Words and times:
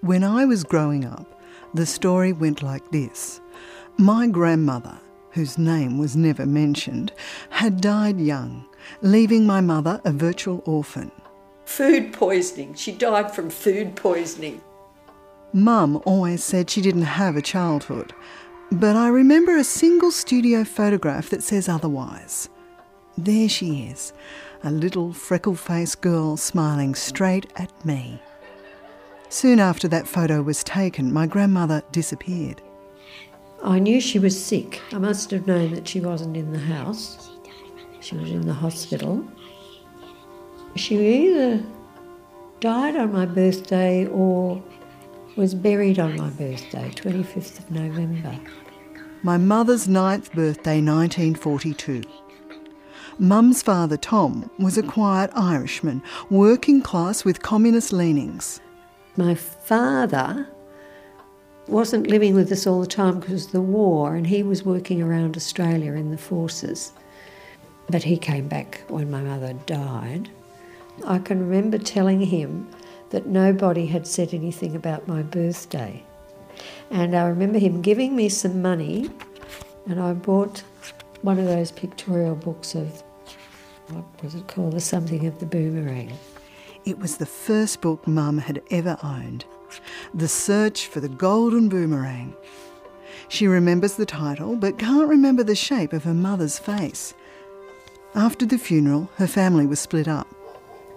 When 0.00 0.22
I 0.22 0.44
was 0.44 0.62
growing 0.62 1.04
up, 1.04 1.26
the 1.74 1.84
story 1.84 2.32
went 2.32 2.62
like 2.62 2.88
this. 2.92 3.40
My 3.96 4.28
grandmother, 4.28 4.96
whose 5.32 5.58
name 5.58 5.98
was 5.98 6.14
never 6.14 6.46
mentioned, 6.46 7.12
had 7.50 7.80
died 7.80 8.20
young, 8.20 8.64
leaving 9.02 9.44
my 9.44 9.60
mother 9.60 10.00
a 10.04 10.12
virtual 10.12 10.62
orphan. 10.66 11.10
Food 11.64 12.12
poisoning. 12.12 12.74
She 12.74 12.92
died 12.92 13.34
from 13.34 13.50
food 13.50 13.96
poisoning. 13.96 14.60
Mum 15.52 16.00
always 16.04 16.44
said 16.44 16.70
she 16.70 16.80
didn't 16.80 17.02
have 17.02 17.34
a 17.34 17.42
childhood, 17.42 18.12
but 18.70 18.94
I 18.94 19.08
remember 19.08 19.56
a 19.56 19.64
single 19.64 20.12
studio 20.12 20.62
photograph 20.62 21.30
that 21.30 21.42
says 21.42 21.68
otherwise. 21.68 22.48
There 23.16 23.48
she 23.48 23.88
is, 23.88 24.12
a 24.62 24.70
little 24.70 25.12
freckle 25.12 25.56
faced 25.56 26.02
girl 26.02 26.36
smiling 26.36 26.94
straight 26.94 27.50
at 27.56 27.84
me. 27.84 28.20
Soon 29.30 29.60
after 29.60 29.88
that 29.88 30.08
photo 30.08 30.40
was 30.40 30.64
taken, 30.64 31.12
my 31.12 31.26
grandmother 31.26 31.82
disappeared. 31.92 32.62
I 33.62 33.78
knew 33.78 34.00
she 34.00 34.18
was 34.18 34.42
sick. 34.42 34.80
I 34.92 34.98
must 34.98 35.30
have 35.32 35.46
known 35.46 35.72
that 35.72 35.86
she 35.86 36.00
wasn't 36.00 36.36
in 36.36 36.52
the 36.52 36.58
house. 36.58 37.30
She 38.00 38.16
was 38.16 38.30
in 38.30 38.46
the 38.46 38.54
hospital. 38.54 39.26
She 40.76 40.96
either 41.26 41.62
died 42.60 42.96
on 42.96 43.12
my 43.12 43.26
birthday 43.26 44.06
or 44.06 44.62
was 45.36 45.54
buried 45.54 45.98
on 45.98 46.16
my 46.16 46.30
birthday, 46.30 46.90
25th 46.94 47.58
of 47.58 47.70
November. 47.70 48.38
My 49.22 49.36
mother's 49.36 49.88
ninth 49.88 50.32
birthday, 50.32 50.80
1942. 50.80 52.02
Mum's 53.18 53.62
father, 53.62 53.96
Tom, 53.96 54.48
was 54.58 54.78
a 54.78 54.82
quiet 54.82 55.30
Irishman, 55.34 56.02
working 56.30 56.80
class 56.80 57.24
with 57.24 57.42
communist 57.42 57.92
leanings. 57.92 58.60
My 59.18 59.34
father 59.34 60.46
wasn't 61.66 62.06
living 62.06 62.36
with 62.36 62.52
us 62.52 62.68
all 62.68 62.80
the 62.80 62.86
time 62.86 63.18
because 63.18 63.46
of 63.46 63.52
the 63.52 63.60
war, 63.60 64.14
and 64.14 64.24
he 64.24 64.44
was 64.44 64.64
working 64.64 65.02
around 65.02 65.36
Australia 65.36 65.94
in 65.94 66.12
the 66.12 66.16
forces. 66.16 66.92
But 67.90 68.04
he 68.04 68.16
came 68.16 68.46
back 68.46 68.80
when 68.86 69.10
my 69.10 69.20
mother 69.20 69.54
died. 69.66 70.30
I 71.04 71.18
can 71.18 71.40
remember 71.40 71.78
telling 71.78 72.20
him 72.20 72.68
that 73.10 73.26
nobody 73.26 73.86
had 73.86 74.06
said 74.06 74.32
anything 74.32 74.76
about 74.76 75.08
my 75.08 75.22
birthday. 75.22 76.04
And 76.92 77.16
I 77.16 77.26
remember 77.26 77.58
him 77.58 77.82
giving 77.82 78.14
me 78.14 78.28
some 78.28 78.62
money, 78.62 79.10
and 79.86 79.98
I 79.98 80.12
bought 80.12 80.62
one 81.22 81.40
of 81.40 81.46
those 81.46 81.72
pictorial 81.72 82.36
books 82.36 82.76
of 82.76 83.02
what 83.88 84.04
was 84.22 84.36
it 84.36 84.46
called? 84.46 84.74
The 84.74 84.80
Something 84.80 85.26
of 85.26 85.40
the 85.40 85.46
Boomerang. 85.46 86.16
It 86.88 86.98
was 86.98 87.18
the 87.18 87.26
first 87.26 87.82
book 87.82 88.06
Mum 88.06 88.38
had 88.38 88.62
ever 88.70 88.96
owned 89.02 89.44
The 90.14 90.26
Search 90.26 90.86
for 90.86 91.00
the 91.00 91.08
Golden 91.10 91.68
Boomerang. 91.68 92.34
She 93.28 93.46
remembers 93.46 93.96
the 93.96 94.06
title 94.06 94.56
but 94.56 94.78
can't 94.78 95.06
remember 95.06 95.42
the 95.42 95.54
shape 95.54 95.92
of 95.92 96.04
her 96.04 96.14
mother's 96.14 96.58
face. 96.58 97.12
After 98.14 98.46
the 98.46 98.56
funeral, 98.56 99.10
her 99.16 99.26
family 99.26 99.66
was 99.66 99.80
split 99.80 100.08
up. 100.08 100.34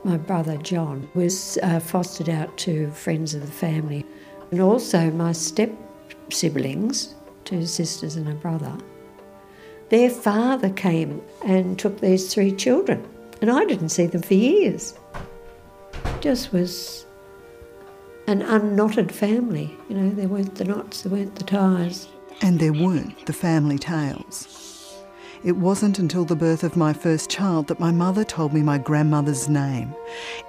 My 0.06 0.16
brother 0.16 0.56
John 0.56 1.09
was 1.14 1.59
uh, 1.62 1.81
fostered 1.81 2.30
out 2.30 2.58
to 2.59 2.89
friends 2.92 3.34
of 3.34 3.42
the 3.42 3.52
family, 3.52 4.06
and 4.50 4.62
also 4.62 5.12
my 5.12 5.34
step 5.34 5.72
siblings, 6.30 7.16
two 7.44 7.66
sisters 7.66 8.16
and 8.16 8.30
a 8.30 8.36
brother. 8.36 8.78
Their 9.89 10.09
father 10.09 10.69
came 10.69 11.22
and 11.44 11.78
took 11.78 12.00
these 12.00 12.34
three 12.34 12.53
children, 12.53 13.06
and 13.42 13.52
I 13.52 13.66
didn't 13.66 13.89
see 13.89 14.06
them 14.06 14.22
for 14.22 14.36
years. 14.36 14.94
Just 16.22 16.53
was 16.53 17.05
an 18.27 18.41
unknotted 18.44 19.12
family. 19.12 19.75
You 19.90 19.96
know, 19.97 20.09
there 20.12 20.28
weren't 20.28 20.56
the 20.56 20.66
knots, 20.66 21.01
there 21.01 21.12
weren't 21.12 21.35
the 21.35 21.44
ties. 21.44 22.07
And 22.41 22.59
there 22.59 22.73
weren't 22.73 23.25
the 23.25 23.34
family 23.34 23.78
tales. 23.79 24.97
It 25.44 25.53
wasn't 25.53 25.97
until 25.97 26.23
the 26.23 26.35
birth 26.35 26.63
of 26.63 26.78
my 26.78 26.94
first 26.94 27.29
child 27.31 27.68
that 27.68 27.79
my 27.79 27.91
mother 27.91 28.23
told 28.23 28.53
me 28.53 28.62
my 28.62 28.78
grandmother's 28.78 29.50
name 29.50 29.96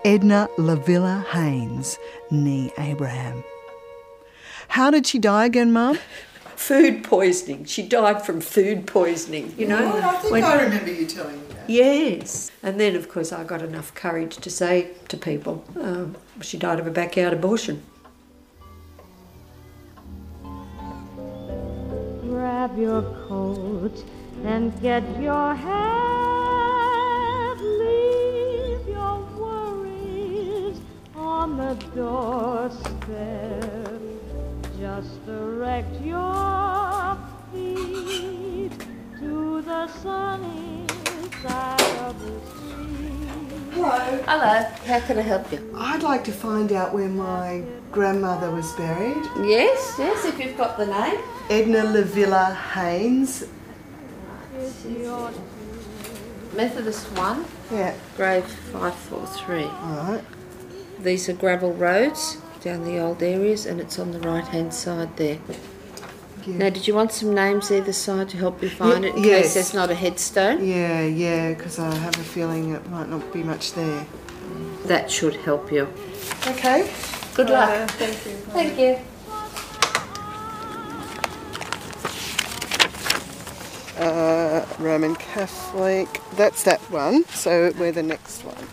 Edna 0.05 0.49
Lavilla 0.59 1.25
Haynes, 1.29 1.99
nee 2.31 2.71
Abraham. 2.77 3.43
How 4.69 4.91
did 4.91 5.07
she 5.07 5.19
die 5.19 5.47
again, 5.47 5.73
Mum? 5.73 5.99
Food 6.57 7.03
poisoning. 7.03 7.65
She 7.65 7.83
died 7.83 8.25
from 8.25 8.43
food 8.43 8.87
poisoning, 8.87 9.55
you 9.57 9.67
know. 9.67 9.93
Oh, 9.95 10.01
I 10.09 10.13
think 10.19 10.33
when- 10.33 10.45
I 10.45 10.63
remember 10.63 10.93
you 10.93 11.07
telling 11.07 11.37
me 11.41 11.47
that. 11.49 11.52
Yes. 11.69 12.51
And 12.63 12.79
then, 12.81 12.97
of 12.97 13.09
course, 13.09 13.33
I 13.33 13.45
got 13.45 13.63
enough 13.63 13.95
courage 13.95 14.37
to 14.37 14.51
say 14.51 14.91
to 15.09 15.17
people, 15.17 15.65
um, 15.81 16.17
she 16.41 16.59
died 16.59 16.81
of 16.81 16.87
a 16.87 16.91
backyard 16.91 17.33
abortion. 17.33 17.83
Grab 22.23 22.77
your 22.79 23.03
coat 23.29 24.05
and 24.45 24.73
get 24.81 25.03
your 25.21 25.55
hat. 25.55 25.83
Leave 27.61 28.89
your 28.89 29.21
worries 29.39 30.81
on 31.15 31.57
the 31.57 31.75
doorstep. 31.95 32.93
Just 34.79 35.27
direct 35.27 36.01
your 36.01 37.17
feet 37.53 38.73
to 39.21 39.63
the 39.63 39.87
sunny 40.03 40.87
side 41.43 41.81
of 41.99 42.21
the 42.21 42.41
street. 42.51 43.29
Hello. 43.75 44.23
Hello, 44.27 44.63
how 44.87 45.01
can 45.01 45.19
I 45.19 45.23
help 45.23 45.51
you? 45.53 45.75
I'd 45.77 46.03
like 46.03 46.25
to 46.25 46.33
find 46.33 46.73
out 46.73 46.95
where 46.95 47.09
my 47.09 47.63
grandmother 47.91 48.51
was 48.51 48.71
buried. 48.73 49.25
Yes, 49.45 49.97
yes, 49.99 50.25
if 50.25 50.39
you've 50.39 50.57
got 50.57 50.79
the 50.79 50.87
name. 50.87 51.21
Edna 51.51 51.83
Lavilla 51.83 52.55
Haynes. 52.75 53.45
Methodist 56.55 57.07
1, 57.17 57.45
Yeah. 57.73 57.95
grave 58.17 58.45
543. 58.73 59.65
All 59.65 60.13
right. 60.13 60.25
These 61.01 61.29
are 61.29 61.33
gravel 61.33 61.73
roads 61.73 62.37
down 62.63 62.85
the 62.85 62.99
old 63.01 63.23
areas 63.23 63.67
and 63.67 63.81
it's 63.81 63.99
on 63.99 64.13
the 64.13 64.21
right 64.21 64.45
hand 64.45 64.73
side 64.75 65.17
there. 65.17 65.39
Thank 66.43 66.55
you. 66.55 66.59
Now, 66.59 66.71
did 66.71 66.89
you 66.89 66.95
want 66.97 67.13
some 67.13 67.33
names 67.33 67.71
either 67.71 67.93
side 67.93 68.29
to 68.31 68.37
help 68.37 68.61
you 68.65 68.69
find 68.69 69.05
Ye- 69.05 69.11
it 69.11 69.15
in 69.17 69.23
yes. 69.23 69.43
case 69.43 69.55
there's 69.55 69.75
not 69.75 69.91
a 69.91 69.95
headstone? 69.95 70.67
Yeah, 70.67 71.03
yeah, 71.03 71.51
because 71.55 71.79
I 71.79 71.95
have 71.95 72.17
a 72.17 72.25
feeling 72.25 72.73
it 72.73 72.85
might 72.91 73.09
not 73.09 73.33
be 73.33 73.45
much 73.45 73.75
there. 73.75 74.05
That 74.87 75.09
should 75.09 75.37
help 75.37 75.71
you. 75.71 75.87
Okay. 76.49 76.91
Good 77.35 77.49
luck. 77.49 77.71
Uh, 77.71 77.87
thank 77.87 78.27
you. 78.27 78.33
Thank 78.51 78.77
you. 78.77 78.99
Uh, 84.05 84.67
Roman 84.81 85.15
Catholic. 85.15 86.09
That's 86.37 86.65
that 86.65 86.81
one. 86.91 87.25
So 87.27 87.73
we're 87.79 87.93
the 87.93 88.03
next 88.03 88.45
one. 88.45 88.67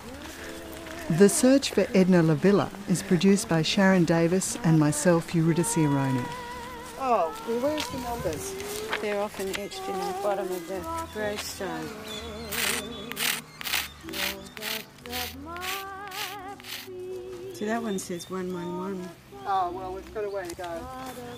The 1.20 1.30
Search 1.30 1.70
for 1.70 1.86
Edna 1.94 2.24
Lavilla 2.24 2.72
is 2.90 3.04
produced 3.04 3.48
by 3.48 3.62
Sharon 3.62 4.06
Davis 4.06 4.58
and 4.64 4.80
myself, 4.80 5.36
Eurydice 5.36 5.76
Aroney. 5.76 6.26
Oh, 7.02 7.34
well, 7.48 7.60
where's 7.62 7.88
the 7.88 7.98
numbers? 8.00 8.54
They're 9.02 9.22
often 9.22 9.48
etched 9.58 9.88
in 9.88 9.94
the 9.94 10.16
bottom 10.22 10.52
of 10.52 10.68
the 10.68 10.82
gravestone. 11.14 11.88
So 17.54 17.66
that 17.66 17.82
one 17.82 18.00
says 18.00 18.30
111. 18.30 19.10
Oh, 19.48 19.72
well, 19.72 19.94
we've 19.94 20.14
got 20.14 20.26
a 20.26 20.30
way 20.30 20.46
to 20.46 20.56
go. 20.56 20.82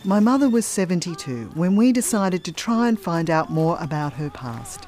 My 0.04 0.20
mother 0.20 0.50
was 0.50 0.66
72 0.66 1.52
when 1.54 1.76
we 1.76 1.92
decided 1.92 2.44
to 2.46 2.52
try 2.52 2.88
and 2.88 3.00
find 3.00 3.30
out 3.30 3.52
more 3.52 3.78
about 3.80 4.14
her 4.14 4.32
past. 4.32 4.88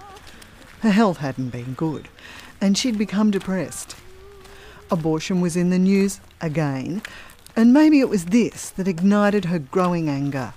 Her 0.79 0.91
health 0.91 1.17
hadn't 1.17 1.49
been 1.49 1.75
good, 1.75 2.07
and 2.59 2.75
she'd 2.75 2.97
become 2.97 3.29
depressed. 3.29 3.95
Abortion 4.89 5.39
was 5.39 5.55
in 5.55 5.69
the 5.69 5.77
news 5.77 6.19
again, 6.41 7.03
and 7.55 7.73
maybe 7.73 7.99
it 7.99 8.09
was 8.09 8.25
this 8.25 8.71
that 8.71 8.87
ignited 8.87 9.45
her 9.45 9.59
growing 9.59 10.09
anger 10.09 10.51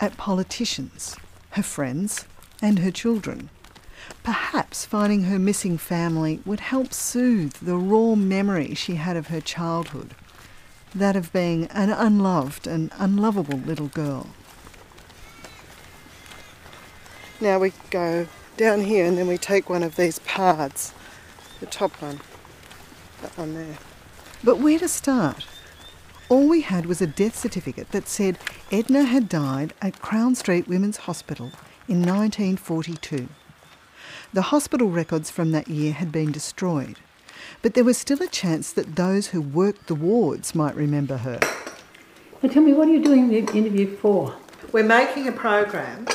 at 0.00 0.16
politicians, 0.16 1.16
her 1.50 1.62
friends, 1.62 2.24
and 2.60 2.80
her 2.80 2.90
children. 2.90 3.50
Perhaps 4.22 4.84
finding 4.84 5.24
her 5.24 5.38
missing 5.38 5.78
family 5.78 6.40
would 6.44 6.60
help 6.60 6.92
soothe 6.92 7.54
the 7.54 7.76
raw 7.76 8.14
memory 8.14 8.74
she 8.74 8.96
had 8.96 9.16
of 9.16 9.28
her 9.28 9.40
childhood 9.40 10.14
that 10.94 11.16
of 11.16 11.32
being 11.32 11.66
an 11.66 11.90
unloved 11.90 12.66
and 12.66 12.90
unlovable 12.98 13.58
little 13.58 13.88
girl. 13.88 14.28
Now 17.40 17.58
we 17.58 17.72
go 17.90 18.28
down 18.56 18.82
here 18.82 19.04
and 19.04 19.18
then 19.18 19.26
we 19.26 19.36
take 19.36 19.68
one 19.68 19.82
of 19.82 19.96
these 19.96 20.20
paths, 20.20 20.94
the 21.58 21.66
top 21.66 22.00
one, 22.00 22.20
that 23.22 23.36
one 23.36 23.54
there. 23.54 23.78
But 24.44 24.58
where 24.58 24.78
to 24.78 24.88
start? 24.88 25.46
All 26.28 26.48
we 26.48 26.62
had 26.62 26.86
was 26.86 27.02
a 27.02 27.06
death 27.06 27.36
certificate 27.36 27.90
that 27.92 28.08
said 28.08 28.38
Edna 28.72 29.04
had 29.04 29.28
died 29.28 29.74
at 29.82 30.00
Crown 30.00 30.34
Street 30.34 30.66
Women's 30.66 30.98
Hospital 30.98 31.46
in 31.86 32.00
1942. 32.00 33.28
The 34.32 34.42
hospital 34.42 34.88
records 34.88 35.30
from 35.30 35.52
that 35.52 35.68
year 35.68 35.92
had 35.92 36.10
been 36.10 36.32
destroyed, 36.32 36.98
but 37.62 37.74
there 37.74 37.84
was 37.84 37.98
still 37.98 38.22
a 38.22 38.26
chance 38.26 38.72
that 38.72 38.96
those 38.96 39.28
who 39.28 39.40
worked 39.40 39.86
the 39.86 39.94
wards 39.94 40.54
might 40.54 40.74
remember 40.74 41.18
her. 41.18 41.38
And 42.42 42.50
tell 42.50 42.62
me, 42.62 42.72
what 42.72 42.88
are 42.88 42.92
you 42.92 43.02
doing 43.02 43.28
the 43.28 43.38
interview 43.38 43.94
for? 43.96 44.34
We're 44.72 44.82
making 44.82 45.28
a 45.28 45.32
program 45.32 46.06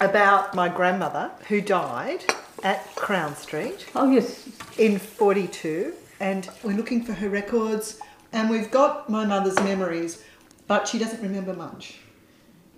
about 0.00 0.54
my 0.54 0.68
grandmother 0.68 1.30
who 1.48 1.60
died 1.60 2.24
at 2.62 2.94
Crown 2.94 3.36
Street 3.36 3.86
Oh, 3.94 4.10
yes. 4.10 4.48
in 4.78 4.98
42 4.98 5.94
and 6.20 6.48
we're 6.62 6.76
looking 6.76 7.02
for 7.04 7.12
her 7.12 7.28
records 7.28 7.98
and 8.32 8.50
we've 8.50 8.70
got 8.70 9.08
my 9.08 9.24
mother's 9.24 9.56
memories 9.56 10.22
but 10.66 10.88
she 10.88 10.98
doesn't 10.98 11.22
remember 11.22 11.52
much. 11.52 11.98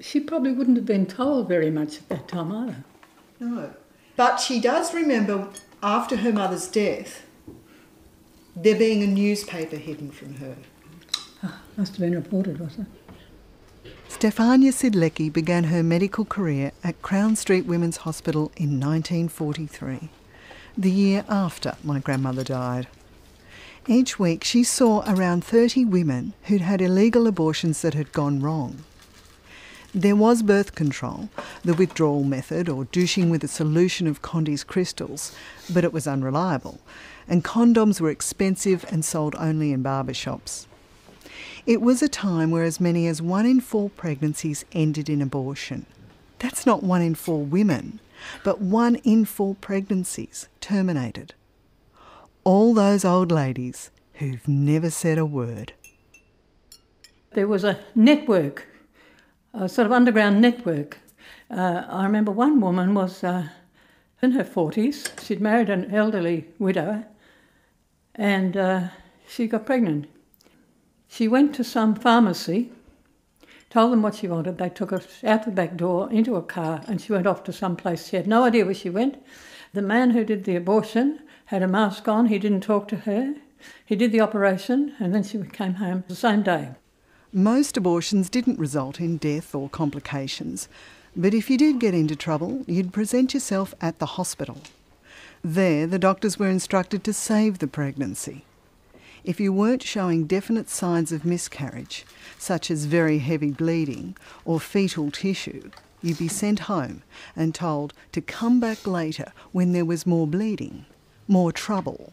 She 0.01 0.19
probably 0.19 0.53
wouldn't 0.53 0.77
have 0.77 0.87
been 0.87 1.07
told 1.07 1.49
very 1.49 1.71
much 1.71 1.99
at 1.99 2.09
that 2.09 2.27
time 2.27 2.51
either. 2.51 2.85
No. 3.39 3.71
But 4.17 4.39
she 4.39 4.61
does 4.61 4.93
remember 4.93 5.49
after 5.83 6.17
her 6.17 6.33
mother's 6.33 6.67
death 6.67 7.23
there 8.57 8.77
being 8.77 9.03
a 9.03 9.07
newspaper 9.07 9.77
hidden 9.77 10.11
from 10.11 10.35
her. 10.35 10.57
Ah, 11.43 11.61
must 11.77 11.93
have 11.93 12.01
been 12.01 12.15
reported, 12.15 12.59
was 12.59 12.79
it? 12.79 12.87
Stefania 14.09 14.73
Siedlecky 14.73 15.33
began 15.33 15.65
her 15.65 15.83
medical 15.83 16.25
career 16.25 16.73
at 16.83 17.01
Crown 17.03 17.37
Street 17.37 17.67
Women's 17.67 17.99
Hospital 17.99 18.51
in 18.57 18.81
1943, 18.81 20.09
the 20.77 20.91
year 20.91 21.25
after 21.29 21.77
my 21.83 21.99
grandmother 21.99 22.45
died. 22.45 22.87
Each 23.87 24.19
week 24.19 24.45
she 24.45 24.65
saw 24.65 25.05
around 25.07 25.45
30 25.45 25.85
women 25.85 26.33
who'd 26.45 26.63
had 26.63 26.81
illegal 26.81 27.27
abortions 27.27 27.83
that 27.83 27.93
had 27.93 28.13
gone 28.13 28.41
wrong. 28.41 28.79
There 29.95 30.17
was 30.17 30.43
birth 30.43 30.75
control, 30.75 31.29
the 31.63 31.75
withdrawal 31.75 32.25
method 32.25 32.71
or 32.71 32.87
douching 32.87 33.29
with 33.29 33.45
a 33.45 33.49
solution 33.49 34.07
of 34.07 34.23
Condy's 34.23 34.65
crystals, 34.65 35.37
but 35.71 35.85
it 35.85 35.93
was 35.93 36.07
unreliable, 36.07 36.81
and 37.29 37.45
condoms 37.45 38.01
were 38.01 38.09
expensive 38.09 38.87
and 38.91 39.05
sold 39.05 39.35
only 39.39 39.71
in 39.71 39.83
barber 39.83 40.15
shops. 40.15 40.67
It 41.67 41.83
was 41.83 42.03
a 42.03 42.09
time 42.09 42.51
where 42.51 42.65
as 42.65 42.81
many 42.81 43.07
as 43.07 43.21
one 43.21 43.45
in 43.45 43.61
four 43.61 43.91
pregnancies 43.91 44.65
ended 44.73 45.11
in 45.11 45.21
abortion. 45.21 45.85
That's 46.39 46.65
not 46.65 46.83
one 46.83 47.03
in 47.03 47.15
four 47.15 47.45
women, 47.45 48.01
but 48.43 48.63
one 48.63 48.97
in 48.97 49.27
four 49.27 49.55
pregnancies 49.57 50.49
terminated. 50.63 51.35
All 52.45 52.75
those 52.75 53.07
old 53.07 53.33
ladies 53.33 53.91
who've 54.15 54.47
never 54.47 54.91
said 54.91 55.17
a 55.17 55.25
word. 55.25 55.73
There 57.33 57.49
was 57.49 57.65
a 57.65 57.81
network, 57.95 58.67
a 59.55 59.67
sort 59.67 59.87
of 59.87 59.93
underground 59.93 60.43
network. 60.43 60.99
Uh, 61.51 61.85
I 61.89 62.05
remember 62.05 62.31
one 62.31 62.61
woman 62.61 62.93
was 62.93 63.25
uh, 63.25 63.49
in 64.21 64.33
her 64.33 64.45
40s. 64.45 65.25
She'd 65.25 65.41
married 65.41 65.71
an 65.71 65.95
elderly 65.95 66.49
widow 66.59 67.07
and 68.15 68.59
uh, 68.59 68.89
she 69.27 69.47
got 69.47 69.65
pregnant. 69.65 70.07
She 71.09 71.29
went 71.29 71.55
to 71.55 71.65
some 71.65 71.95
pharmacy, 71.95 72.73
told 73.71 73.91
them 73.91 74.03
what 74.03 74.17
she 74.17 74.29
wanted. 74.29 74.59
They 74.59 74.69
took 74.69 74.91
her 74.91 75.01
out 75.25 75.47
the 75.47 75.51
back 75.51 75.79
door 75.79 76.13
into 76.13 76.37
a 76.37 76.43
car 76.43 76.83
and 76.89 77.01
she 77.01 77.15
went 77.15 77.27
off 77.27 77.43
to 77.45 77.55
some 77.55 77.75
place. 77.75 78.09
She 78.09 78.17
had 78.17 78.27
no 78.27 78.45
idea 78.45 78.67
where 78.67 78.75
she 78.75 78.91
went. 78.91 79.17
The 79.73 79.81
man 79.81 80.11
who 80.11 80.25
did 80.25 80.45
the 80.45 80.57
abortion 80.57 81.21
had 81.47 81.63
a 81.63 81.69
mask 81.69 82.09
on. 82.09 82.27
He 82.27 82.39
didn't 82.39 82.63
talk 82.63 82.89
to 82.89 82.97
her. 82.97 83.35
He 83.85 83.97
did 83.97 84.13
the 84.13 84.21
operation 84.21 84.95
and 84.99 85.15
then 85.15 85.23
she 85.23 85.39
came 85.43 85.75
home 85.75 86.05
the 86.09 86.15
same 86.15 86.43
day. 86.43 86.71
Most 87.33 87.77
abortions 87.77 88.31
didn't 88.31 88.59
result 88.59 89.01
in 89.01 89.17
death 89.17 89.55
or 89.55 89.69
complications, 89.69 90.69
but 91.17 91.35
if 91.35 91.51
you 91.51 91.59
did 91.59 91.81
get 91.81 91.95
into 91.95 92.15
trouble, 92.15 92.63
you'd 92.67 92.93
present 92.93 93.35
yourself 93.35 93.75
at 93.81 93.99
the 93.99 94.07
hospital. 94.07 94.59
There, 95.43 95.87
the 95.87 95.99
doctors 95.99 96.39
were 96.39 96.49
instructed 96.49 97.05
to 97.05 97.13
save 97.13 97.59
the 97.59 97.67
pregnancy. 97.67 98.45
If 99.25 99.41
you 99.41 99.53
weren't 99.53 99.83
showing 99.83 100.27
definite 100.27 100.69
signs 100.69 101.11
of 101.11 101.25
miscarriage, 101.25 102.05
such 102.39 102.71
as 102.71 102.85
very 102.85 103.19
heavy 103.19 103.51
bleeding 103.51 104.17
or 104.45 104.61
fetal 104.61 105.11
tissue, 105.11 105.71
you'd 106.03 106.19
be 106.19 106.29
sent 106.29 106.61
home 106.61 107.03
and 107.35 107.55
told 107.55 107.95
to 108.13 108.21
come 108.21 108.61
back 108.61 108.87
later 108.87 109.33
when 109.53 109.73
there 109.73 109.85
was 109.85 110.07
more 110.07 110.27
bleeding, 110.27 110.85
more 111.29 111.53
trouble. 111.53 112.13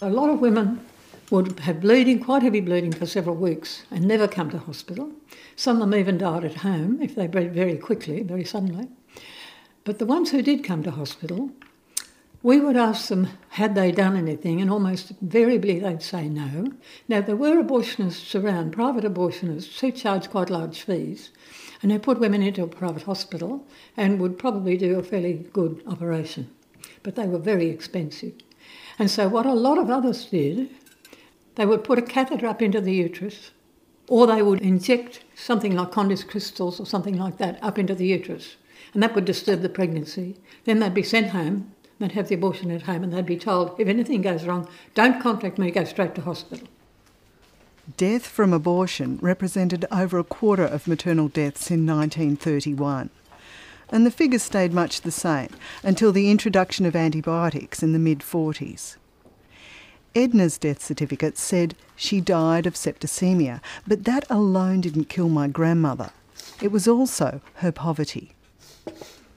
A 0.00 0.10
lot 0.10 0.30
of 0.30 0.40
women 0.40 0.84
would 1.30 1.60
have 1.60 1.80
bleeding, 1.80 2.22
quite 2.22 2.42
heavy 2.42 2.60
bleeding 2.60 2.92
for 2.92 3.06
several 3.06 3.36
weeks 3.36 3.84
and 3.90 4.06
never 4.06 4.28
come 4.28 4.50
to 4.50 4.58
hospital. 4.58 5.10
Some 5.56 5.76
of 5.76 5.88
them 5.88 5.98
even 5.98 6.18
died 6.18 6.44
at 6.44 6.56
home 6.56 7.00
if 7.00 7.14
they 7.14 7.26
bled 7.26 7.54
very 7.54 7.76
quickly, 7.76 8.22
very 8.22 8.44
suddenly. 8.44 8.88
But 9.84 9.98
the 9.98 10.06
ones 10.06 10.30
who 10.30 10.42
did 10.42 10.62
come 10.62 10.82
to 10.82 10.90
hospital, 10.90 11.50
we 12.42 12.60
would 12.60 12.76
ask 12.76 13.08
them 13.08 13.28
had 13.50 13.74
they 13.74 13.92
done 13.92 14.16
anything, 14.16 14.60
and 14.60 14.70
almost 14.70 15.12
invariably 15.22 15.78
they'd 15.78 16.02
say 16.02 16.28
no. 16.28 16.72
Now, 17.08 17.20
there 17.20 17.36
were 17.36 17.62
abortionists 17.62 18.40
around, 18.40 18.72
private 18.72 19.04
abortionists, 19.04 19.78
who 19.80 19.92
charged 19.92 20.30
quite 20.30 20.50
large 20.50 20.82
fees, 20.82 21.30
and 21.82 21.90
they 21.90 21.98
put 21.98 22.20
women 22.20 22.42
into 22.42 22.62
a 22.62 22.68
private 22.68 23.02
hospital 23.02 23.64
and 23.96 24.20
would 24.20 24.38
probably 24.38 24.76
do 24.76 24.98
a 24.98 25.02
fairly 25.02 25.46
good 25.52 25.82
operation. 25.86 26.50
But 27.02 27.16
they 27.16 27.26
were 27.26 27.38
very 27.38 27.68
expensive. 27.68 28.34
And 28.98 29.10
so, 29.10 29.28
what 29.28 29.46
a 29.46 29.52
lot 29.52 29.78
of 29.78 29.90
others 29.90 30.26
did 30.26 30.70
they 31.54 31.66
would 31.66 31.84
put 31.84 31.98
a 31.98 32.02
catheter 32.02 32.46
up 32.46 32.62
into 32.62 32.80
the 32.80 32.94
uterus, 32.94 33.50
or 34.08 34.26
they 34.26 34.42
would 34.42 34.62
inject 34.62 35.22
something 35.34 35.74
like 35.74 35.92
Condy's 35.92 36.24
crystals 36.24 36.80
or 36.80 36.86
something 36.86 37.18
like 37.18 37.38
that 37.38 37.58
up 37.62 37.78
into 37.78 37.94
the 37.94 38.06
uterus, 38.06 38.56
and 38.94 39.02
that 39.02 39.14
would 39.14 39.24
disturb 39.24 39.60
the 39.60 39.68
pregnancy. 39.68 40.36
Then 40.64 40.78
they'd 40.78 40.94
be 40.94 41.02
sent 41.02 41.28
home, 41.28 41.72
they'd 41.98 42.12
have 42.12 42.28
the 42.28 42.36
abortion 42.36 42.70
at 42.70 42.82
home, 42.82 43.04
and 43.04 43.12
they'd 43.12 43.26
be 43.26 43.36
told 43.36 43.78
if 43.78 43.88
anything 43.88 44.22
goes 44.22 44.44
wrong, 44.44 44.68
don't 44.94 45.20
contact 45.20 45.58
me, 45.58 45.70
go 45.70 45.84
straight 45.84 46.14
to 46.14 46.22
hospital. 46.22 46.66
Death 47.96 48.26
from 48.26 48.52
abortion 48.52 49.18
represented 49.20 49.84
over 49.90 50.18
a 50.18 50.24
quarter 50.24 50.64
of 50.64 50.86
maternal 50.86 51.28
deaths 51.28 51.70
in 51.70 51.84
1931. 51.86 53.10
And 53.92 54.06
the 54.06 54.10
figures 54.10 54.42
stayed 54.42 54.72
much 54.72 55.02
the 55.02 55.12
same 55.12 55.50
until 55.84 56.10
the 56.10 56.30
introduction 56.30 56.86
of 56.86 56.96
antibiotics 56.96 57.82
in 57.82 57.92
the 57.92 57.98
mid 57.98 58.20
40s. 58.20 58.96
Edna's 60.14 60.58
death 60.58 60.82
certificate 60.82 61.38
said 61.38 61.74
she 61.94 62.20
died 62.20 62.66
of 62.66 62.74
septicemia, 62.74 63.60
but 63.86 64.04
that 64.04 64.24
alone 64.28 64.80
didn't 64.80 65.10
kill 65.10 65.28
my 65.28 65.46
grandmother. 65.46 66.10
It 66.60 66.72
was 66.72 66.88
also 66.88 67.40
her 67.56 67.70
poverty. 67.70 68.32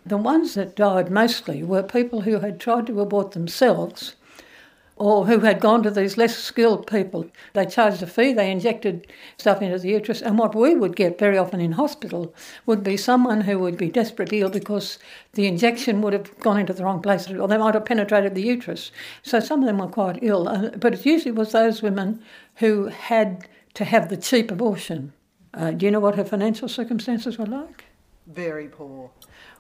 The 0.05 0.17
ones 0.17 0.53
that 0.53 0.75
died 0.75 1.11
mostly 1.11 1.61
were 1.63 1.83
people 1.83 2.21
who 2.21 2.39
had 2.39 2.59
tried 2.59 2.87
to 2.87 3.01
abort 3.01 3.31
themselves 3.31 4.15
or 4.97 5.25
who 5.25 5.39
had 5.39 5.59
gone 5.59 5.83
to 5.83 5.91
these 5.91 6.17
less 6.17 6.37
skilled 6.37 6.87
people. 6.87 7.29
They 7.53 7.65
charged 7.65 8.01
a 8.01 8.07
fee, 8.07 8.33
they 8.33 8.49
injected 8.49 9.07
stuff 9.37 9.61
into 9.61 9.77
the 9.77 9.89
uterus, 9.89 10.21
and 10.21 10.37
what 10.37 10.55
we 10.55 10.73
would 10.73 10.95
get 10.95 11.19
very 11.19 11.37
often 11.37 11.59
in 11.59 11.73
hospital 11.73 12.33
would 12.65 12.83
be 12.83 12.95
someone 12.95 13.41
who 13.41 13.59
would 13.59 13.77
be 13.77 13.89
desperately 13.89 14.41
ill 14.41 14.49
because 14.49 14.97
the 15.33 15.47
injection 15.47 16.01
would 16.01 16.13
have 16.13 16.37
gone 16.39 16.59
into 16.59 16.73
the 16.73 16.83
wrong 16.83 17.01
place 17.01 17.29
or 17.29 17.47
they 17.47 17.57
might 17.57 17.73
have 17.73 17.85
penetrated 17.85 18.35
the 18.35 18.41
uterus. 18.41 18.91
So 19.21 19.39
some 19.39 19.61
of 19.61 19.67
them 19.67 19.79
were 19.79 19.87
quite 19.87 20.19
ill, 20.21 20.47
uh, 20.47 20.69
but 20.77 20.93
it 20.93 21.05
usually 21.05 21.31
was 21.31 21.51
those 21.51 21.81
women 21.81 22.23
who 22.55 22.85
had 22.85 23.47
to 23.73 23.83
have 23.83 24.09
the 24.09 24.17
cheap 24.17 24.49
abortion. 24.49 25.11
Uh, 25.53 25.71
do 25.71 25.85
you 25.85 25.91
know 25.91 25.99
what 25.99 26.15
her 26.15 26.23
financial 26.23 26.69
circumstances 26.69 27.37
were 27.37 27.45
like? 27.45 27.85
Very 28.27 28.67
poor. 28.67 29.11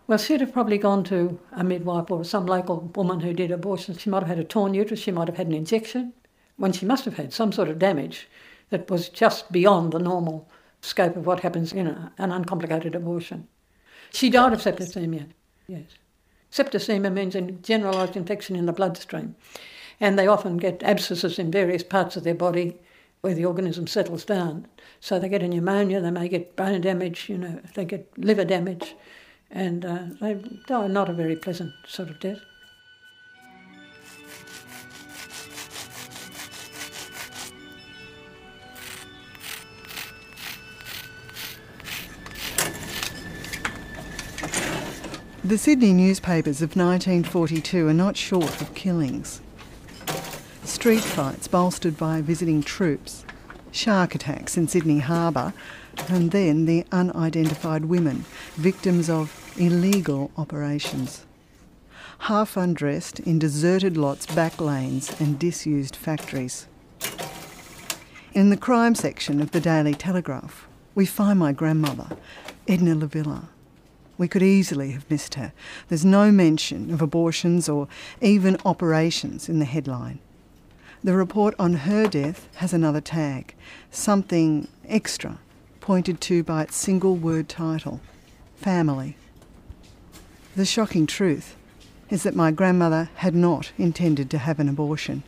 Well, 0.07 0.19
she'd 0.19 0.41
have 0.41 0.53
probably 0.53 0.77
gone 0.77 1.03
to 1.05 1.39
a 1.51 1.63
midwife 1.63 2.11
or 2.11 2.23
some 2.23 2.45
local 2.45 2.91
woman 2.95 3.21
who 3.21 3.33
did 3.33 3.49
abortions. 3.49 4.01
She 4.01 4.09
might 4.09 4.19
have 4.19 4.27
had 4.27 4.39
a 4.39 4.43
torn 4.43 4.75
uterus, 4.75 4.99
she 4.99 5.11
might 5.11 5.27
have 5.27 5.37
had 5.37 5.47
an 5.47 5.53
injection, 5.53 6.13
when 6.57 6.71
she 6.71 6.85
must 6.85 7.05
have 7.05 7.15
had 7.17 7.33
some 7.33 7.51
sort 7.51 7.69
of 7.69 7.79
damage 7.79 8.27
that 8.69 8.89
was 8.89 9.09
just 9.09 9.51
beyond 9.51 9.91
the 9.91 9.99
normal 9.99 10.47
scope 10.81 11.15
of 11.15 11.25
what 11.25 11.39
happens 11.39 11.73
in 11.73 11.87
a, 11.87 12.11
an 12.19 12.31
uncomplicated 12.31 12.93
abortion. 12.93 13.47
She 14.11 14.29
died 14.29 14.53
of 14.53 14.61
septicemia, 14.61 15.27
yes. 15.67 15.97
Septicemia 16.51 17.11
means 17.11 17.35
a 17.35 17.41
generalised 17.41 18.15
infection 18.15 18.55
in 18.55 18.67
the 18.67 18.73
bloodstream, 18.73 19.35
and 19.99 20.19
they 20.19 20.27
often 20.27 20.57
get 20.57 20.83
abscesses 20.83 21.39
in 21.39 21.49
various 21.49 21.83
parts 21.83 22.15
of 22.15 22.23
their 22.23 22.35
body 22.35 22.77
where 23.21 23.33
the 23.33 23.45
organism 23.45 23.87
settles 23.87 24.23
down. 24.23 24.67
So 24.99 25.17
they 25.17 25.29
get 25.29 25.41
a 25.41 25.47
pneumonia, 25.47 25.99
they 25.99 26.11
may 26.11 26.29
get 26.29 26.55
bone 26.55 26.81
damage, 26.81 27.27
you 27.27 27.39
know, 27.39 27.59
they 27.73 27.85
get 27.85 28.07
liver 28.17 28.45
damage 28.45 28.95
and 29.55 29.85
uh, 29.85 29.99
they 30.19 30.33
die 30.67 30.87
not 30.87 31.09
a 31.09 31.13
very 31.13 31.35
pleasant 31.35 31.73
sort 31.87 32.09
of 32.09 32.19
death. 32.19 32.41
The 45.45 45.57
Sydney 45.59 45.93
newspapers 45.93 46.61
of 46.61 46.75
1942 46.75 47.87
are 47.87 47.93
not 47.93 48.17
short 48.17 48.61
of 48.61 48.73
killings. 48.73 49.41
Street 50.63 51.01
fights 51.01 51.47
bolstered 51.47 51.97
by 51.97 52.21
visiting 52.21 52.61
troops, 52.61 53.23
shark 53.71 54.15
attacks 54.15 54.57
in 54.57 54.67
Sydney 54.67 54.99
Harbour, 54.99 55.53
and 56.09 56.31
then 56.31 56.65
the 56.65 56.83
unidentified 56.91 57.85
women, 57.85 58.25
victims 58.55 59.09
of 59.09 59.44
illegal 59.57 60.31
operations. 60.37 61.25
Half 62.19 62.57
undressed 62.57 63.19
in 63.19 63.39
deserted 63.39 63.97
lots, 63.97 64.25
back 64.25 64.59
lanes, 64.59 65.15
and 65.19 65.37
disused 65.37 65.95
factories. 65.95 66.67
In 68.33 68.49
the 68.49 68.57
crime 68.57 68.95
section 68.95 69.41
of 69.41 69.51
the 69.51 69.59
Daily 69.59 69.93
Telegraph, 69.93 70.67
we 70.93 71.05
find 71.05 71.39
my 71.39 71.51
grandmother, 71.51 72.17
Edna 72.67 72.95
Lavilla. 72.95 73.47
We 74.17 74.27
could 74.27 74.43
easily 74.43 74.91
have 74.91 75.09
missed 75.09 75.35
her. 75.35 75.51
There's 75.89 76.05
no 76.05 76.31
mention 76.31 76.91
of 76.93 77.01
abortions 77.01 77.67
or 77.67 77.87
even 78.21 78.57
operations 78.65 79.49
in 79.49 79.59
the 79.59 79.65
headline. 79.65 80.19
The 81.03 81.13
report 81.13 81.53
on 81.59 81.73
her 81.73 82.07
death 82.07 82.47
has 82.55 82.73
another 82.73 83.01
tag, 83.01 83.53
something 83.91 84.67
extra, 84.87 85.39
pointed 85.81 86.19
to 86.21 86.43
by 86.43 86.63
its 86.63 86.77
single 86.77 87.15
word 87.15 87.47
title 87.47 87.99
family. 88.55 89.17
The 90.55 90.65
shocking 90.65 91.05
truth 91.05 91.55
is 92.09 92.23
that 92.23 92.35
my 92.35 92.51
grandmother 92.51 93.09
had 93.15 93.35
not 93.35 93.71
intended 93.77 94.29
to 94.29 94.37
have 94.37 94.59
an 94.59 94.69
abortion. 94.69 95.23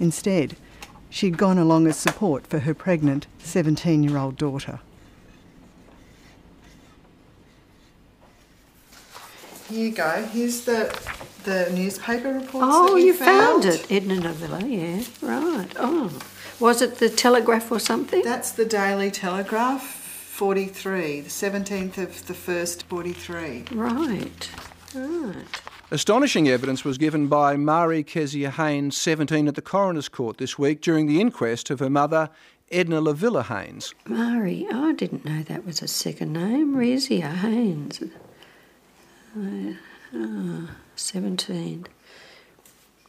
Instead, 0.00 0.56
she'd 1.10 1.38
gone 1.38 1.58
along 1.58 1.86
as 1.86 1.96
support 1.96 2.46
for 2.48 2.60
her 2.60 2.74
pregnant 2.74 3.28
17 3.38 4.02
year 4.02 4.18
old 4.18 4.36
daughter. 4.36 4.80
Here 9.70 9.88
you 9.88 9.92
go. 9.92 10.28
Here's 10.32 10.64
the 10.64 10.92
the 11.44 11.70
newspaper 11.72 12.32
reports. 12.32 12.66
Oh, 12.68 12.88
that 12.88 12.94
we 12.94 13.06
you 13.06 13.14
found 13.14 13.64
it, 13.64 13.90
Edna 13.90 14.20
Novella, 14.20 14.64
yeah, 14.64 15.02
right. 15.20 15.68
Oh, 15.76 16.18
was 16.60 16.82
it 16.82 16.96
the 16.98 17.08
Telegraph 17.08 17.70
or 17.72 17.80
something? 17.80 18.22
That's 18.22 18.52
the 18.52 18.64
Daily 18.64 19.10
Telegraph, 19.10 20.01
43, 20.32 21.20
the 21.20 21.28
17th 21.28 21.98
of 21.98 22.26
the 22.26 22.32
1st, 22.32 22.84
43. 22.84 23.64
Right, 23.70 24.50
right. 24.94 25.62
Astonishing 25.90 26.48
evidence 26.48 26.86
was 26.86 26.96
given 26.96 27.28
by 27.28 27.58
Marie 27.58 28.02
Kezia 28.02 28.50
Haynes, 28.50 28.96
17, 28.96 29.46
at 29.46 29.56
the 29.56 29.62
coroner's 29.62 30.08
court 30.08 30.38
this 30.38 30.58
week 30.58 30.80
during 30.80 31.06
the 31.06 31.20
inquest 31.20 31.68
of 31.68 31.80
her 31.80 31.90
mother, 31.90 32.30
Edna 32.70 33.02
Lavilla 33.02 33.44
Haynes. 33.44 33.94
Marie, 34.06 34.66
oh, 34.72 34.88
I 34.88 34.94
didn't 34.94 35.26
know 35.26 35.42
that 35.42 35.66
was 35.66 35.82
a 35.82 35.86
second 35.86 36.32
name. 36.32 36.80
Kezia 36.80 37.28
Haynes. 37.28 38.02
Uh, 39.36 39.74
ah, 40.16 40.70
17. 40.96 41.86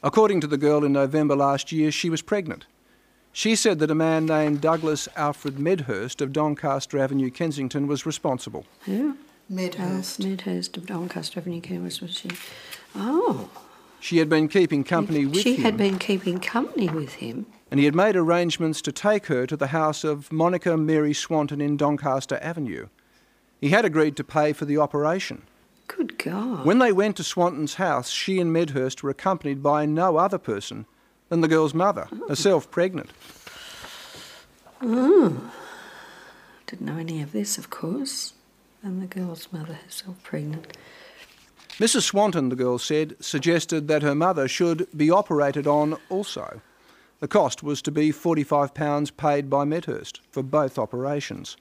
According 0.04 0.42
to 0.42 0.48
the 0.48 0.58
girl 0.58 0.84
in 0.84 0.92
November 0.92 1.38
last 1.38 1.72
year, 1.72 1.90
she 1.90 2.10
was 2.10 2.22
pregnant. 2.22 2.66
She 3.36 3.56
said 3.56 3.80
that 3.80 3.90
a 3.92 3.96
man 3.96 4.28
named 4.28 4.62
Douglas 4.62 5.10
Alfred 5.16 5.58
Medhurst 5.60 6.22
of 6.22 6.32
Doncaster 6.32 7.00
Avenue, 7.00 7.32
Kensington, 7.32 7.88
was 7.88 8.06
responsible. 8.06 8.66
Who? 8.86 9.18
Medhurst. 9.50 10.22
Oh, 10.22 10.28
Medhurst 10.28 10.78
of 10.78 10.86
Doncaster 10.86 11.40
Avenue, 11.40 11.60
Kensington. 11.60 12.08
was 12.08 12.16
she? 12.16 12.30
Oh, 12.96 13.50
She 14.00 14.18
had 14.20 14.30
been 14.30 14.48
keeping 14.48 14.84
company 14.84 15.26
with 15.26 15.42
she 15.42 15.56
him, 15.56 15.64
had 15.64 15.78
been 15.78 15.98
keeping 15.98 16.40
company 16.40 16.90
with 16.90 17.14
him. 17.16 17.48
and 17.72 17.80
he 17.80 17.86
had 17.86 17.96
made 17.96 18.16
arrangements 18.16 18.82
to 18.84 18.92
take 18.92 19.26
her 19.26 19.48
to 19.48 19.58
the 19.58 19.68
house 19.68 20.04
of 20.04 20.32
Monica 20.32 20.78
Mary 20.78 21.14
Swanton 21.14 21.60
in 21.60 21.76
Doncaster 21.76 22.38
Avenue. 22.42 22.88
He 23.60 23.70
had 23.70 23.84
agreed 23.84 24.16
to 24.18 24.24
pay 24.24 24.54
for 24.54 24.66
the 24.66 24.78
operation. 24.78 25.42
Good 25.88 26.18
God. 26.20 26.66
When 26.66 26.80
they 26.80 26.92
went 26.92 27.18
to 27.18 27.24
Swanton's 27.24 27.76
house, 27.76 28.10
she 28.12 28.40
and 28.40 28.54
Medhurst 28.54 29.02
were 29.02 29.10
accompanied 29.10 29.64
by 29.64 29.86
no 29.88 30.18
other 30.18 30.38
person 30.38 30.86
than 31.34 31.42
the 31.42 31.48
girl's 31.48 31.74
mother, 31.74 32.08
herself 32.28 32.70
pregnant. 32.70 33.10
Oh, 34.84 35.52
didn't 36.68 36.86
know 36.86 37.00
any 37.00 37.24
of 37.24 37.32
this, 37.32 37.58
of 37.58 37.72
course. 37.72 38.34
And 38.84 39.02
the 39.02 39.08
girl's 39.08 39.48
mother 39.52 39.74
herself 39.74 40.22
pregnant. 40.22 40.78
Mrs. 41.80 42.04
Swanton, 42.04 42.50
the 42.50 42.56
girl 42.56 42.78
said, 42.78 43.16
suggested 43.20 43.88
that 43.88 44.04
her 44.04 44.14
mother 44.14 44.48
should 44.48 44.88
be 44.96 45.10
operated 45.10 45.66
on 45.66 45.98
also. 46.08 46.62
The 47.20 47.28
cost 47.28 47.64
was 47.64 47.82
to 47.82 47.92
be 47.92 48.12
£45 48.12 49.18
paid 49.18 49.50
by 49.50 49.66
Medhurst 49.66 50.22
for 50.30 50.44
both 50.44 50.78
operations. 50.78 51.58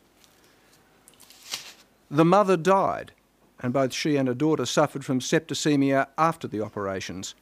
The 2.11 2.27
mother 2.27 2.59
died, 2.59 3.13
and 3.63 3.73
both 3.73 3.95
she 3.95 4.17
and 4.17 4.29
her 4.29 4.35
daughter 4.35 4.67
suffered 4.67 5.03
from 5.03 5.21
septicemia 5.21 6.09
after 6.19 6.47
the 6.47 6.61
operations. 6.61 7.35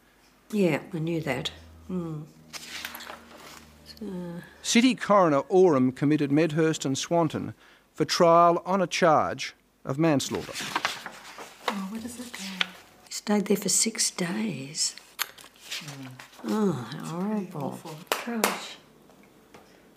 Yeah, 0.53 0.79
I 0.95 1.01
knew 1.01 1.21
that. 1.23 1.51
City 4.63 4.95
Coroner 4.95 5.41
Oram 5.49 5.93
committed 5.93 6.31
Medhurst 6.31 6.85
and 6.85 6.97
Swanton 6.97 7.55
for 7.93 8.05
trial 8.05 8.63
on 8.65 8.81
a 8.81 8.87
charge 8.87 9.55
of 9.85 9.99
manslaughter. 9.99 10.53
Oh, 11.69 11.89
where 11.91 12.01
does 12.01 12.19
it? 12.19 12.37
He 13.07 13.13
stayed 13.13 13.47
there 13.47 13.57
for 13.57 13.69
six 13.69 14.11
days. 14.11 14.95
Hmm. 15.81 16.07
Oh, 16.49 16.73
how 16.73 17.05
horrible. 17.05 17.81
Gosh. 18.25 18.77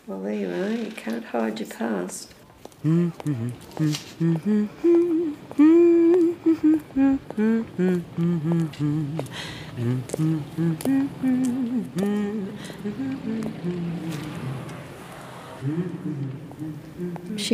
Well, 0.07 0.21
there 0.21 0.33
you 0.33 0.49
are. 0.49 0.69
You 0.71 0.91
can't 0.91 1.23
hide 1.23 1.59
your 1.59 1.69
past. 1.69 2.33
She 2.83 2.89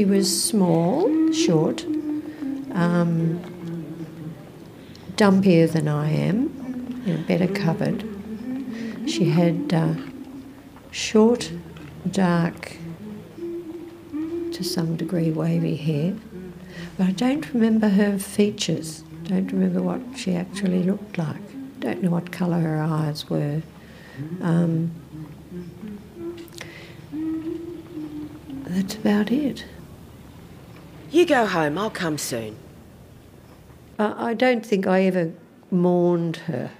was 0.03 0.43
small, 0.43 1.31
short, 1.31 1.85
um, 2.71 3.39
dumpier 5.15 5.71
than 5.71 5.87
I 5.87 6.09
am, 6.09 7.03
you 7.05 7.13
know, 7.13 7.23
better 7.27 7.45
covered. 7.45 8.03
She 9.05 9.25
had 9.25 9.71
uh, 9.75 9.93
short, 10.89 11.51
dark, 12.09 12.77
to 14.59 14.65
some 14.65 14.97
degree 14.97 15.31
wavy 15.31 15.77
hair, 15.77 16.13
but 16.97 17.07
I 17.07 17.11
don't 17.13 17.53
remember 17.53 17.87
her 17.87 18.19
features. 18.19 19.05
Don't 19.23 19.49
remember 19.53 19.81
what 19.81 20.01
she 20.17 20.35
actually 20.35 20.83
looked 20.83 21.17
like. 21.17 21.79
Don't 21.79 22.03
know 22.03 22.09
what 22.09 22.29
colour 22.29 22.59
her 22.59 22.81
eyes 22.81 23.29
were. 23.29 23.61
Um, 24.41 24.91
that's 28.67 28.95
about 28.95 29.31
it. 29.31 29.63
You 31.09 31.25
go 31.25 31.45
home, 31.45 31.77
I'll 31.77 31.89
come 31.89 32.17
soon. 32.17 32.57
I 33.97 34.31
I 34.31 34.33
don't 34.33 34.65
think 34.65 34.85
I 34.85 35.03
ever 35.03 35.31
mourned 35.71 36.35
her. 36.51 36.71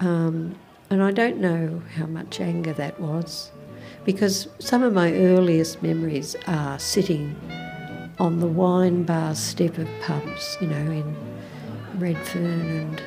Um, 0.00 0.58
and 0.88 1.02
I 1.02 1.10
don't 1.10 1.40
know 1.42 1.82
how 1.96 2.06
much 2.06 2.40
anger 2.40 2.72
that 2.72 2.98
was 2.98 3.50
because 4.04 4.48
some 4.58 4.82
of 4.82 4.92
my 4.92 5.12
earliest 5.12 5.82
memories 5.82 6.36
are 6.46 6.78
sitting 6.78 7.36
on 8.18 8.40
the 8.40 8.46
wine 8.46 9.04
bar 9.04 9.34
step 9.34 9.78
of 9.78 9.88
pubs, 10.02 10.56
you 10.60 10.66
know, 10.66 10.76
in 10.76 11.16
Redfern 11.98 12.44
and. 12.44 13.02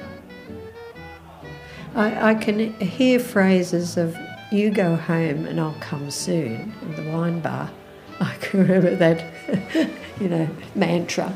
I, 1.93 2.31
I 2.31 2.35
can 2.35 2.73
hear 2.79 3.19
phrases 3.19 3.97
of 3.97 4.15
you 4.51 4.69
go 4.69 4.95
home 4.95 5.45
and 5.45 5.59
I'll 5.59 5.75
come 5.79 6.09
soon 6.11 6.73
in 6.81 6.95
the 6.95 7.11
wine 7.11 7.41
bar. 7.41 7.69
I 8.19 8.35
can 8.35 8.61
remember 8.61 8.95
that, 8.95 9.89
you 10.19 10.29
know, 10.29 10.47
mantra. 10.75 11.35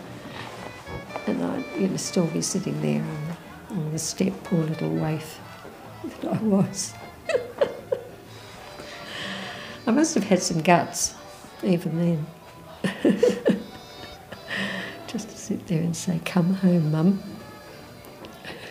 And 1.28 1.44
I'd 1.44 1.66
you 1.78 1.88
know, 1.88 1.98
still 1.98 2.28
be 2.28 2.42
sitting 2.42 2.80
there 2.82 3.02
on 3.02 3.28
the, 3.28 3.76
on 3.76 3.92
the 3.92 4.00
step, 4.00 4.34
poor 4.44 4.64
little 4.64 4.96
waif 4.96 5.40
that 6.22 6.34
I 6.34 6.38
was. 6.44 6.94
I 9.88 9.92
must 9.92 10.16
have 10.16 10.24
had 10.24 10.42
some 10.42 10.62
guts 10.62 11.14
even 11.64 12.00
then. 12.00 12.26
Just 15.08 15.30
to 15.30 15.38
sit 15.38 15.68
there 15.68 15.82
and 15.82 15.96
say, 15.96 16.20
Come 16.26 16.56
home, 16.56 16.92
mum. 16.92 17.24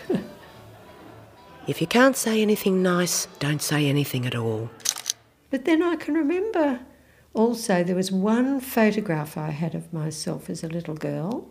If 1.67 1.81
you 1.81 1.87
can't 1.87 2.15
say 2.15 2.41
anything 2.43 2.83
nice, 2.83 3.27
don't 3.39 3.61
say 3.61 3.87
anything 3.87 4.27
at 4.27 4.35
all. 4.35 4.69
But 5.49 5.65
then 5.65 5.81
I 5.81 5.95
can 5.95 6.13
remember 6.13 6.79
also 7.33 7.83
there 7.83 7.95
was 7.95 8.11
one 8.11 8.59
photograph 8.59 9.37
I 9.37 9.49
had 9.49 9.73
of 9.73 9.91
myself 9.93 10.49
as 10.49 10.63
a 10.63 10.67
little 10.67 10.95
girl. 10.95 11.47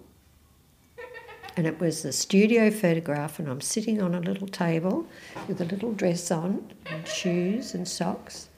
And 1.56 1.66
it 1.66 1.78
was 1.78 2.04
a 2.04 2.12
studio 2.12 2.71
photograph, 2.71 3.38
and 3.38 3.49
I'm 3.49 3.61
sitting 3.61 4.02
on 4.02 4.14
a 4.14 4.21
little 4.21 4.49
table 4.49 5.06
with 5.47 5.61
a 5.61 5.64
little 5.64 5.92
dress 5.92 6.33
on, 6.33 6.73
and 6.87 7.06
shoes 7.06 7.75
and 7.75 7.87
socks. 7.87 8.49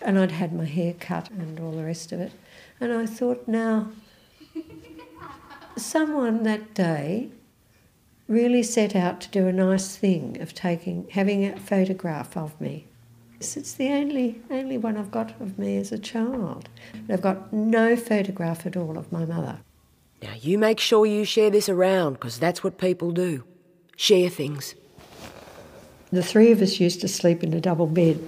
And 0.00 0.18
I'd 0.18 0.32
had 0.32 0.52
my 0.52 0.64
hair 0.64 0.94
cut 0.98 1.30
and 1.30 1.58
all 1.60 1.72
the 1.72 1.84
rest 1.84 2.12
of 2.12 2.20
it. 2.20 2.32
And 2.80 2.92
I 2.92 3.06
thought, 3.06 3.48
now, 3.48 3.90
someone 5.76 6.44
that 6.44 6.74
day 6.74 7.30
really 8.28 8.62
set 8.62 8.94
out 8.94 9.20
to 9.22 9.28
do 9.30 9.46
a 9.46 9.52
nice 9.52 9.96
thing 9.96 10.40
of 10.40 10.54
taking, 10.54 11.08
having 11.10 11.44
a 11.44 11.58
photograph 11.58 12.36
of 12.36 12.60
me. 12.60 12.86
It's 13.40 13.72
the 13.72 13.92
only, 13.92 14.42
only 14.50 14.76
one 14.78 14.96
I've 14.96 15.10
got 15.10 15.40
of 15.40 15.58
me 15.58 15.76
as 15.76 15.92
a 15.92 15.98
child. 15.98 16.68
I've 17.08 17.22
got 17.22 17.52
no 17.52 17.96
photograph 17.96 18.66
at 18.66 18.76
all 18.76 18.98
of 18.98 19.10
my 19.12 19.24
mother. 19.24 19.58
Now 20.22 20.34
you 20.40 20.58
make 20.58 20.80
sure 20.80 21.06
you 21.06 21.24
share 21.24 21.48
this 21.48 21.68
around, 21.68 22.14
because 22.14 22.38
that's 22.38 22.64
what 22.64 22.78
people 22.78 23.12
do. 23.12 23.44
Share 23.96 24.28
things. 24.28 24.74
The 26.10 26.22
three 26.22 26.50
of 26.50 26.60
us 26.60 26.80
used 26.80 27.00
to 27.02 27.08
sleep 27.08 27.44
in 27.44 27.54
a 27.54 27.60
double 27.60 27.86
bed, 27.86 28.18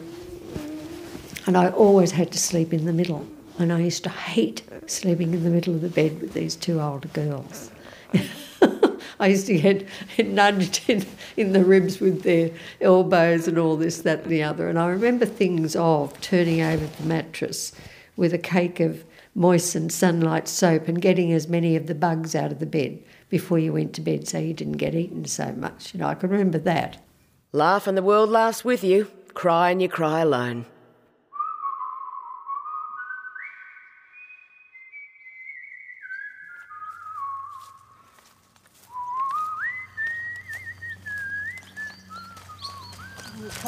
and 1.51 1.57
I 1.57 1.69
always 1.71 2.13
had 2.13 2.31
to 2.31 2.39
sleep 2.39 2.73
in 2.73 2.85
the 2.85 2.93
middle. 2.93 3.27
And 3.59 3.73
I 3.73 3.81
used 3.81 4.05
to 4.05 4.09
hate 4.09 4.63
sleeping 4.87 5.35
in 5.35 5.43
the 5.43 5.51
middle 5.51 5.75
of 5.75 5.81
the 5.81 5.89
bed 5.89 6.21
with 6.21 6.33
these 6.33 6.55
two 6.55 6.81
older 6.81 7.09
girls. 7.09 7.73
I 9.19 9.27
used 9.27 9.49
to 9.49 9.59
get 9.59 9.85
nudged 10.25 10.89
in, 10.89 11.05
in 11.37 11.53
the 11.53 11.65
ribs 11.65 11.99
with 11.99 12.23
their 12.23 12.53
elbows 12.81 13.49
and 13.49 13.59
all 13.59 13.77
this, 13.77 14.03
that, 14.03 14.23
and 14.23 14.31
the 14.31 14.45
other. 14.45 14.69
And 14.69 14.79
I 14.79 14.87
remember 14.91 15.27
things 15.27 15.75
of 15.75 16.21
turning 16.21 16.63
over 16.63 16.87
the 16.87 17.03
mattress 17.03 17.73
with 18.17 18.33
a 18.33 18.39
cake 18.39 18.79
of 18.79 19.03
moistened 19.35 19.93
sunlight 19.93 20.47
soap 20.47 20.87
and 20.87 21.03
getting 21.03 21.33
as 21.33 21.49
many 21.49 21.75
of 21.75 21.89
the 21.89 21.97
bugs 21.97 22.37
out 22.37 22.53
of 22.53 22.61
the 22.61 22.65
bed 22.65 22.97
before 23.29 23.59
you 23.59 23.73
went 23.73 23.93
to 23.95 24.01
bed 24.01 24.29
so 24.29 24.39
you 24.39 24.55
didn't 24.55 24.77
get 24.77 24.95
eaten 24.95 25.25
so 25.25 25.51
much. 25.51 25.95
You 25.95 25.99
know, 25.99 26.07
I 26.07 26.15
can 26.15 26.31
remember 26.31 26.59
that. 26.59 27.05
Laugh 27.51 27.89
and 27.89 27.99
the 27.99 28.05
world 28.05 28.31
laughs 28.31 28.65
with 28.65 28.85
you. 28.85 29.11
Cry 29.35 29.73
and 29.73 29.83
you 29.83 29.89
cry 29.89 30.21
alone. 30.21 30.67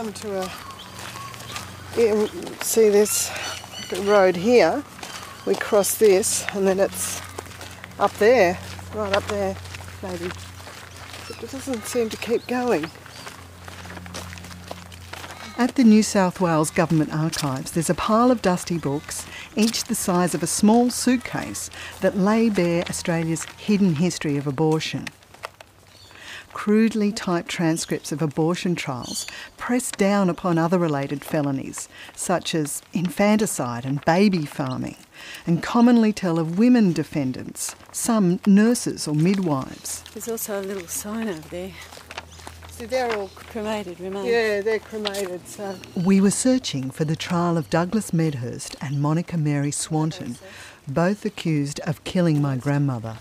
Come 0.02 0.12
to 0.12 0.40
a. 0.40 0.50
See 2.64 2.88
this 2.88 3.30
road 4.00 4.35
here. 4.35 4.82
We 5.47 5.54
cross 5.54 5.97
this, 5.97 6.44
and 6.54 6.66
then 6.66 6.80
it's 6.80 7.21
up 8.00 8.12
there, 8.14 8.59
right 8.94 9.12
up 9.12 9.25
there, 9.28 9.54
maybe. 10.02 10.26
It 11.28 11.50
doesn't 11.50 11.85
seem 11.85 12.09
to 12.09 12.16
keep 12.16 12.47
going. 12.47 12.87
At 15.59 15.75
the 15.76 15.85
New 15.85 16.02
South 16.02 16.40
Wales 16.40 16.71
Government 16.71 17.14
Archives, 17.14 17.71
there's 17.73 17.90
a 17.90 17.94
pile 17.94 18.30
of 18.30 18.42
dusty 18.42 18.78
books, 18.78 19.26
each 19.54 19.85
the 19.85 19.94
size 19.94 20.35
of 20.35 20.42
a 20.42 20.49
small 20.49 20.90
suitcase, 20.90 21.71
that 22.00 22.16
lay 22.16 22.49
bare 22.49 22.82
Australia's 22.88 23.44
hidden 23.44 23.97
history 23.97 24.37
of 24.37 24.47
abortion. 24.47 25.06
Crudely 26.52 27.12
typed 27.12 27.49
transcripts 27.49 28.12
of 28.12 28.21
abortion 28.21 28.75
trials 28.75 29.26
press 29.56 29.90
down 29.90 30.28
upon 30.28 30.59
other 30.59 30.78
related 30.78 31.25
felonies, 31.25 31.88
such 32.14 32.54
as 32.54 32.82
infanticide 32.92 33.85
and 33.85 34.04
baby 34.04 34.44
farming, 34.44 34.97
and 35.47 35.62
commonly 35.62 36.12
tell 36.12 36.38
of 36.38 36.59
women 36.59 36.92
defendants, 36.92 37.75
some 37.90 38.38
nurses 38.47 39.09
or 39.09 39.14
midwives. 39.14 40.04
There's 40.12 40.28
also 40.28 40.61
a 40.61 40.62
little 40.62 40.87
sign 40.87 41.28
over 41.28 41.49
there. 41.49 41.73
See, 42.71 42.87
they're 42.87 43.12
all 43.16 43.28
Cremated 43.28 44.00
remains. 44.00 44.26
Yeah, 44.26 44.61
they're 44.61 44.78
cremated, 44.78 45.47
so. 45.47 45.76
We 45.94 46.21
were 46.21 46.30
searching 46.30 46.90
for 46.90 47.04
the 47.04 47.16
trial 47.16 47.56
of 47.56 47.71
Douglas 47.71 48.12
Medhurst 48.12 48.76
and 48.80 49.00
Monica 49.00 49.37
Mary 49.37 49.71
Swanton, 49.71 50.37
both 50.88 51.25
accused 51.25 51.80
of 51.80 52.02
killing 52.04 52.40
my 52.40 52.56
grandmother. 52.56 53.16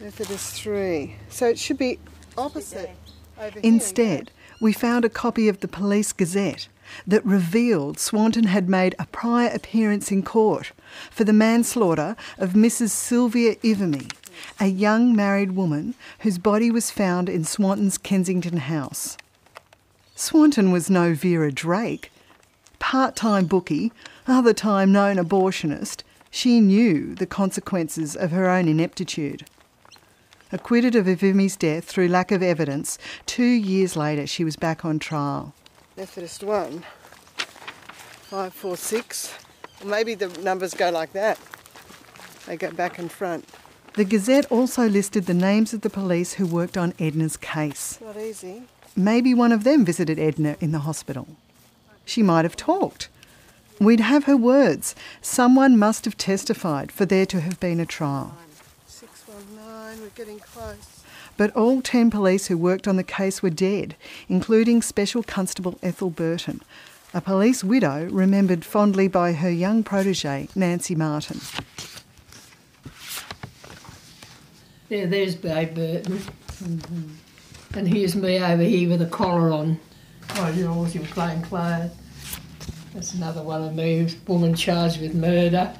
Methodist 0.00 0.54
3. 0.62 1.16
So 1.28 1.48
it 1.48 1.58
should 1.58 1.78
be 1.78 1.98
opposite. 2.38 2.90
Instead, 3.62 4.30
we 4.60 4.72
found 4.72 5.04
a 5.04 5.10
copy 5.10 5.48
of 5.48 5.60
the 5.60 5.68
Police 5.68 6.12
Gazette 6.12 6.68
that 7.06 7.24
revealed 7.24 7.98
Swanton 7.98 8.44
had 8.44 8.68
made 8.68 8.94
a 8.98 9.06
prior 9.06 9.50
appearance 9.52 10.10
in 10.10 10.22
court 10.22 10.72
for 11.10 11.24
the 11.24 11.32
manslaughter 11.32 12.16
of 12.38 12.52
Mrs. 12.52 12.90
Sylvia 12.90 13.56
Ivamy, 13.56 14.10
a 14.60 14.66
young 14.66 15.14
married 15.14 15.52
woman 15.52 15.94
whose 16.20 16.38
body 16.38 16.70
was 16.70 16.90
found 16.90 17.28
in 17.28 17.44
Swanton's 17.44 17.98
Kensington 17.98 18.58
house. 18.58 19.16
Swanton 20.14 20.70
was 20.72 20.88
no 20.88 21.12
Vera 21.14 21.52
Drake. 21.52 22.10
Part 22.78 23.16
time 23.16 23.46
bookie, 23.46 23.92
other 24.26 24.54
time 24.54 24.92
known 24.92 25.16
abortionist, 25.16 26.02
she 26.30 26.60
knew 26.60 27.14
the 27.14 27.26
consequences 27.26 28.16
of 28.16 28.30
her 28.30 28.48
own 28.48 28.68
ineptitude. 28.68 29.46
Acquitted 30.52 30.94
of 30.94 31.08
Ivimy's 31.08 31.56
death 31.56 31.84
through 31.84 32.06
lack 32.08 32.30
of 32.30 32.40
evidence, 32.40 32.98
two 33.26 33.42
years 33.42 33.96
later 33.96 34.28
she 34.28 34.44
was 34.44 34.54
back 34.54 34.84
on 34.84 35.00
trial. 35.00 35.52
Methodist 35.96 36.44
1. 36.44 36.84
546. 37.36 39.34
Maybe 39.84 40.14
the 40.14 40.28
numbers 40.42 40.72
go 40.72 40.90
like 40.90 41.12
that. 41.14 41.38
They 42.46 42.56
go 42.56 42.70
back 42.70 42.98
and 42.98 43.10
front. 43.10 43.44
The 43.94 44.04
Gazette 44.04 44.46
also 44.52 44.88
listed 44.88 45.26
the 45.26 45.34
names 45.34 45.72
of 45.74 45.80
the 45.80 45.90
police 45.90 46.34
who 46.34 46.46
worked 46.46 46.76
on 46.76 46.94
Edna's 46.98 47.36
case. 47.36 47.98
Not 48.00 48.16
easy. 48.16 48.62
Maybe 48.94 49.34
one 49.34 49.52
of 49.52 49.64
them 49.64 49.84
visited 49.84 50.18
Edna 50.18 50.56
in 50.60 50.70
the 50.70 50.80
hospital. 50.80 51.26
She 52.04 52.22
might 52.22 52.44
have 52.44 52.56
talked. 52.56 53.08
We'd 53.80 54.00
have 54.00 54.24
her 54.24 54.36
words. 54.36 54.94
Someone 55.20 55.76
must 55.76 56.04
have 56.04 56.16
testified 56.16 56.92
for 56.92 57.04
there 57.04 57.26
to 57.26 57.40
have 57.40 57.58
been 57.58 57.80
a 57.80 57.86
trial. 57.86 58.36
619, 59.96 60.02
we're 60.02 60.24
getting 60.24 60.38
close. 60.40 61.04
But 61.36 61.54
all 61.54 61.80
10 61.82 62.10
police 62.10 62.46
who 62.46 62.56
worked 62.58 62.88
on 62.88 62.96
the 62.96 63.04
case 63.04 63.42
were 63.42 63.50
dead, 63.50 63.96
including 64.28 64.82
Special 64.82 65.22
Constable 65.22 65.78
Ethel 65.82 66.10
Burton, 66.10 66.62
a 67.14 67.20
police 67.20 67.62
widow 67.62 68.08
remembered 68.10 68.64
fondly 68.64 69.08
by 69.08 69.32
her 69.32 69.50
young 69.50 69.82
protege, 69.82 70.48
Nancy 70.54 70.94
Martin. 70.94 71.40
There, 74.88 75.06
there's 75.06 75.34
Babe 75.34 75.74
Burton. 75.74 76.18
Mm-hmm. 76.18 77.78
And 77.78 77.88
here's 77.88 78.16
me 78.16 78.38
over 78.38 78.62
here 78.62 78.88
with 78.88 79.02
a 79.02 79.06
collar 79.06 79.50
on. 79.50 79.78
Oh, 80.36 80.48
you're 80.50 80.70
always 80.70 80.94
in 80.94 81.04
plain 81.06 81.42
clothes. 81.42 81.90
That's 82.94 83.14
another 83.14 83.42
one 83.42 83.62
of 83.62 83.74
me, 83.74 84.08
woman 84.26 84.54
charged 84.54 85.00
with 85.00 85.14
murder. 85.14 85.74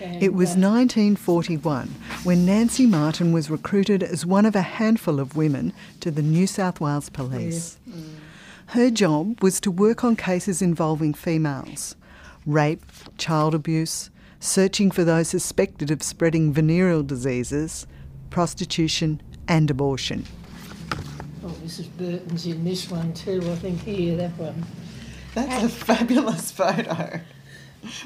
It 0.00 0.32
was 0.32 0.50
uh, 0.50 0.64
1941 0.64 1.88
when 2.24 2.46
Nancy 2.46 2.86
Martin 2.86 3.32
was 3.32 3.50
recruited 3.50 4.02
as 4.02 4.24
one 4.24 4.46
of 4.46 4.56
a 4.56 4.62
handful 4.62 5.20
of 5.20 5.36
women 5.36 5.74
to 6.00 6.10
the 6.10 6.22
New 6.22 6.46
South 6.46 6.80
Wales 6.80 7.10
Police. 7.10 7.78
Her 8.68 8.90
job 8.90 9.42
was 9.42 9.60
to 9.60 9.70
work 9.70 10.02
on 10.02 10.16
cases 10.16 10.62
involving 10.62 11.12
females 11.12 11.96
rape, 12.46 12.84
child 13.18 13.54
abuse, 13.54 14.08
searching 14.38 14.90
for 14.90 15.04
those 15.04 15.28
suspected 15.28 15.90
of 15.90 16.02
spreading 16.02 16.50
venereal 16.52 17.02
diseases, 17.02 17.86
prostitution, 18.30 19.20
and 19.46 19.70
abortion. 19.70 20.24
Oh, 21.44 21.48
Mrs. 21.64 21.88
Burton's 21.98 22.46
in 22.46 22.64
this 22.64 22.90
one 22.90 23.12
too, 23.12 23.42
I 23.50 23.54
think. 23.56 23.82
Here, 23.82 24.16
that 24.16 24.36
one. 24.38 24.64
That's 25.34 25.64
a 25.64 25.68
fabulous 25.68 26.50
photo. 26.50 27.20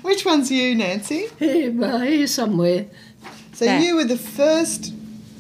Which 0.03 0.25
one's 0.25 0.51
you, 0.51 0.75
Nancy? 0.75 1.27
Here, 1.39 1.71
here 1.71 2.27
somewhere. 2.27 2.87
So 3.53 3.65
you 3.79 3.97
were 3.97 4.05
the 4.05 4.17
first 4.19 4.93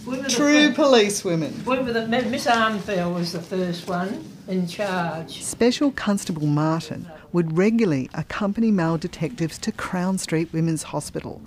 We 0.07 0.17
were 0.17 0.23
the 0.23 0.29
true 0.29 0.69
fir- 0.71 0.75
policewomen. 0.75 1.65
We 1.65 1.79
were 1.79 1.93
the, 1.93 2.07
Miss 2.07 2.47
Armfield 2.47 3.15
was 3.15 3.33
the 3.33 3.41
first 3.43 3.89
one 3.89 4.25
in 4.49 4.67
charge. 4.67 5.43
Special 5.43 5.91
Constable 5.93 6.47
Martin 6.47 7.09
would 7.33 7.57
regularly 7.57 8.09
accompany 8.15 8.71
male 8.71 8.97
detectives 8.97 9.59
to 9.59 9.73
Crown 9.73 10.19
Street 10.19 10.53
Women's 10.53 10.85
Hospital, 10.85 11.41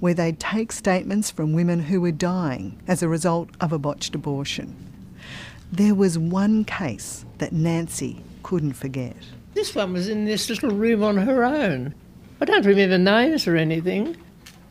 where 0.00 0.14
they'd 0.14 0.40
take 0.40 0.72
statements 0.72 1.30
from 1.30 1.52
women 1.52 1.80
who 1.80 2.00
were 2.00 2.12
dying 2.12 2.80
as 2.86 3.02
a 3.02 3.08
result 3.08 3.50
of 3.60 3.72
a 3.72 3.78
botched 3.78 4.14
abortion. 4.14 4.74
There 5.70 5.94
was 5.94 6.18
one 6.18 6.64
case 6.64 7.24
that 7.38 7.52
Nancy 7.52 8.22
couldn't 8.42 8.74
forget. 8.74 9.16
This 9.54 9.74
one 9.74 9.92
was 9.92 10.08
in 10.08 10.24
this 10.24 10.48
little 10.48 10.70
room 10.70 11.02
on 11.02 11.16
her 11.16 11.44
own. 11.44 11.94
I 12.40 12.44
don't 12.44 12.66
remember 12.66 12.98
names 12.98 13.46
or 13.46 13.56
anything. 13.56 14.16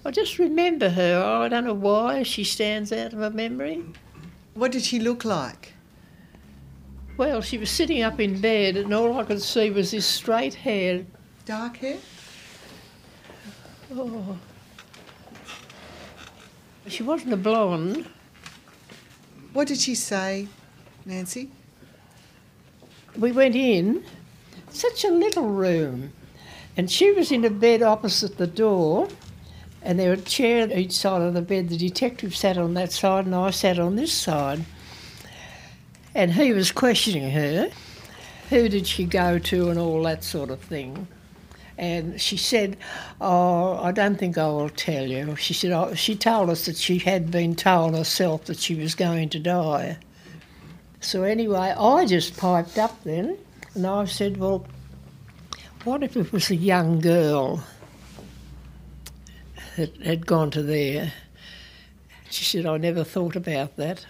I 0.06 0.12
just 0.12 0.38
remember 0.38 0.90
her. 0.90 1.22
Oh, 1.24 1.42
I 1.42 1.50
don't 1.50 1.64
know 1.64 1.74
why 1.74 2.24
she 2.24 2.44
stands 2.44 2.92
out 2.92 3.14
of 3.14 3.20
my 3.20 3.30
memory. 3.30 3.84
What 4.54 4.72
did 4.72 4.84
she 4.84 5.00
look 5.00 5.24
like? 5.24 5.74
Well, 7.16 7.42
she 7.42 7.58
was 7.58 7.70
sitting 7.70 8.02
up 8.02 8.20
in 8.20 8.42
bed, 8.42 8.76
and 8.76 8.94
all 8.94 9.20
I 9.20 9.24
could 9.24 9.42
see 9.42 9.70
was 9.70 9.92
this 9.92 10.06
straight 10.06 10.56
hair. 10.56 11.06
Dark 11.46 11.78
hair? 11.78 11.98
Oh. 13.96 14.38
She 16.88 17.04
wasn't 17.04 17.34
a 17.34 17.38
blonde. 17.38 18.08
What 19.54 19.68
did 19.68 19.78
she 19.78 19.96
say, 19.96 20.48
Nancy? 21.06 21.52
We 23.16 23.32
went 23.32 23.56
in, 23.56 24.04
such 24.70 25.06
a 25.06 25.10
little 25.10 25.48
room, 25.48 26.12
and 26.76 26.90
she 26.90 27.12
was 27.12 27.32
in 27.32 27.46
a 27.46 27.50
bed 27.50 27.82
opposite 27.82 28.38
the 28.38 28.48
door, 28.48 29.08
and 29.82 30.00
there 30.00 30.10
were 30.10 30.16
a 30.16 30.22
chair 30.22 30.64
at 30.64 30.78
each 30.78 30.94
side 30.94 31.22
of 31.22 31.34
the 31.34 31.42
bed. 31.42 31.70
The 31.70 31.78
detective 31.78 32.36
sat 32.36 32.58
on 32.58 32.74
that 32.76 32.92
side, 32.92 33.26
and 33.26 33.36
I 33.36 33.52
sat 33.52 33.80
on 33.80 33.96
this 33.96 34.14
side. 34.14 34.66
And 36.16 36.32
he 36.32 36.54
was 36.54 36.72
questioning 36.72 37.32
her. 37.32 37.70
Who 38.50 38.70
did 38.70 38.88
she 38.88 39.06
go 39.06 39.40
to, 39.40 39.70
and 39.70 39.80
all 39.80 40.04
that 40.04 40.24
sort 40.24 40.50
of 40.50 40.62
thing. 40.62 41.08
And 41.78 42.22
she 42.22 42.38
said, 42.38 42.78
Oh, 43.20 43.78
I 43.82 43.92
don't 43.92 44.18
think 44.18 44.38
I 44.38 44.48
will 44.48 44.70
tell 44.70 45.06
you. 45.06 45.36
She 45.36 45.54
said, 45.54 45.72
oh, 45.72 45.96
She 45.96 46.16
told 46.16 46.50
us 46.50 46.66
that 46.66 46.78
she 46.78 47.00
had 47.00 47.32
been 47.32 47.56
told 47.56 47.96
herself 47.96 48.46
that 48.46 48.60
she 48.60 48.76
was 48.76 48.94
going 48.94 49.30
to 49.30 49.40
die. 49.40 49.98
So 51.04 51.24
anyway, 51.24 51.74
I 51.78 52.06
just 52.06 52.38
piped 52.38 52.78
up 52.78 53.04
then, 53.04 53.38
and 53.76 53.86
I 53.86 54.06
said, 54.06 54.38
"Well, 54.38 54.66
what 55.84 56.04
if 56.04 56.16
it 56.16 56.32
was 56.32 56.50
a 56.50 56.56
young 56.56 57.00
girl?" 57.00 57.64
that 59.76 59.96
had 60.04 60.26
gone 60.26 60.52
to 60.52 60.62
there. 60.62 61.14
She 62.30 62.46
said, 62.46 62.66
I 62.66 62.78
never 62.78 63.04
thought 63.04 63.36
about 63.36 63.76
that. 63.78 64.06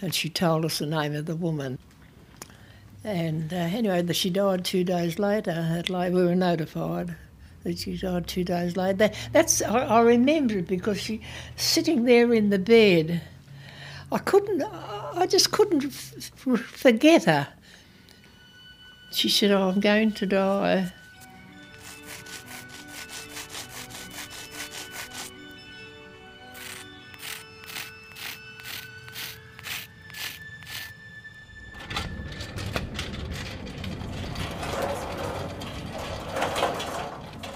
And 0.00 0.14
she 0.14 0.28
told 0.28 0.64
us 0.64 0.78
the 0.78 0.86
name 0.86 1.14
of 1.14 1.26
the 1.26 1.36
woman. 1.36 1.78
And 3.04 3.52
uh, 3.52 3.56
anyway, 3.56 4.12
she 4.12 4.30
died 4.30 4.64
two 4.64 4.84
days 4.84 5.18
later. 5.18 5.82
Like 5.88 6.12
we 6.12 6.24
were 6.24 6.34
notified 6.34 7.14
that 7.64 7.78
she 7.78 7.96
died 7.96 8.26
two 8.26 8.44
days 8.44 8.76
later. 8.76 8.96
That, 8.98 9.14
that's 9.32 9.62
I, 9.62 9.80
I 9.80 10.00
remember 10.00 10.58
it 10.58 10.66
because 10.66 11.00
she 11.00 11.20
sitting 11.56 12.04
there 12.04 12.32
in 12.32 12.50
the 12.50 12.58
bed. 12.58 13.22
I 14.10 14.18
couldn't. 14.18 14.62
I 14.62 15.26
just 15.26 15.50
couldn't 15.52 15.84
f- 15.84 16.30
forget 16.34 17.24
her. 17.24 17.48
She 19.10 19.28
said, 19.28 19.50
"Oh, 19.50 19.70
I'm 19.70 19.80
going 19.80 20.12
to 20.12 20.26
die." 20.26 20.92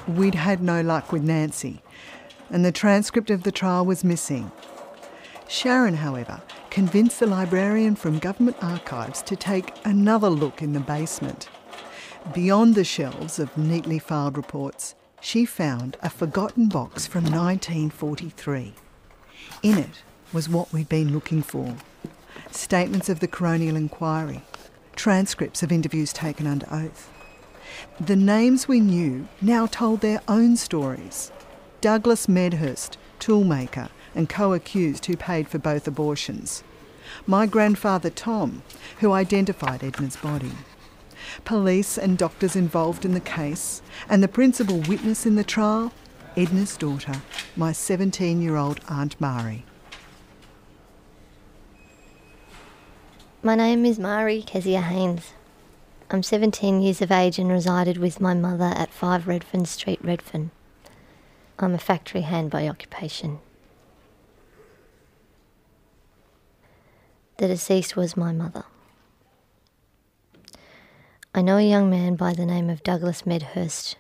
We'd 0.08 0.34
had 0.34 0.60
no 0.62 0.82
luck 0.82 1.12
with 1.12 1.22
Nancy, 1.22 1.82
and 2.50 2.64
the 2.64 2.72
transcript 2.72 3.30
of 3.30 3.44
the 3.44 3.52
trial 3.52 3.86
was 3.86 4.04
missing. 4.04 4.50
Sharon, 5.52 5.96
however, 5.96 6.40
convinced 6.70 7.20
the 7.20 7.26
librarian 7.26 7.94
from 7.94 8.18
Government 8.18 8.56
Archives 8.62 9.20
to 9.20 9.36
take 9.36 9.74
another 9.84 10.30
look 10.30 10.62
in 10.62 10.72
the 10.72 10.80
basement. 10.80 11.50
Beyond 12.32 12.74
the 12.74 12.84
shelves 12.84 13.38
of 13.38 13.54
neatly 13.54 13.98
filed 13.98 14.38
reports, 14.38 14.94
she 15.20 15.44
found 15.44 15.98
a 16.02 16.08
forgotten 16.08 16.70
box 16.70 17.06
from 17.06 17.24
1943. 17.24 18.72
In 19.62 19.76
it 19.76 20.02
was 20.32 20.48
what 20.48 20.72
we'd 20.72 20.88
been 20.88 21.12
looking 21.12 21.42
for 21.42 21.76
statements 22.50 23.10
of 23.10 23.20
the 23.20 23.28
coronial 23.28 23.76
inquiry, 23.76 24.40
transcripts 24.96 25.62
of 25.62 25.70
interviews 25.70 26.14
taken 26.14 26.46
under 26.46 26.66
oath. 26.70 27.10
The 28.00 28.16
names 28.16 28.68
we 28.68 28.80
knew 28.80 29.28
now 29.42 29.66
told 29.66 30.00
their 30.00 30.22
own 30.28 30.56
stories. 30.56 31.30
Douglas 31.82 32.26
Medhurst, 32.26 32.96
toolmaker 33.20 33.90
and 34.14 34.28
co-accused 34.28 35.06
who 35.06 35.16
paid 35.16 35.48
for 35.48 35.58
both 35.58 35.86
abortions. 35.86 36.62
My 37.26 37.46
grandfather 37.46 38.10
Tom, 38.10 38.62
who 39.00 39.12
identified 39.12 39.82
Edna's 39.82 40.16
body. 40.16 40.52
Police 41.44 41.98
and 41.98 42.18
doctors 42.18 42.56
involved 42.56 43.04
in 43.04 43.14
the 43.14 43.20
case, 43.20 43.82
and 44.08 44.22
the 44.22 44.28
principal 44.28 44.78
witness 44.80 45.24
in 45.26 45.36
the 45.36 45.44
trial, 45.44 45.92
Edna's 46.36 46.76
daughter, 46.76 47.22
my 47.56 47.72
17 47.72 48.40
year 48.40 48.56
old 48.56 48.80
Aunt 48.88 49.20
Mari. 49.20 49.64
My 53.42 53.54
name 53.54 53.84
is 53.84 53.98
Mari 53.98 54.42
Kezia 54.42 54.80
Haynes. 54.80 55.32
I'm 56.10 56.22
17 56.22 56.80
years 56.80 57.02
of 57.02 57.10
age 57.10 57.38
and 57.38 57.50
resided 57.50 57.96
with 57.96 58.20
my 58.20 58.34
mother 58.34 58.72
at 58.76 58.92
5 58.92 59.26
Redfern 59.26 59.64
Street, 59.64 59.98
Redfern. 60.02 60.50
I'm 61.58 61.74
a 61.74 61.78
factory 61.78 62.20
hand 62.20 62.50
by 62.50 62.68
occupation. 62.68 63.40
The 67.38 67.48
deceased 67.48 67.96
was 67.96 68.16
my 68.16 68.32
mother. 68.32 68.64
I 71.34 71.40
know 71.40 71.56
a 71.56 71.62
young 71.62 71.88
man 71.88 72.14
by 72.14 72.34
the 72.34 72.44
name 72.44 72.68
of 72.68 72.82
Douglas 72.82 73.24
Medhurst. 73.24 73.96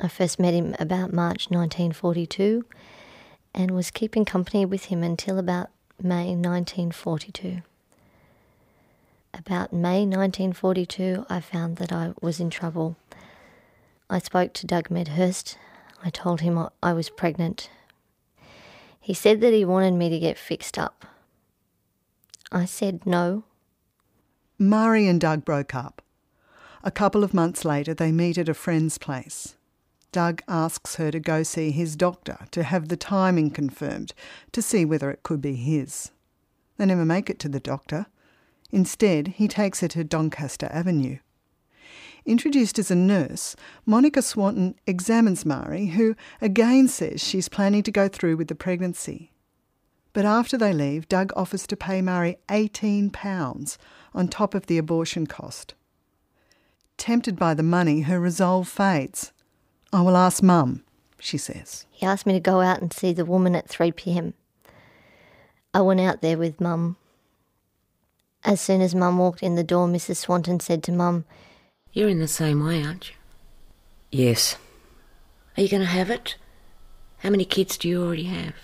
I 0.00 0.08
first 0.08 0.40
met 0.40 0.54
him 0.54 0.74
about 0.78 1.12
March 1.12 1.50
1942 1.50 2.64
and 3.54 3.70
was 3.70 3.90
keeping 3.90 4.24
company 4.24 4.64
with 4.64 4.86
him 4.86 5.02
until 5.02 5.38
about 5.38 5.68
May 6.02 6.34
1942. 6.34 7.62
About 9.34 9.72
May 9.72 10.06
1942, 10.06 11.26
I 11.28 11.40
found 11.40 11.76
that 11.76 11.92
I 11.92 12.14
was 12.20 12.40
in 12.40 12.50
trouble. 12.50 12.96
I 14.10 14.18
spoke 14.18 14.54
to 14.54 14.66
Doug 14.66 14.90
Medhurst. 14.90 15.58
I 16.02 16.10
told 16.10 16.40
him 16.40 16.68
I 16.82 16.92
was 16.92 17.10
pregnant. 17.10 17.70
He 18.98 19.14
said 19.14 19.40
that 19.42 19.52
he 19.52 19.64
wanted 19.64 19.94
me 19.94 20.08
to 20.08 20.18
get 20.18 20.38
fixed 20.38 20.78
up. 20.78 21.04
I 22.52 22.66
said 22.66 23.06
no. 23.06 23.44
Mari 24.58 25.08
and 25.08 25.20
Doug 25.20 25.44
broke 25.44 25.74
up. 25.74 26.02
A 26.84 26.90
couple 26.90 27.24
of 27.24 27.32
months 27.32 27.64
later, 27.64 27.94
they 27.94 28.12
meet 28.12 28.36
at 28.36 28.48
a 28.48 28.54
friend's 28.54 28.98
place. 28.98 29.56
Doug 30.12 30.42
asks 30.46 30.96
her 30.96 31.10
to 31.10 31.18
go 31.18 31.42
see 31.42 31.70
his 31.70 31.96
doctor 31.96 32.46
to 32.50 32.62
have 32.62 32.88
the 32.88 32.96
timing 32.96 33.50
confirmed 33.50 34.12
to 34.52 34.60
see 34.60 34.84
whether 34.84 35.10
it 35.10 35.22
could 35.22 35.40
be 35.40 35.54
his. 35.54 36.10
They 36.76 36.84
never 36.84 37.06
make 37.06 37.30
it 37.30 37.38
to 37.40 37.48
the 37.48 37.60
doctor. 37.60 38.06
Instead, 38.70 39.28
he 39.28 39.48
takes 39.48 39.80
her 39.80 39.88
to 39.88 40.04
Doncaster 40.04 40.68
Avenue. 40.70 41.18
Introduced 42.26 42.78
as 42.78 42.90
a 42.90 42.94
nurse, 42.94 43.56
Monica 43.86 44.20
Swanton 44.20 44.74
examines 44.86 45.46
Mari, 45.46 45.86
who 45.86 46.14
again 46.40 46.86
says 46.86 47.22
she's 47.22 47.48
planning 47.48 47.82
to 47.82 47.90
go 47.90 48.08
through 48.08 48.36
with 48.36 48.48
the 48.48 48.54
pregnancy. 48.54 49.31
But 50.12 50.24
after 50.24 50.58
they 50.58 50.72
leave, 50.72 51.08
Doug 51.08 51.32
offers 51.34 51.66
to 51.68 51.76
pay 51.76 52.02
Mari 52.02 52.36
£18 52.48 53.76
on 54.14 54.28
top 54.28 54.54
of 54.54 54.66
the 54.66 54.78
abortion 54.78 55.26
cost. 55.26 55.74
Tempted 56.98 57.36
by 57.36 57.54
the 57.54 57.62
money, 57.62 58.02
her 58.02 58.20
resolve 58.20 58.68
fades. 58.68 59.32
I 59.92 60.02
will 60.02 60.16
ask 60.16 60.42
Mum, 60.42 60.84
she 61.18 61.38
says. 61.38 61.86
He 61.90 62.06
asked 62.06 62.26
me 62.26 62.34
to 62.34 62.40
go 62.40 62.60
out 62.60 62.80
and 62.80 62.92
see 62.92 63.12
the 63.12 63.24
woman 63.24 63.54
at 63.54 63.68
3 63.68 63.92
pm. 63.92 64.34
I 65.72 65.80
went 65.80 66.00
out 66.00 66.20
there 66.20 66.36
with 66.36 66.60
Mum 66.60 66.96
as 68.44 68.60
soon 68.60 68.80
as 68.80 68.94
Mum 68.94 69.18
walked 69.18 69.42
in 69.42 69.54
the 69.54 69.62
door, 69.62 69.86
Mrs. 69.86 70.16
Swanton 70.16 70.58
said 70.58 70.82
to 70.84 70.92
Mum, 70.92 71.24
You're 71.92 72.08
in 72.08 72.18
the 72.18 72.28
same 72.28 72.64
way, 72.64 72.82
aren't 72.82 73.10
you? 73.10 73.14
Yes. 74.10 74.56
Are 75.56 75.62
you 75.62 75.68
going 75.68 75.82
to 75.82 75.86
have 75.86 76.10
it? 76.10 76.36
How 77.18 77.30
many 77.30 77.44
kids 77.44 77.78
do 77.78 77.88
you 77.88 78.04
already 78.04 78.24
have? 78.24 78.54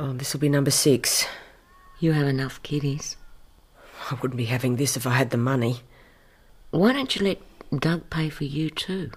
Oh, 0.00 0.12
this 0.12 0.32
will 0.32 0.38
be 0.38 0.48
number 0.48 0.70
six. 0.70 1.26
You 1.98 2.12
have 2.12 2.28
enough 2.28 2.62
kiddies. 2.62 3.16
I 4.12 4.14
wouldn't 4.14 4.38
be 4.38 4.44
having 4.44 4.76
this 4.76 4.96
if 4.96 5.08
I 5.08 5.14
had 5.14 5.30
the 5.30 5.36
money. 5.36 5.80
Why 6.70 6.92
don't 6.92 7.16
you 7.16 7.26
let 7.26 7.40
Doug 7.76 8.08
pay 8.08 8.28
for 8.28 8.44
you 8.44 8.70
too? 8.70 9.10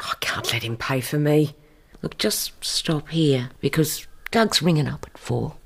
I 0.00 0.14
can't 0.20 0.50
let 0.50 0.62
him 0.62 0.78
pay 0.78 1.02
for 1.02 1.18
me. 1.18 1.54
Look, 2.00 2.16
just 2.16 2.64
stop 2.64 3.10
here 3.10 3.50
because 3.60 4.06
Doug's 4.30 4.62
ringing 4.62 4.88
up 4.88 5.04
at 5.06 5.18
four. 5.18 5.56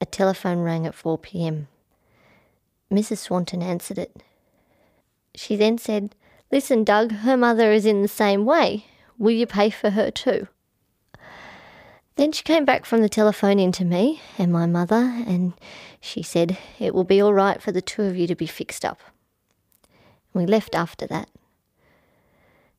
A 0.00 0.06
telephone 0.06 0.60
rang 0.60 0.86
at 0.86 0.94
4 0.94 1.18
pm. 1.18 1.66
Mrs. 2.90 3.18
Swanton 3.18 3.62
answered 3.62 3.98
it. 3.98 4.22
She 5.34 5.56
then 5.56 5.76
said, 5.76 6.14
Listen, 6.52 6.84
Doug, 6.84 7.10
her 7.10 7.36
mother 7.36 7.72
is 7.72 7.84
in 7.84 8.00
the 8.00 8.08
same 8.08 8.44
way. 8.44 8.86
Will 9.18 9.32
you 9.32 9.46
pay 9.46 9.70
for 9.70 9.90
her 9.90 10.12
too? 10.12 10.46
Then 12.20 12.32
she 12.32 12.42
came 12.42 12.66
back 12.66 12.84
from 12.84 13.00
the 13.00 13.08
telephone 13.08 13.58
into 13.58 13.82
me 13.82 14.20
and 14.36 14.52
my 14.52 14.66
mother, 14.66 15.10
and 15.26 15.54
she 16.02 16.22
said, 16.22 16.58
It 16.78 16.94
will 16.94 17.02
be 17.02 17.18
all 17.18 17.32
right 17.32 17.62
for 17.62 17.72
the 17.72 17.80
two 17.80 18.02
of 18.02 18.14
you 18.14 18.26
to 18.26 18.34
be 18.34 18.46
fixed 18.46 18.84
up. 18.84 19.00
We 20.34 20.44
left 20.44 20.74
after 20.74 21.06
that. 21.06 21.30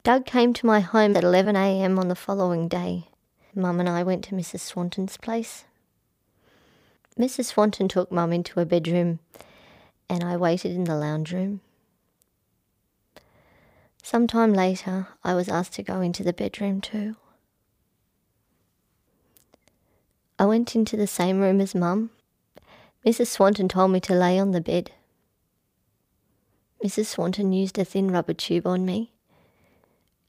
Doug 0.03 0.27
came 0.27 0.53
to 0.53 0.67
my 0.67 0.81
home 0.81 1.17
at 1.17 1.23
11am 1.23 1.97
on 1.97 2.07
the 2.07 2.13
following 2.13 2.67
day. 2.67 3.07
Mum 3.55 3.79
and 3.79 3.89
I 3.89 4.03
went 4.03 4.23
to 4.25 4.35
Mrs. 4.35 4.59
Swanton's 4.59 5.17
place. 5.17 5.63
Mrs. 7.17 7.45
Swanton 7.45 7.87
took 7.87 8.11
Mum 8.11 8.31
into 8.31 8.59
her 8.59 8.65
bedroom, 8.65 9.17
and 10.07 10.23
I 10.23 10.37
waited 10.37 10.73
in 10.73 10.83
the 10.83 10.93
lounge 10.93 11.33
room. 11.33 11.61
Some 14.03 14.27
time 14.27 14.53
later, 14.53 15.07
I 15.23 15.33
was 15.33 15.49
asked 15.49 15.73
to 15.73 15.83
go 15.83 15.99
into 15.99 16.21
the 16.21 16.31
bedroom 16.31 16.79
too. 16.79 17.15
I 20.41 20.45
went 20.45 20.75
into 20.75 20.97
the 20.97 21.05
same 21.05 21.39
room 21.39 21.61
as 21.61 21.75
Mum. 21.75 22.09
Mrs. 23.05 23.27
Swanton 23.27 23.67
told 23.67 23.91
me 23.91 23.99
to 23.99 24.15
lay 24.15 24.39
on 24.39 24.53
the 24.53 24.59
bed. 24.59 24.89
Mrs. 26.83 27.05
Swanton 27.05 27.53
used 27.53 27.77
a 27.77 27.85
thin 27.85 28.09
rubber 28.09 28.33
tube 28.33 28.65
on 28.65 28.83
me. 28.83 29.11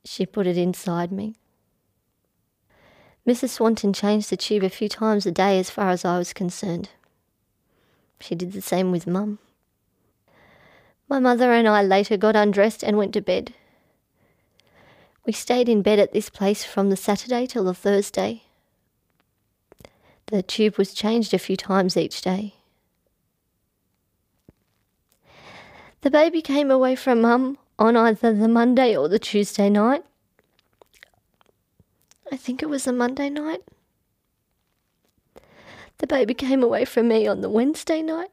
She 0.04 0.26
put 0.26 0.46
it 0.46 0.58
inside 0.58 1.12
me. 1.12 1.36
Mrs. 3.26 3.48
Swanton 3.52 3.94
changed 3.94 4.28
the 4.28 4.36
tube 4.36 4.62
a 4.62 4.68
few 4.68 4.86
times 4.86 5.24
a 5.24 5.32
day 5.32 5.58
as 5.58 5.70
far 5.70 5.88
as 5.88 6.04
I 6.04 6.18
was 6.18 6.34
concerned. 6.34 6.90
She 8.20 8.34
did 8.34 8.52
the 8.52 8.60
same 8.60 8.92
with 8.92 9.06
Mum. 9.06 9.38
My 11.08 11.20
mother 11.20 11.54
and 11.54 11.66
I 11.66 11.82
later 11.82 12.18
got 12.18 12.36
undressed 12.36 12.84
and 12.84 12.98
went 12.98 13.14
to 13.14 13.22
bed. 13.22 13.54
We 15.24 15.32
stayed 15.32 15.70
in 15.70 15.80
bed 15.80 15.98
at 15.98 16.12
this 16.12 16.28
place 16.28 16.64
from 16.64 16.90
the 16.90 16.98
Saturday 16.98 17.46
till 17.46 17.64
the 17.64 17.72
Thursday. 17.72 18.42
The 20.32 20.42
tube 20.42 20.78
was 20.78 20.94
changed 20.94 21.34
a 21.34 21.38
few 21.38 21.58
times 21.58 21.94
each 21.94 22.22
day. 22.22 22.54
The 26.00 26.10
baby 26.10 26.40
came 26.40 26.70
away 26.70 26.96
from 26.96 27.20
Mum 27.20 27.58
on 27.78 27.98
either 27.98 28.32
the 28.32 28.48
Monday 28.48 28.96
or 28.96 29.10
the 29.10 29.18
Tuesday 29.18 29.68
night. 29.68 30.06
I 32.32 32.38
think 32.38 32.62
it 32.62 32.70
was 32.70 32.86
a 32.86 32.94
Monday 32.94 33.28
night. 33.28 33.60
The 35.98 36.06
baby 36.06 36.32
came 36.32 36.62
away 36.62 36.86
from 36.86 37.08
me 37.08 37.26
on 37.26 37.42
the 37.42 37.50
Wednesday 37.50 38.00
night. 38.00 38.30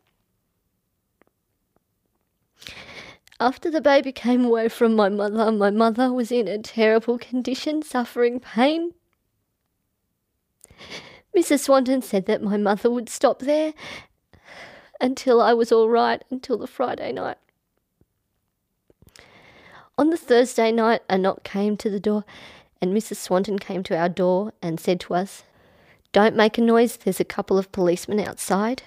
After 3.42 3.70
the 3.70 3.82
baby 3.82 4.14
came 4.14 4.46
away 4.46 4.70
from 4.70 4.96
my 4.96 5.10
mother, 5.10 5.52
my 5.52 5.70
mother 5.70 6.14
was 6.14 6.32
in 6.32 6.48
a 6.48 6.60
terrible 6.60 7.18
condition, 7.18 7.82
suffering 7.82 8.40
pain. 8.40 8.94
Mrs. 11.36 11.60
Swanton 11.60 12.02
said 12.02 12.26
that 12.26 12.42
my 12.42 12.58
mother 12.58 12.90
would 12.90 13.10
stop 13.10 13.40
there 13.40 13.74
until 15.00 15.42
I 15.42 15.54
was 15.54 15.72
all 15.72 15.90
right 15.90 16.24
until 16.30 16.58
the 16.58 16.68
Friday 16.68 17.12
night. 17.12 17.38
On 19.98 20.10
the 20.10 20.18
Thursday 20.18 20.72
night, 20.72 21.02
a 21.10 21.18
knock 21.18 21.44
came 21.44 21.76
to 21.78 21.90
the 21.90 22.00
door, 22.00 22.24
and 22.82 22.96
Mrs. 22.96 23.18
Swanton 23.18 23.60
came 23.60 23.84
to 23.84 23.98
our 23.98 24.10
door 24.10 24.54
and 24.62 24.80
said 24.80 25.00
to 25.02 25.14
us, 25.14 25.44
Don't 26.14 26.36
make 26.36 26.58
a 26.58 26.62
noise, 26.62 26.98
there's 26.98 27.20
a 27.20 27.26
couple 27.26 27.58
of 27.58 27.72
policemen 27.72 28.20
outside. 28.20 28.84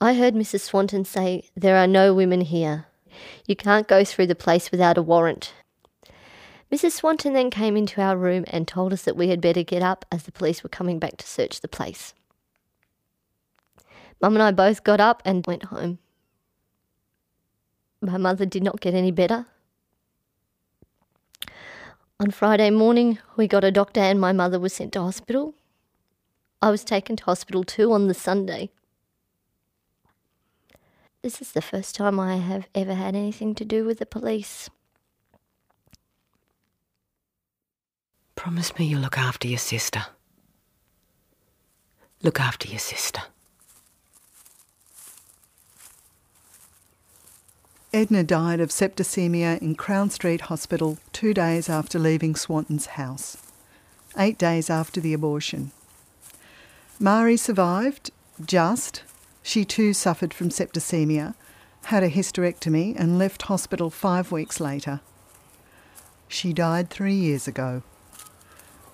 I 0.00 0.14
heard 0.14 0.34
Mrs. 0.34 0.60
Swanton 0.60 1.04
say, 1.04 1.48
There 1.56 1.76
are 1.76 1.86
no 1.86 2.14
women 2.14 2.42
here. 2.42 2.86
You 3.46 3.56
can't 3.56 3.88
go 3.88 4.04
through 4.04 4.26
the 4.26 4.34
place 4.34 4.70
without 4.70 4.98
a 4.98 5.02
warrant. 5.02 5.54
Mrs. 6.70 6.92
Swanton 6.92 7.32
then 7.32 7.50
came 7.50 7.76
into 7.76 8.00
our 8.00 8.16
room 8.16 8.44
and 8.48 8.68
told 8.68 8.92
us 8.92 9.02
that 9.02 9.16
we 9.16 9.28
had 9.28 9.40
better 9.40 9.62
get 9.62 9.82
up 9.82 10.04
as 10.12 10.24
the 10.24 10.32
police 10.32 10.62
were 10.62 10.68
coming 10.68 10.98
back 10.98 11.16
to 11.16 11.26
search 11.26 11.60
the 11.60 11.68
place. 11.68 12.12
Mum 14.20 14.34
and 14.34 14.42
I 14.42 14.50
both 14.50 14.84
got 14.84 15.00
up 15.00 15.22
and 15.24 15.46
went 15.46 15.64
home. 15.64 15.98
My 18.00 18.16
mother 18.16 18.44
did 18.44 18.62
not 18.62 18.80
get 18.80 18.94
any 18.94 19.10
better. 19.10 19.46
On 22.20 22.30
Friday 22.30 22.70
morning, 22.70 23.18
we 23.36 23.46
got 23.46 23.64
a 23.64 23.70
doctor 23.70 24.00
and 24.00 24.20
my 24.20 24.32
mother 24.32 24.58
was 24.58 24.72
sent 24.72 24.92
to 24.92 25.00
hospital. 25.00 25.54
I 26.60 26.70
was 26.70 26.84
taken 26.84 27.16
to 27.16 27.24
hospital 27.24 27.64
too 27.64 27.92
on 27.92 28.08
the 28.08 28.14
Sunday. 28.14 28.70
This 31.22 31.40
is 31.40 31.52
the 31.52 31.62
first 31.62 31.94
time 31.94 32.18
I 32.20 32.36
have 32.36 32.68
ever 32.74 32.94
had 32.94 33.14
anything 33.14 33.54
to 33.54 33.64
do 33.64 33.84
with 33.84 33.98
the 34.00 34.06
police. 34.06 34.68
Promise 38.38 38.78
me 38.78 38.84
you'll 38.86 39.00
look 39.00 39.18
after 39.18 39.48
your 39.48 39.58
sister. 39.58 40.06
Look 42.22 42.38
after 42.38 42.68
your 42.68 42.78
sister. 42.78 43.20
Edna 47.92 48.22
died 48.22 48.60
of 48.60 48.68
septicemia 48.68 49.60
in 49.60 49.74
Crown 49.74 50.08
Street 50.10 50.42
Hospital 50.42 50.98
two 51.12 51.34
days 51.34 51.68
after 51.68 51.98
leaving 51.98 52.36
Swanton's 52.36 52.86
house, 52.86 53.38
eight 54.16 54.38
days 54.38 54.70
after 54.70 55.00
the 55.00 55.12
abortion. 55.12 55.72
Mari 57.00 57.36
survived, 57.36 58.12
just. 58.46 59.02
She 59.42 59.64
too 59.64 59.92
suffered 59.92 60.32
from 60.32 60.50
septicemia, 60.50 61.34
had 61.86 62.04
a 62.04 62.08
hysterectomy, 62.08 62.94
and 62.96 63.18
left 63.18 63.42
hospital 63.42 63.90
five 63.90 64.30
weeks 64.30 64.60
later. 64.60 65.00
She 66.28 66.52
died 66.52 66.88
three 66.88 67.14
years 67.16 67.48
ago. 67.48 67.82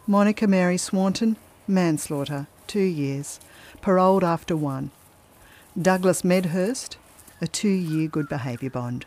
Monica 0.06 0.46
Mary 0.46 0.76
Swanton, 0.76 1.36
manslaughter, 1.66 2.46
two 2.66 2.78
years, 2.78 3.40
paroled 3.80 4.22
after 4.22 4.54
one. 4.54 4.90
Douglas 5.80 6.22
Medhurst, 6.22 6.98
a 7.40 7.46
two 7.46 7.68
year 7.68 8.06
good 8.06 8.28
behaviour 8.28 8.68
bond. 8.68 9.06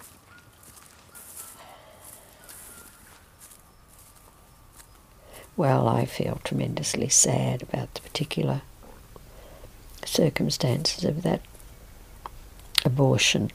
Well, 5.56 5.88
I 5.88 6.06
feel 6.06 6.42
tremendously 6.44 7.10
sad 7.10 7.62
about 7.62 7.94
the 7.94 8.02
particular 8.02 8.62
circumstances 10.04 11.04
of 11.04 11.22
that 11.22 11.42
abortion. 12.84 13.52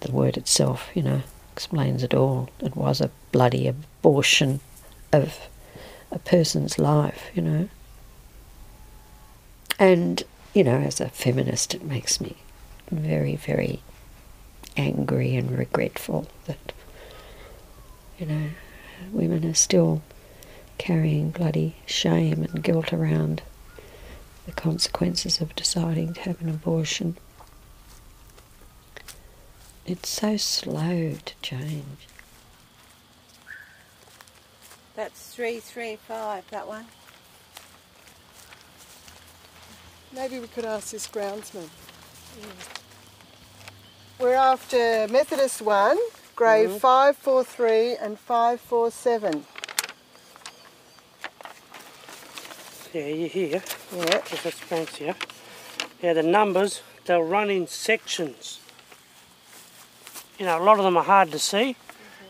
The 0.00 0.10
word 0.10 0.36
itself, 0.36 0.88
you 0.94 1.02
know, 1.02 1.22
explains 1.52 2.02
it 2.02 2.12
all. 2.12 2.48
It 2.58 2.74
was 2.74 3.00
a 3.00 3.12
bloody 3.30 3.68
abortion 3.68 4.58
of 5.12 5.48
a 6.10 6.18
person's 6.18 6.78
life, 6.78 7.30
you 7.34 7.42
know. 7.42 7.68
And, 9.78 10.22
you 10.54 10.64
know, 10.64 10.76
as 10.76 11.00
a 11.00 11.08
feminist, 11.08 11.74
it 11.74 11.84
makes 11.84 12.20
me 12.20 12.36
very, 12.90 13.36
very 13.36 13.80
angry 14.76 15.36
and 15.36 15.56
regretful 15.56 16.26
that, 16.46 16.72
you 18.18 18.26
know, 18.26 18.48
women 19.12 19.44
are 19.44 19.54
still 19.54 20.02
carrying 20.78 21.30
bloody 21.30 21.76
shame 21.86 22.42
and 22.42 22.62
guilt 22.62 22.92
around 22.92 23.42
the 24.46 24.52
consequences 24.52 25.40
of 25.40 25.54
deciding 25.54 26.14
to 26.14 26.20
have 26.22 26.40
an 26.40 26.48
abortion. 26.48 27.16
It's 29.86 30.08
so 30.08 30.36
slow 30.36 31.16
to 31.24 31.34
change. 31.42 32.08
That's 35.00 35.34
335, 35.34 36.50
that 36.50 36.68
one. 36.68 36.84
Maybe 40.12 40.38
we 40.38 40.46
could 40.46 40.66
ask 40.66 40.90
this 40.90 41.06
groundsman. 41.06 41.70
We're 44.18 44.34
after 44.34 45.08
Methodist 45.08 45.62
1, 45.62 45.96
grave 46.36 46.68
Mhm. 46.68 46.80
543 46.80 47.96
and 47.96 48.20
547. 48.20 49.46
Yeah, 52.92 53.06
you 53.06 53.28
hear? 53.30 53.62
Yeah. 53.92 54.16
If 54.16 54.44
it's 54.44 54.58
fancier. 54.58 55.16
Yeah, 56.02 56.12
the 56.12 56.22
numbers, 56.22 56.82
they'll 57.06 57.22
run 57.22 57.48
in 57.48 57.66
sections. 57.68 58.58
You 60.38 60.44
know, 60.44 60.58
a 60.58 60.62
lot 60.62 60.76
of 60.76 60.84
them 60.84 60.98
are 60.98 61.04
hard 61.04 61.32
to 61.32 61.38
see. 61.38 61.76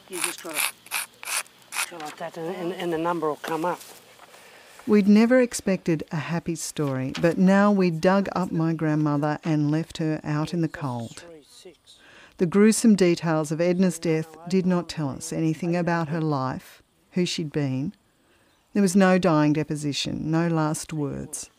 You 0.09 0.22
just 0.22 0.44
got 0.44 0.54
to 0.54 0.79
go 1.90 1.96
like 1.98 2.16
that 2.18 2.37
and, 2.37 2.55
and, 2.55 2.72
and 2.72 2.92
the 2.92 2.98
number 2.98 3.29
will 3.29 3.37
come 3.37 3.64
up. 3.64 3.81
We'd 4.87 5.09
never 5.09 5.40
expected 5.40 6.05
a 6.11 6.16
happy 6.16 6.55
story, 6.55 7.12
but 7.20 7.37
now 7.37 7.70
we 7.70 7.90
dug 7.90 8.29
up 8.33 8.50
my 8.50 8.72
grandmother 8.72 9.38
and 9.44 9.70
left 9.70 9.98
her 9.98 10.20
out 10.24 10.55
in 10.55 10.62
the 10.62 10.68
cold. 10.68 11.24
The 12.38 12.46
gruesome 12.46 12.96
details 12.96 13.53
of 13.53 13.61
Edna's 13.61 13.98
death 13.98 14.35
did 14.48 14.64
not 14.64 14.88
tell 14.88 15.11
us 15.11 15.33
anything 15.33 15.76
about 15.76 16.09
her 16.09 16.22
life, 16.22 16.83
who 17.12 17.26
she'd 17.26 17.53
been. 17.53 17.92
There 18.72 18.83
was 18.83 18.96
no 18.96 19.18
dying 19.18 19.53
deposition, 19.53 20.31
no 20.31 20.48
last 20.48 20.92
words. 20.92 21.50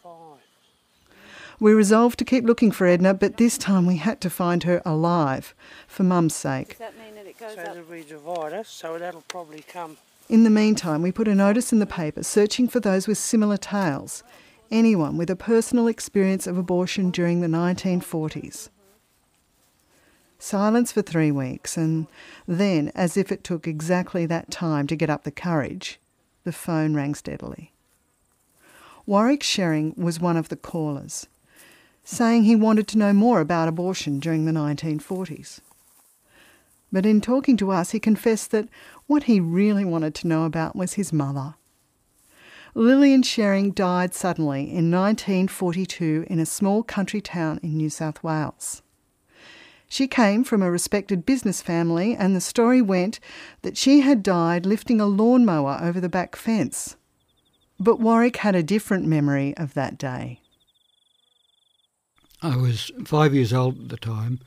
We 1.59 1.73
resolved 1.73 2.17
to 2.17 2.25
keep 2.25 2.43
looking 2.43 2.71
for 2.71 2.87
Edna, 2.87 3.13
but 3.13 3.37
this 3.37 3.59
time 3.59 3.85
we 3.85 3.97
had 3.97 4.19
to 4.21 4.31
find 4.31 4.63
her 4.63 4.81
alive, 4.83 5.53
for 5.87 6.01
Mum's 6.01 6.33
sake. 6.33 6.69
Does 6.69 6.77
that 6.79 6.97
mean 6.97 7.13
that 7.13 7.27
it 7.27 7.37
goes 7.37 7.53
So 7.53 7.59
up? 7.61 7.65
there'll 7.75 8.49
be 8.49 8.59
a 8.59 8.63
so 8.65 8.97
that'll 8.97 9.21
probably 9.27 9.61
come. 9.61 9.97
In 10.31 10.45
the 10.45 10.49
meantime, 10.49 11.01
we 11.01 11.11
put 11.11 11.27
a 11.27 11.35
notice 11.35 11.73
in 11.73 11.79
the 11.79 11.85
paper 11.85 12.23
searching 12.23 12.69
for 12.69 12.79
those 12.79 13.05
with 13.05 13.17
similar 13.17 13.57
tales, 13.57 14.23
anyone 14.71 15.17
with 15.17 15.29
a 15.29 15.35
personal 15.35 15.87
experience 15.87 16.47
of 16.47 16.57
abortion 16.57 17.11
during 17.11 17.41
the 17.41 17.47
1940s. 17.47 18.69
Silence 20.39 20.93
for 20.93 21.01
three 21.01 21.31
weeks, 21.31 21.75
and 21.75 22.07
then, 22.47 22.93
as 22.95 23.17
if 23.17 23.29
it 23.29 23.43
took 23.43 23.67
exactly 23.67 24.25
that 24.25 24.49
time 24.49 24.87
to 24.87 24.95
get 24.95 25.09
up 25.09 25.25
the 25.25 25.31
courage, 25.31 25.99
the 26.45 26.53
phone 26.53 26.93
rang 26.93 27.13
steadily. 27.13 27.73
Warwick 29.05 29.43
Shering 29.43 29.93
was 29.97 30.21
one 30.21 30.37
of 30.37 30.47
the 30.47 30.55
callers, 30.55 31.27
saying 32.05 32.45
he 32.45 32.55
wanted 32.55 32.87
to 32.87 32.97
know 32.97 33.11
more 33.11 33.41
about 33.41 33.67
abortion 33.67 34.21
during 34.21 34.45
the 34.45 34.53
1940s. 34.53 35.59
But 36.91 37.05
in 37.05 37.21
talking 37.21 37.55
to 37.57 37.71
us, 37.71 37.91
he 37.91 37.99
confessed 37.99 38.51
that 38.51 38.67
what 39.11 39.23
he 39.23 39.41
really 39.41 39.83
wanted 39.83 40.15
to 40.15 40.25
know 40.25 40.45
about 40.45 40.73
was 40.73 40.93
his 40.93 41.11
mother. 41.11 41.55
Lillian 42.73 43.23
Shering 43.23 43.71
died 43.71 44.13
suddenly 44.13 44.61
in 44.61 44.89
1942 44.89 46.27
in 46.29 46.39
a 46.39 46.45
small 46.45 46.81
country 46.81 47.19
town 47.19 47.59
in 47.61 47.75
New 47.75 47.89
South 47.89 48.23
Wales. 48.23 48.81
She 49.89 50.07
came 50.07 50.45
from 50.45 50.61
a 50.61 50.71
respected 50.71 51.25
business 51.25 51.61
family, 51.61 52.15
and 52.15 52.33
the 52.33 52.39
story 52.39 52.81
went 52.81 53.19
that 53.63 53.75
she 53.75 53.99
had 53.99 54.23
died 54.23 54.65
lifting 54.65 55.01
a 55.01 55.05
lawnmower 55.05 55.77
over 55.81 55.99
the 55.99 56.07
back 56.07 56.37
fence. 56.37 56.95
But 57.81 57.99
Warwick 57.99 58.37
had 58.37 58.55
a 58.55 58.63
different 58.63 59.05
memory 59.07 59.53
of 59.57 59.73
that 59.73 59.97
day. 59.97 60.39
I 62.41 62.55
was 62.55 62.89
five 63.03 63.33
years 63.33 63.51
old 63.51 63.77
at 63.77 63.89
the 63.89 63.97
time. 63.97 64.39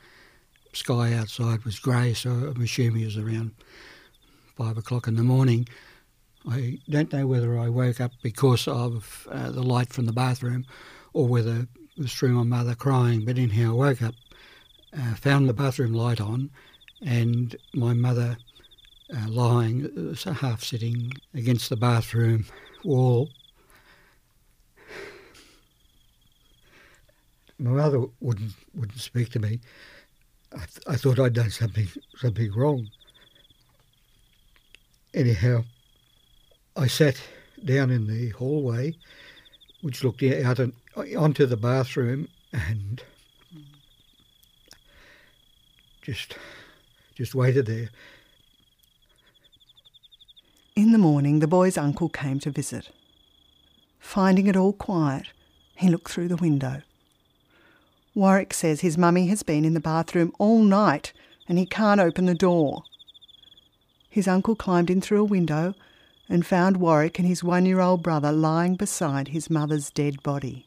Sky 0.72 1.12
outside 1.12 1.66
was 1.66 1.78
grey, 1.78 2.14
so 2.14 2.30
I'm 2.30 2.62
assuming 2.62 3.02
it 3.02 3.04
was 3.04 3.18
around 3.18 3.52
five 4.56 4.78
o'clock 4.78 5.08
in 5.08 5.16
the 5.16 5.22
morning. 5.22 5.68
I 6.48 6.78
don't 6.88 7.12
know 7.12 7.26
whether 7.26 7.58
I 7.58 7.68
woke 7.68 8.00
up 8.00 8.12
because 8.22 8.68
of 8.68 9.26
uh, 9.30 9.50
the 9.50 9.62
light 9.62 9.92
from 9.92 10.06
the 10.06 10.12
bathroom 10.12 10.66
or 11.12 11.26
whether 11.26 11.60
it 11.60 11.68
was 11.96 12.12
through 12.12 12.32
my 12.32 12.42
mother 12.42 12.74
crying, 12.74 13.24
but 13.24 13.38
anyhow, 13.38 13.70
I 13.70 13.74
woke 13.74 14.02
up, 14.02 14.14
uh, 14.96 15.14
found 15.14 15.48
the 15.48 15.54
bathroom 15.54 15.92
light 15.94 16.20
on, 16.20 16.50
and 17.00 17.56
my 17.74 17.94
mother 17.94 18.36
uh, 19.14 19.28
lying, 19.28 20.16
uh, 20.26 20.32
half 20.34 20.62
sitting 20.62 21.12
against 21.34 21.70
the 21.70 21.76
bathroom 21.76 22.46
wall. 22.84 23.30
My 27.58 27.70
mother 27.70 28.04
wouldn't 28.20 28.52
wouldn't 28.74 28.98
speak 28.98 29.30
to 29.30 29.38
me. 29.38 29.60
I, 30.52 30.58
th- 30.58 30.86
I 30.86 30.96
thought 30.96 31.20
I'd 31.20 31.32
done 31.32 31.50
something 31.50 31.88
something 32.16 32.52
wrong. 32.52 32.88
Anyhow, 35.14 35.64
I 36.76 36.88
sat 36.88 37.22
down 37.64 37.90
in 37.90 38.08
the 38.08 38.30
hallway, 38.30 38.96
which 39.80 40.02
looked 40.02 40.24
out 40.24 40.58
on, 40.58 40.72
onto 41.16 41.46
the 41.46 41.56
bathroom, 41.56 42.26
and 42.52 43.00
just 46.02 46.36
just 47.14 47.32
waited 47.32 47.66
there. 47.66 47.90
In 50.74 50.90
the 50.90 50.98
morning, 50.98 51.38
the 51.38 51.46
boy's 51.46 51.78
uncle 51.78 52.08
came 52.08 52.40
to 52.40 52.50
visit. 52.50 52.90
Finding 54.00 54.48
it 54.48 54.56
all 54.56 54.72
quiet, 54.72 55.28
he 55.76 55.88
looked 55.88 56.10
through 56.10 56.26
the 56.26 56.36
window. 56.36 56.82
Warwick 58.16 58.52
says 58.52 58.80
his 58.80 58.98
mummy 58.98 59.28
has 59.28 59.44
been 59.44 59.64
in 59.64 59.74
the 59.74 59.80
bathroom 59.80 60.32
all 60.40 60.64
night 60.64 61.12
and 61.48 61.56
he 61.56 61.66
can't 61.66 62.00
open 62.00 62.26
the 62.26 62.34
door. 62.34 62.82
His 64.14 64.28
uncle 64.28 64.54
climbed 64.54 64.90
in 64.90 65.00
through 65.00 65.22
a 65.22 65.24
window 65.24 65.74
and 66.28 66.46
found 66.46 66.76
Warwick 66.76 67.18
and 67.18 67.26
his 67.26 67.42
one 67.42 67.66
year 67.66 67.80
old 67.80 68.00
brother 68.00 68.30
lying 68.30 68.76
beside 68.76 69.26
his 69.26 69.50
mother's 69.50 69.90
dead 69.90 70.22
body. 70.22 70.66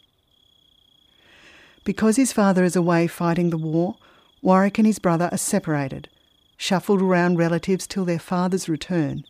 Because 1.86 2.17
his 2.17 2.33
father 2.33 2.65
is 2.65 2.75
away 2.75 3.07
fighting 3.07 3.49
the 3.49 3.57
war, 3.57 3.95
Warwick 4.41 4.79
and 4.79 4.86
his 4.86 4.99
brother 4.99 5.29
are 5.31 5.38
separated, 5.38 6.10
shuffled 6.57 7.01
around 7.01 7.38
relatives 7.38 7.88
till 7.88 8.03
their 8.03 8.19
father's 8.19 8.67
return. 8.67 9.23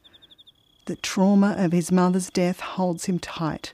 The 0.86 0.95
trauma 0.95 1.53
of 1.56 1.71
his 1.71 1.91
mother's 1.91 2.32
death 2.32 2.60
holds 2.60 3.06
him 3.06 3.19
tight, 3.19 3.73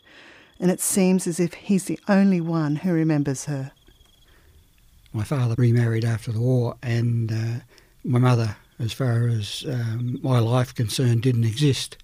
and 0.60 0.70
it 0.70 0.82
seems 0.82 1.26
as 1.26 1.40
if 1.40 1.54
he's 1.54 1.86
the 1.86 2.02
only 2.10 2.42
one 2.42 2.76
who 2.76 2.92
remembers 2.92 3.46
her. 3.46 3.72
My 5.14 5.24
father 5.24 5.56
remarried 5.58 6.04
after 6.04 6.34
the 6.34 6.42
war, 6.42 6.76
and 6.84 7.32
uh, 7.32 7.60
my 8.04 8.20
mother, 8.20 8.58
as 8.80 8.94
far 8.94 9.28
as 9.28 9.64
um, 9.68 10.20
my 10.24 10.40
life 10.40 10.74
concerned, 10.74 11.22
didn't 11.22 11.44
exist. 11.44 11.98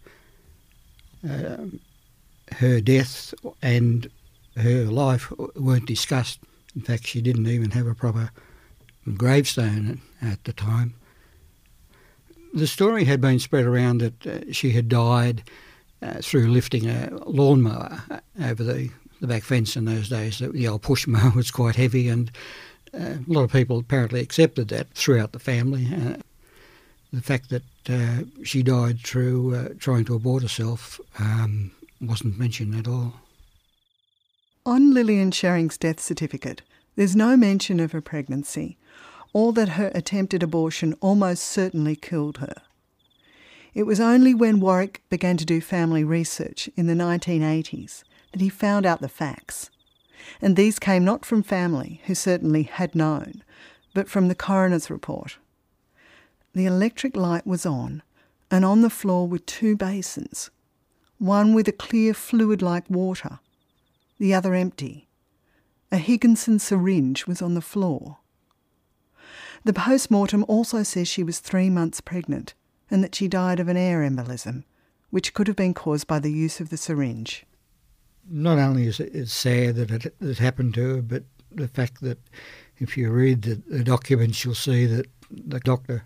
Uh, 1.27 1.65
her 2.53 2.81
death 2.81 3.33
and 3.61 4.09
her 4.55 4.85
life 4.85 5.31
weren't 5.55 5.85
discussed. 5.85 6.39
In 6.75 6.81
fact, 6.81 7.07
she 7.07 7.21
didn't 7.21 7.47
even 7.47 7.71
have 7.71 7.87
a 7.87 7.95
proper 7.95 8.31
gravestone 9.15 10.01
at 10.21 10.43
the 10.43 10.53
time. 10.53 10.93
The 12.53 12.67
story 12.67 13.05
had 13.05 13.21
been 13.21 13.39
spread 13.39 13.65
around 13.65 13.99
that 13.99 14.25
uh, 14.25 14.51
she 14.51 14.71
had 14.71 14.89
died 14.89 15.43
uh, 16.01 16.15
through 16.21 16.47
lifting 16.47 16.87
a 16.89 17.09
lawnmower 17.25 18.01
over 18.41 18.63
the, 18.63 18.89
the 19.21 19.27
back 19.27 19.43
fence 19.43 19.75
in 19.75 19.85
those 19.85 20.09
days. 20.09 20.39
The 20.39 20.67
old 20.67 20.81
push 20.81 21.05
mower 21.05 21.31
was 21.35 21.51
quite 21.51 21.75
heavy, 21.75 22.07
and 22.07 22.31
uh, 22.93 23.17
a 23.17 23.23
lot 23.27 23.43
of 23.43 23.51
people 23.51 23.77
apparently 23.79 24.21
accepted 24.21 24.69
that 24.69 24.89
throughout 24.93 25.31
the 25.31 25.39
family. 25.39 25.87
The 27.11 27.21
fact 27.21 27.49
that 27.49 27.63
uh, 27.89 28.23
she 28.43 28.61
died 28.61 28.99
through 28.99 29.55
uh, 29.55 29.69
trying 29.79 30.05
to 30.05 30.15
abort 30.15 30.43
herself 30.43 30.99
um, 31.17 31.71
wasn't 31.99 32.37
mentioned 32.37 32.75
at 32.75 32.87
all. 32.87 33.13
On 34.65 34.93
Lillian 34.93 35.31
Sherring's 35.31 35.77
death 35.77 35.99
certificate, 35.99 36.61
there's 36.95 37.15
no 37.15 37.35
mention 37.35 37.79
of 37.79 37.91
her 37.93 38.01
pregnancy 38.01 38.77
or 39.33 39.53
that 39.53 39.69
her 39.69 39.91
attempted 39.93 40.43
abortion 40.43 40.93
almost 41.01 41.43
certainly 41.43 41.95
killed 41.95 42.37
her. 42.37 42.53
It 43.73 43.83
was 43.83 43.99
only 43.99 44.33
when 44.33 44.59
Warwick 44.59 45.03
began 45.09 45.37
to 45.37 45.45
do 45.45 45.61
family 45.61 46.03
research 46.03 46.69
in 46.75 46.87
the 46.87 46.93
1980s 46.93 48.03
that 48.31 48.41
he 48.41 48.49
found 48.49 48.85
out 48.85 49.01
the 49.01 49.09
facts. 49.09 49.69
And 50.41 50.55
these 50.55 50.79
came 50.79 51.05
not 51.05 51.25
from 51.25 51.43
family, 51.43 52.01
who 52.05 52.15
certainly 52.15 52.63
had 52.63 52.95
known, 52.95 53.43
but 53.93 54.09
from 54.09 54.27
the 54.27 54.35
coroner's 54.35 54.89
report. 54.89 55.37
The 56.59 56.65
electric 56.65 57.15
light 57.15 57.47
was 57.47 57.65
on, 57.65 58.03
and 58.51 58.65
on 58.65 58.81
the 58.81 58.89
floor 58.89 59.29
were 59.29 59.39
two 59.39 59.77
basins, 59.77 60.49
one 61.17 61.53
with 61.53 61.69
a 61.69 61.71
clear 61.71 62.13
fluid 62.13 62.61
like 62.61 62.89
water, 62.89 63.39
the 64.17 64.33
other 64.33 64.53
empty. 64.53 65.07
A 65.89 65.95
Higginson 65.95 66.59
syringe 66.59 67.25
was 67.25 67.41
on 67.41 67.53
the 67.53 67.61
floor. 67.61 68.17
The 69.63 69.71
post 69.71 70.11
mortem 70.11 70.43
also 70.49 70.83
says 70.83 71.07
she 71.07 71.23
was 71.23 71.39
three 71.39 71.69
months 71.69 72.01
pregnant 72.01 72.55
and 72.91 73.01
that 73.05 73.15
she 73.15 73.29
died 73.29 73.61
of 73.61 73.69
an 73.69 73.77
air 73.77 74.01
embolism, 74.01 74.65
which 75.11 75.33
could 75.33 75.47
have 75.47 75.55
been 75.55 75.73
caused 75.73 76.07
by 76.07 76.19
the 76.19 76.33
use 76.33 76.59
of 76.59 76.71
the 76.71 76.75
syringe. 76.75 77.45
Not 78.29 78.59
only 78.59 78.85
is 78.85 78.99
it 78.99 79.29
sad 79.29 79.77
that 79.77 79.91
it, 79.91 80.13
it 80.19 80.39
happened 80.39 80.73
to 80.73 80.95
her, 80.95 81.01
but 81.01 81.23
the 81.49 81.69
fact 81.69 82.01
that 82.01 82.19
if 82.79 82.97
you 82.97 83.11
read 83.11 83.43
the, 83.43 83.61
the 83.65 83.85
documents, 83.85 84.43
you'll 84.43 84.55
see 84.55 84.85
that 84.87 85.05
the 85.31 85.61
doctor 85.61 86.03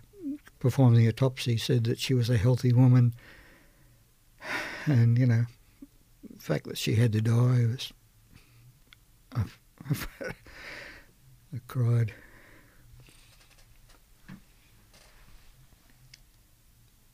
performing 0.64 0.98
the 0.98 1.08
autopsy 1.08 1.58
said 1.58 1.84
that 1.84 1.98
she 1.98 2.14
was 2.14 2.30
a 2.30 2.38
healthy 2.38 2.72
woman. 2.72 3.12
And, 4.86 5.18
you 5.18 5.26
know, 5.26 5.44
the 6.22 6.40
fact 6.40 6.64
that 6.64 6.78
she 6.78 6.94
had 6.94 7.12
to 7.12 7.20
die 7.20 7.66
was. 7.66 7.92
I, 9.36 9.44
I 11.54 11.60
cried. 11.68 12.14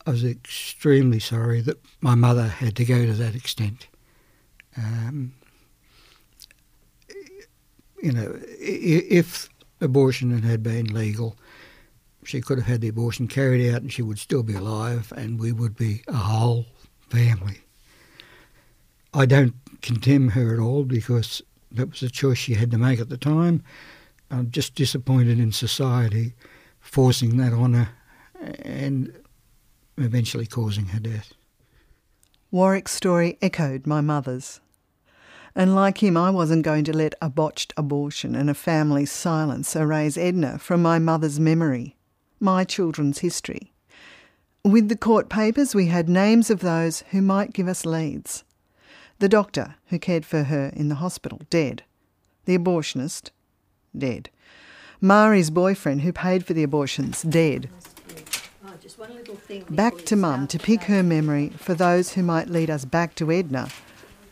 I 0.06 0.10
was 0.10 0.24
extremely 0.24 1.18
sorry 1.18 1.60
that 1.62 1.80
my 2.00 2.14
mother 2.14 2.46
had 2.46 2.76
to 2.76 2.84
go 2.84 3.04
to 3.04 3.14
that 3.14 3.34
extent. 3.34 3.88
Um, 4.76 5.32
you 8.00 8.12
know, 8.12 8.38
if 8.60 9.48
abortion 9.80 10.40
had 10.42 10.62
been 10.62 10.86
legal, 10.86 11.36
she 12.24 12.40
could 12.40 12.58
have 12.58 12.66
had 12.66 12.80
the 12.80 12.88
abortion 12.88 13.28
carried 13.28 13.72
out 13.72 13.82
and 13.82 13.92
she 13.92 14.02
would 14.02 14.18
still 14.18 14.42
be 14.42 14.54
alive 14.54 15.12
and 15.16 15.40
we 15.40 15.52
would 15.52 15.76
be 15.76 16.02
a 16.08 16.12
whole 16.12 16.66
family. 17.08 17.58
I 19.12 19.26
don't 19.26 19.54
condemn 19.82 20.30
her 20.30 20.54
at 20.54 20.60
all 20.60 20.84
because 20.84 21.42
that 21.72 21.90
was 21.90 22.02
a 22.02 22.10
choice 22.10 22.38
she 22.38 22.54
had 22.54 22.70
to 22.70 22.78
make 22.78 23.00
at 23.00 23.08
the 23.08 23.16
time. 23.16 23.62
I'm 24.30 24.50
just 24.50 24.74
disappointed 24.74 25.40
in 25.40 25.52
society 25.52 26.34
forcing 26.80 27.36
that 27.38 27.52
on 27.52 27.74
her 27.74 27.88
and 28.60 29.12
eventually 29.98 30.46
causing 30.46 30.86
her 30.86 31.00
death. 31.00 31.32
Warwick's 32.50 32.92
story 32.92 33.38
echoed 33.42 33.86
my 33.86 34.00
mother's. 34.00 34.60
And 35.54 35.74
like 35.74 36.02
him, 36.02 36.16
I 36.16 36.30
wasn't 36.30 36.64
going 36.64 36.84
to 36.84 36.96
let 36.96 37.14
a 37.20 37.28
botched 37.28 37.72
abortion 37.76 38.34
and 38.34 38.48
a 38.48 38.54
family's 38.54 39.10
silence 39.10 39.74
erase 39.74 40.16
Edna 40.16 40.58
from 40.58 40.80
my 40.80 40.98
mother's 40.98 41.40
memory, 41.40 41.96
my 42.40 42.64
children's 42.64 43.18
history. 43.18 43.72
With 44.64 44.88
the 44.88 44.96
court 44.96 45.28
papers, 45.28 45.74
we 45.74 45.86
had 45.86 46.08
names 46.08 46.50
of 46.50 46.60
those 46.60 47.04
who 47.10 47.22
might 47.22 47.52
give 47.52 47.68
us 47.68 47.86
leads. 47.86 48.44
The 49.18 49.28
doctor 49.28 49.76
who 49.88 49.98
cared 49.98 50.24
for 50.24 50.44
her 50.44 50.72
in 50.74 50.88
the 50.88 50.96
hospital, 50.96 51.40
dead. 51.50 51.82
The 52.46 52.58
abortionist, 52.58 53.30
dead. 53.96 54.30
Mari's 55.00 55.50
boyfriend 55.50 56.02
who 56.02 56.12
paid 56.12 56.44
for 56.44 56.54
the 56.54 56.62
abortions, 56.62 57.22
dead. 57.22 57.68
Back 59.70 59.96
to 60.06 60.16
Mum 60.16 60.46
to 60.48 60.58
pick 60.58 60.82
her 60.84 61.02
memory 61.02 61.50
for 61.56 61.74
those 61.74 62.12
who 62.12 62.22
might 62.22 62.48
lead 62.48 62.70
us 62.70 62.84
back 62.84 63.14
to 63.16 63.30
Edna. 63.30 63.68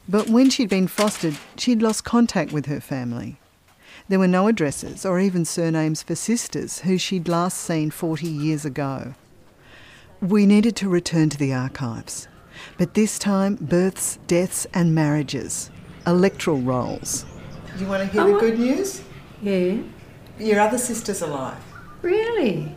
But 0.08 0.28
when 0.28 0.50
she'd 0.50 0.68
been 0.68 0.88
fostered, 0.88 1.36
she'd 1.56 1.82
lost 1.82 2.04
contact 2.04 2.52
with 2.52 2.66
her 2.66 2.80
family. 2.80 3.38
There 4.08 4.18
were 4.18 4.28
no 4.28 4.48
addresses 4.48 5.04
or 5.04 5.20
even 5.20 5.44
surnames 5.44 6.02
for 6.02 6.14
sisters 6.14 6.80
who 6.80 6.96
she'd 6.98 7.28
last 7.28 7.58
seen 7.58 7.90
40 7.90 8.26
years 8.26 8.64
ago. 8.64 9.14
We 10.20 10.46
needed 10.46 10.76
to 10.76 10.88
return 10.88 11.28
to 11.30 11.38
the 11.38 11.52
archives, 11.52 12.26
but 12.76 12.94
this 12.94 13.18
time 13.18 13.56
births, 13.60 14.18
deaths, 14.26 14.66
and 14.72 14.94
marriages, 14.94 15.70
electoral 16.06 16.58
rolls. 16.58 17.26
You 17.78 17.86
want 17.86 18.02
to 18.02 18.08
hear 18.08 18.22
oh, 18.22 18.34
the 18.34 18.40
good 18.40 18.58
news? 18.58 19.02
Yeah. 19.42 19.76
Your 20.38 20.60
other 20.60 20.78
sister's 20.78 21.22
alive. 21.22 21.62
Really? 22.02 22.74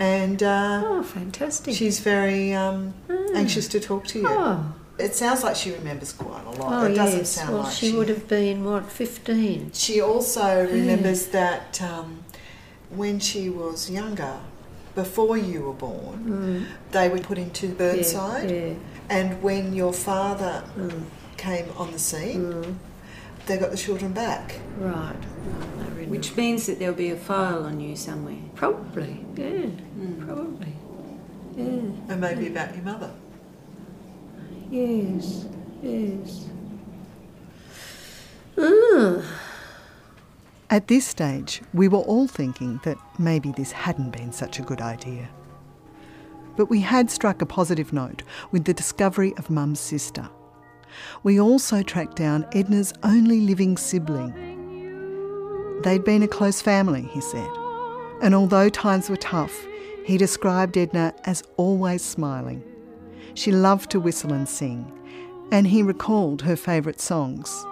and 0.00 0.42
uh, 0.42 0.82
oh, 0.84 1.02
fantastic! 1.02 1.74
She's 1.74 2.00
very 2.00 2.54
um, 2.54 2.94
mm. 3.06 3.36
anxious 3.36 3.68
to 3.68 3.78
talk 3.78 4.06
to 4.08 4.20
you. 4.20 4.26
Oh. 4.26 4.74
It 5.00 5.14
sounds 5.14 5.42
like 5.42 5.56
she 5.56 5.72
remembers 5.72 6.12
quite 6.12 6.44
a 6.44 6.50
lot. 6.50 6.72
Oh, 6.72 6.86
it 6.86 6.94
doesn't 6.94 7.20
yes. 7.20 7.30
sound 7.30 7.54
well, 7.54 7.62
like 7.64 7.72
she, 7.72 7.90
she, 7.90 7.96
would 7.96 8.08
have 8.08 8.28
been 8.28 8.64
what 8.64 8.90
fifteen. 8.90 9.72
She 9.72 10.00
also 10.00 10.66
remembers 10.66 11.26
that 11.28 11.80
um, 11.82 12.24
when 12.90 13.20
she 13.20 13.48
was 13.48 13.90
younger, 13.90 14.40
before 14.94 15.36
you 15.36 15.62
were 15.62 15.72
born, 15.72 16.18
mm. 16.24 16.66
they 16.90 17.08
were 17.08 17.18
put 17.18 17.38
into 17.38 17.68
Burnside, 17.68 18.50
yeah, 18.50 18.56
yeah. 18.66 18.74
and 19.08 19.42
when 19.42 19.72
your 19.72 19.92
father 19.92 20.64
mm. 20.76 21.04
came 21.36 21.66
on 21.76 21.92
the 21.92 21.98
scene, 21.98 22.42
mm. 22.42 22.74
they 23.46 23.56
got 23.56 23.70
the 23.70 23.76
children 23.76 24.12
back. 24.12 24.60
Right. 24.78 25.16
Which 26.08 26.36
means 26.36 26.66
that 26.66 26.78
there'll 26.78 26.94
be 26.94 27.10
a 27.10 27.16
file 27.16 27.64
on 27.64 27.78
you 27.78 27.94
somewhere. 27.94 28.42
Probably, 28.56 29.24
yeah. 29.36 29.44
Mm. 29.46 30.26
Probably. 30.26 30.72
Yeah. 31.56 31.64
And 32.08 32.20
maybe 32.20 32.48
about 32.48 32.74
your 32.74 32.84
mother. 32.84 33.12
Yes. 34.70 35.46
Yes. 35.82 36.48
Ah. 38.56 39.22
At 40.70 40.86
this 40.86 41.04
stage, 41.06 41.62
we 41.74 41.88
were 41.88 41.98
all 41.98 42.28
thinking 42.28 42.80
that 42.84 42.96
maybe 43.18 43.50
this 43.50 43.72
hadn't 43.72 44.12
been 44.12 44.32
such 44.32 44.60
a 44.60 44.62
good 44.62 44.80
idea. 44.80 45.28
But 46.56 46.70
we 46.70 46.80
had 46.80 47.10
struck 47.10 47.42
a 47.42 47.46
positive 47.46 47.92
note 47.92 48.22
with 48.52 48.64
the 48.64 48.74
discovery 48.74 49.34
of 49.36 49.50
Mum's 49.50 49.80
sister. 49.80 50.28
We 51.24 51.40
also 51.40 51.82
tracked 51.82 52.16
down 52.16 52.46
Edna's 52.52 52.92
only 53.02 53.40
living 53.40 53.76
sibling. 53.76 54.32
They'd 55.82 56.04
been 56.04 56.22
a 56.22 56.28
close 56.28 56.62
family, 56.62 57.02
he 57.02 57.20
said, 57.20 57.50
and 58.22 58.34
although 58.34 58.68
times 58.68 59.08
were 59.08 59.16
tough, 59.16 59.66
he 60.04 60.16
described 60.16 60.76
Edna 60.76 61.14
as 61.24 61.42
always 61.56 62.02
smiling. 62.04 62.62
She 63.34 63.52
loved 63.52 63.90
to 63.90 64.00
whistle 64.00 64.32
and 64.32 64.48
sing, 64.48 64.92
and 65.50 65.66
he 65.66 65.82
recalled 65.82 66.42
her 66.42 66.56
favourite 66.56 67.00
songs. 67.00 67.64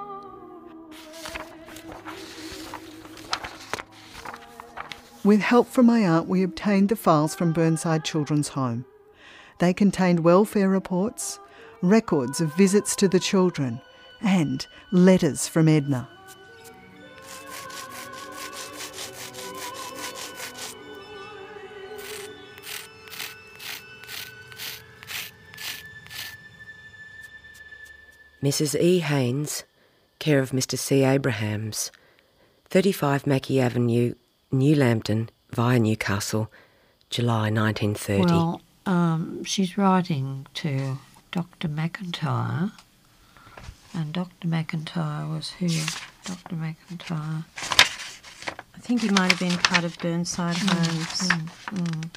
With 5.24 5.40
help 5.40 5.66
from 5.68 5.86
my 5.86 6.00
aunt, 6.00 6.28
we 6.28 6.42
obtained 6.42 6.88
the 6.88 6.96
files 6.96 7.34
from 7.34 7.52
Burnside 7.52 8.04
Children's 8.04 8.48
Home. 8.48 8.84
They 9.58 9.74
contained 9.74 10.20
welfare 10.20 10.68
reports, 10.68 11.38
records 11.82 12.40
of 12.40 12.56
visits 12.56 12.96
to 12.96 13.08
the 13.08 13.20
children, 13.20 13.80
and 14.22 14.66
letters 14.90 15.46
from 15.46 15.68
Edna. 15.68 16.08
Mrs. 28.42 28.80
E. 28.80 29.00
Haynes, 29.00 29.64
care 30.18 30.40
of 30.40 30.50
Mr. 30.50 30.78
C. 30.78 31.04
Abrahams, 31.04 31.90
35 32.66 33.26
Mackey 33.26 33.60
Avenue, 33.60 34.14
New 34.52 34.76
Lambton, 34.76 35.30
via 35.50 35.78
Newcastle, 35.78 36.50
July 37.10 37.50
1930. 37.50 38.24
Well, 38.24 38.60
um, 38.86 39.44
she's 39.44 39.76
writing 39.76 40.46
to 40.54 40.98
Dr. 41.32 41.68
McIntyre, 41.68 42.72
and 43.94 44.12
Dr. 44.12 44.48
McIntyre 44.48 45.28
was 45.28 45.50
who? 45.50 45.68
Dr. 46.24 46.56
McIntyre. 46.56 47.44
I 48.74 48.80
think 48.80 49.02
he 49.02 49.08
might 49.08 49.32
have 49.32 49.40
been 49.40 49.58
part 49.58 49.84
of 49.84 49.98
Burnside 49.98 50.56
Homes. 50.56 51.28
Mm, 51.28 51.48
mm. 51.74 52.10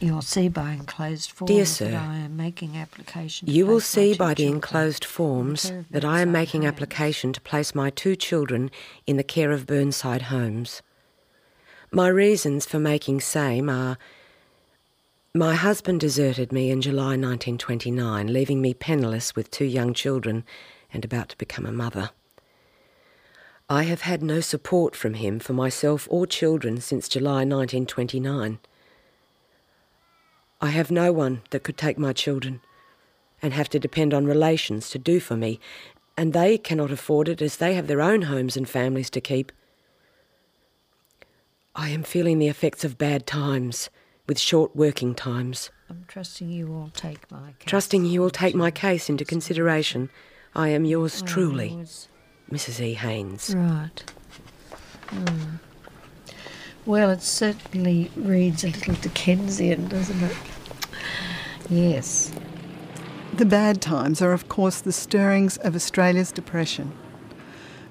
You'll 0.00 0.22
see 0.22 0.48
by 0.48 0.72
enclosed 0.72 1.30
forms 1.30 1.50
Dear 1.50 1.64
Sir, 1.64 1.90
that 1.90 2.08
I 2.08 2.16
am 2.16 2.36
making 2.36 2.76
application. 2.76 3.48
You 3.48 3.66
will 3.66 3.80
see 3.80 4.14
by 4.14 4.34
the 4.34 4.46
enclosed 4.46 5.04
forms 5.04 5.72
that 5.90 6.04
I 6.04 6.20
am 6.20 6.30
making 6.30 6.62
Homes. 6.62 6.72
application 6.72 7.32
to 7.32 7.40
place 7.40 7.74
my 7.74 7.90
two 7.90 8.14
children 8.14 8.70
in 9.06 9.16
the 9.16 9.24
care 9.24 9.52
of 9.52 9.66
Burnside 9.66 10.22
Homes. 10.22 10.82
My 11.90 12.08
reasons 12.08 12.66
for 12.66 12.78
making 12.78 13.20
same 13.20 13.70
are 13.70 13.96
my 15.34 15.54
husband 15.54 16.00
deserted 16.00 16.52
me 16.52 16.70
in 16.70 16.80
July 16.80 17.16
1929, 17.16 18.32
leaving 18.32 18.60
me 18.60 18.74
penniless 18.74 19.36
with 19.36 19.50
two 19.50 19.64
young 19.64 19.94
children 19.94 20.44
and 20.92 21.04
about 21.04 21.30
to 21.30 21.38
become 21.38 21.66
a 21.66 21.72
mother. 21.72 22.10
I 23.68 23.82
have 23.84 24.02
had 24.02 24.22
no 24.22 24.40
support 24.40 24.94
from 24.94 25.14
him 25.14 25.38
for 25.38 25.52
myself 25.52 26.06
or 26.10 26.26
children 26.26 26.80
since 26.80 27.08
July 27.08 27.44
1929. 27.44 28.58
I 30.60 30.68
have 30.68 30.90
no 30.90 31.12
one 31.12 31.42
that 31.50 31.62
could 31.62 31.76
take 31.76 31.98
my 31.98 32.12
children 32.12 32.60
and 33.42 33.52
have 33.52 33.68
to 33.70 33.78
depend 33.78 34.14
on 34.14 34.26
relations 34.26 34.88
to 34.90 34.98
do 34.98 35.20
for 35.20 35.36
me, 35.36 35.60
and 36.16 36.32
they 36.32 36.56
cannot 36.56 36.90
afford 36.90 37.28
it 37.28 37.42
as 37.42 37.56
they 37.56 37.74
have 37.74 37.86
their 37.86 38.00
own 38.00 38.22
homes 38.22 38.56
and 38.56 38.68
families 38.68 39.10
to 39.10 39.20
keep. 39.20 39.52
I 41.74 41.90
am 41.90 42.02
feeling 42.02 42.38
the 42.38 42.48
effects 42.48 42.84
of 42.84 42.96
bad 42.96 43.26
times 43.26 43.90
with 44.26 44.38
short 44.38 44.74
working 44.74 45.14
times. 45.14 45.70
I'm 45.90 46.04
trusting 46.08 46.48
you 46.48 46.66
will 46.66 46.90
take 46.94 47.30
my 47.30 47.52
case. 47.58 47.68
Trusting 47.68 48.06
you 48.06 48.20
will 48.20 48.30
take 48.30 48.54
my 48.54 48.70
case 48.70 49.10
into 49.10 49.24
consideration, 49.24 50.08
I 50.54 50.68
am 50.70 50.86
yours 50.86 51.20
truly. 51.22 51.78
Mrs. 52.50 52.80
E. 52.80 52.94
Haynes. 52.94 53.54
Right. 53.54 54.12
Hmm. 55.08 55.56
Well, 56.86 57.10
it 57.10 57.22
certainly 57.22 58.12
reads 58.14 58.62
a 58.62 58.68
little 58.68 58.94
Dickensian, 58.94 59.88
doesn't 59.88 60.22
it? 60.22 60.36
Yes. 61.68 62.30
The 63.34 63.44
bad 63.44 63.82
times 63.82 64.22
are, 64.22 64.32
of 64.32 64.48
course, 64.48 64.80
the 64.80 64.92
stirrings 64.92 65.56
of 65.56 65.74
Australia's 65.74 66.30
depression. 66.30 66.92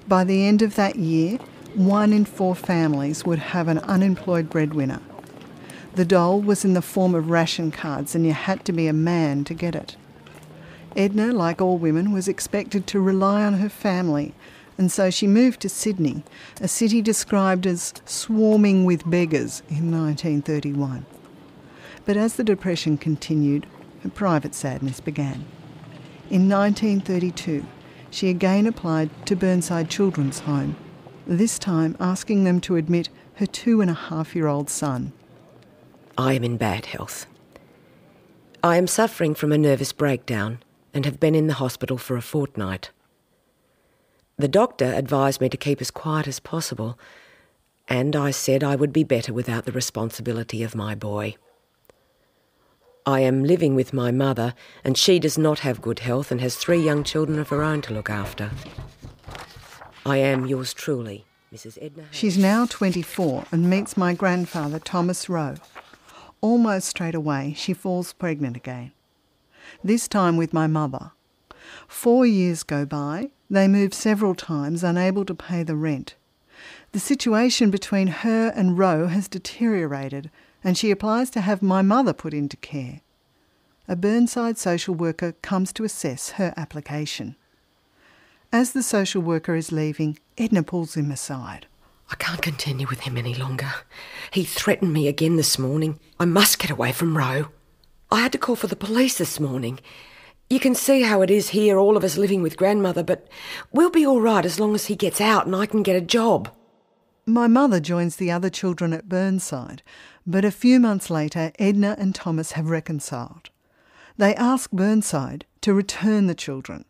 By 0.08 0.24
the 0.24 0.46
end 0.46 0.62
of 0.62 0.76
that 0.76 0.96
year, 0.96 1.38
one 1.74 2.14
in 2.14 2.24
four 2.24 2.54
families 2.54 3.22
would 3.26 3.38
have 3.38 3.68
an 3.68 3.80
unemployed 3.80 4.48
breadwinner. 4.48 5.02
The 5.94 6.06
dole 6.06 6.40
was 6.40 6.64
in 6.64 6.72
the 6.72 6.80
form 6.80 7.14
of 7.14 7.28
ration 7.28 7.70
cards, 7.70 8.14
and 8.14 8.24
you 8.24 8.32
had 8.32 8.64
to 8.64 8.72
be 8.72 8.86
a 8.86 8.94
man 8.94 9.44
to 9.44 9.52
get 9.52 9.74
it. 9.74 9.96
Edna, 10.96 11.32
like 11.32 11.60
all 11.60 11.76
women, 11.76 12.12
was 12.12 12.28
expected 12.28 12.86
to 12.86 13.00
rely 13.00 13.44
on 13.44 13.54
her 13.54 13.68
family, 13.68 14.32
and 14.78 14.92
so 14.92 15.10
she 15.10 15.26
moved 15.26 15.60
to 15.60 15.68
Sydney, 15.68 16.22
a 16.60 16.68
city 16.68 17.00
described 17.00 17.66
as 17.66 17.94
swarming 18.04 18.84
with 18.84 19.08
beggars 19.08 19.62
in 19.68 19.90
1931. 19.90 21.06
But 22.04 22.16
as 22.16 22.36
the 22.36 22.44
Depression 22.44 22.98
continued, 22.98 23.66
her 24.02 24.10
private 24.10 24.54
sadness 24.54 25.00
began. 25.00 25.44
In 26.30 26.48
1932, 26.48 27.64
she 28.10 28.28
again 28.28 28.66
applied 28.66 29.10
to 29.26 29.36
Burnside 29.36 29.88
Children's 29.88 30.40
Home, 30.40 30.76
this 31.26 31.58
time 31.58 31.96
asking 31.98 32.44
them 32.44 32.60
to 32.62 32.76
admit 32.76 33.08
her 33.34 33.46
two 33.46 33.80
and 33.80 33.90
a 33.90 33.94
half 33.94 34.34
year 34.34 34.46
old 34.46 34.70
son. 34.70 35.12
I 36.16 36.34
am 36.34 36.44
in 36.44 36.56
bad 36.56 36.86
health. 36.86 37.26
I 38.62 38.76
am 38.76 38.86
suffering 38.86 39.34
from 39.34 39.52
a 39.52 39.58
nervous 39.58 39.92
breakdown 39.92 40.60
and 40.94 41.04
have 41.04 41.20
been 41.20 41.34
in 41.34 41.46
the 41.46 41.54
hospital 41.54 41.98
for 41.98 42.16
a 42.16 42.22
fortnight. 42.22 42.90
The 44.38 44.48
doctor 44.48 44.92
advised 44.92 45.40
me 45.40 45.48
to 45.48 45.56
keep 45.56 45.80
as 45.80 45.90
quiet 45.90 46.28
as 46.28 46.40
possible, 46.40 46.98
and 47.88 48.14
I 48.14 48.30
said 48.30 48.62
I 48.62 48.76
would 48.76 48.92
be 48.92 49.02
better 49.02 49.32
without 49.32 49.64
the 49.64 49.72
responsibility 49.72 50.62
of 50.62 50.74
my 50.74 50.94
boy. 50.94 51.36
I 53.06 53.20
am 53.20 53.44
living 53.44 53.74
with 53.74 53.94
my 53.94 54.10
mother, 54.10 54.52
and 54.84 54.98
she 54.98 55.18
does 55.18 55.38
not 55.38 55.60
have 55.60 55.80
good 55.80 56.00
health 56.00 56.30
and 56.30 56.42
has 56.42 56.56
three 56.56 56.80
young 56.80 57.02
children 57.02 57.38
of 57.38 57.48
her 57.48 57.62
own 57.62 57.80
to 57.82 57.94
look 57.94 58.10
after. 58.10 58.50
I 60.04 60.18
am 60.18 60.44
yours 60.44 60.74
truly, 60.74 61.24
Mrs. 61.54 61.78
Edna. 61.80 62.02
Haynes. 62.02 62.14
She's 62.14 62.36
now 62.36 62.66
24 62.66 63.46
and 63.50 63.70
meets 63.70 63.96
my 63.96 64.12
grandfather, 64.12 64.78
Thomas 64.78 65.30
Rowe. 65.30 65.54
Almost 66.42 66.88
straight 66.88 67.14
away, 67.14 67.54
she 67.56 67.72
falls 67.72 68.12
pregnant 68.12 68.56
again. 68.56 68.92
This 69.82 70.08
time 70.08 70.36
with 70.36 70.52
my 70.52 70.66
mother. 70.66 71.12
Four 71.88 72.26
years 72.26 72.62
go 72.64 72.84
by. 72.84 73.30
They 73.48 73.68
move 73.68 73.94
several 73.94 74.34
times, 74.34 74.82
unable 74.82 75.24
to 75.24 75.34
pay 75.34 75.62
the 75.62 75.76
rent. 75.76 76.14
The 76.92 77.00
situation 77.00 77.70
between 77.70 78.08
her 78.08 78.48
and 78.48 78.78
Rowe 78.78 79.06
has 79.06 79.28
deteriorated, 79.28 80.30
and 80.64 80.76
she 80.76 80.90
applies 80.90 81.30
to 81.30 81.40
have 81.40 81.62
my 81.62 81.82
mother 81.82 82.12
put 82.12 82.34
into 82.34 82.56
care. 82.56 83.02
A 83.88 83.94
Burnside 83.94 84.58
social 84.58 84.94
worker 84.94 85.32
comes 85.42 85.72
to 85.74 85.84
assess 85.84 86.30
her 86.30 86.52
application. 86.56 87.36
As 88.52 88.72
the 88.72 88.82
social 88.82 89.22
worker 89.22 89.54
is 89.54 89.70
leaving, 89.70 90.18
Edna 90.36 90.62
pulls 90.62 90.96
him 90.96 91.10
aside. 91.10 91.66
I 92.10 92.14
can't 92.16 92.42
continue 92.42 92.86
with 92.88 93.00
him 93.00 93.16
any 93.16 93.34
longer. 93.34 93.72
He 94.30 94.44
threatened 94.44 94.92
me 94.92 95.08
again 95.08 95.36
this 95.36 95.58
morning. 95.58 96.00
I 96.18 96.24
must 96.24 96.58
get 96.58 96.70
away 96.70 96.92
from 96.92 97.16
Rowe. 97.16 97.48
I 98.10 98.20
had 98.20 98.32
to 98.32 98.38
call 98.38 98.56
for 98.56 98.68
the 98.68 98.76
police 98.76 99.18
this 99.18 99.40
morning. 99.40 99.80
You 100.48 100.60
can 100.60 100.76
see 100.76 101.02
how 101.02 101.22
it 101.22 101.30
is 101.30 101.48
here, 101.48 101.76
all 101.76 101.96
of 101.96 102.04
us 102.04 102.16
living 102.16 102.40
with 102.40 102.56
grandmother, 102.56 103.02
but 103.02 103.26
we'll 103.72 103.90
be 103.90 104.06
all 104.06 104.20
right 104.20 104.44
as 104.44 104.60
long 104.60 104.76
as 104.76 104.86
he 104.86 104.94
gets 104.94 105.20
out 105.20 105.44
and 105.44 105.56
I 105.56 105.66
can 105.66 105.82
get 105.82 105.96
a 105.96 106.00
job. 106.00 106.54
My 107.26 107.48
mother 107.48 107.80
joins 107.80 108.14
the 108.14 108.30
other 108.30 108.48
children 108.48 108.92
at 108.92 109.08
Burnside, 109.08 109.82
but 110.24 110.44
a 110.44 110.52
few 110.52 110.78
months 110.78 111.10
later, 111.10 111.50
Edna 111.58 111.96
and 111.98 112.14
Thomas 112.14 112.52
have 112.52 112.70
reconciled. 112.70 113.50
They 114.16 114.36
ask 114.36 114.70
Burnside 114.70 115.46
to 115.62 115.74
return 115.74 116.28
the 116.28 116.34
children. 116.34 116.84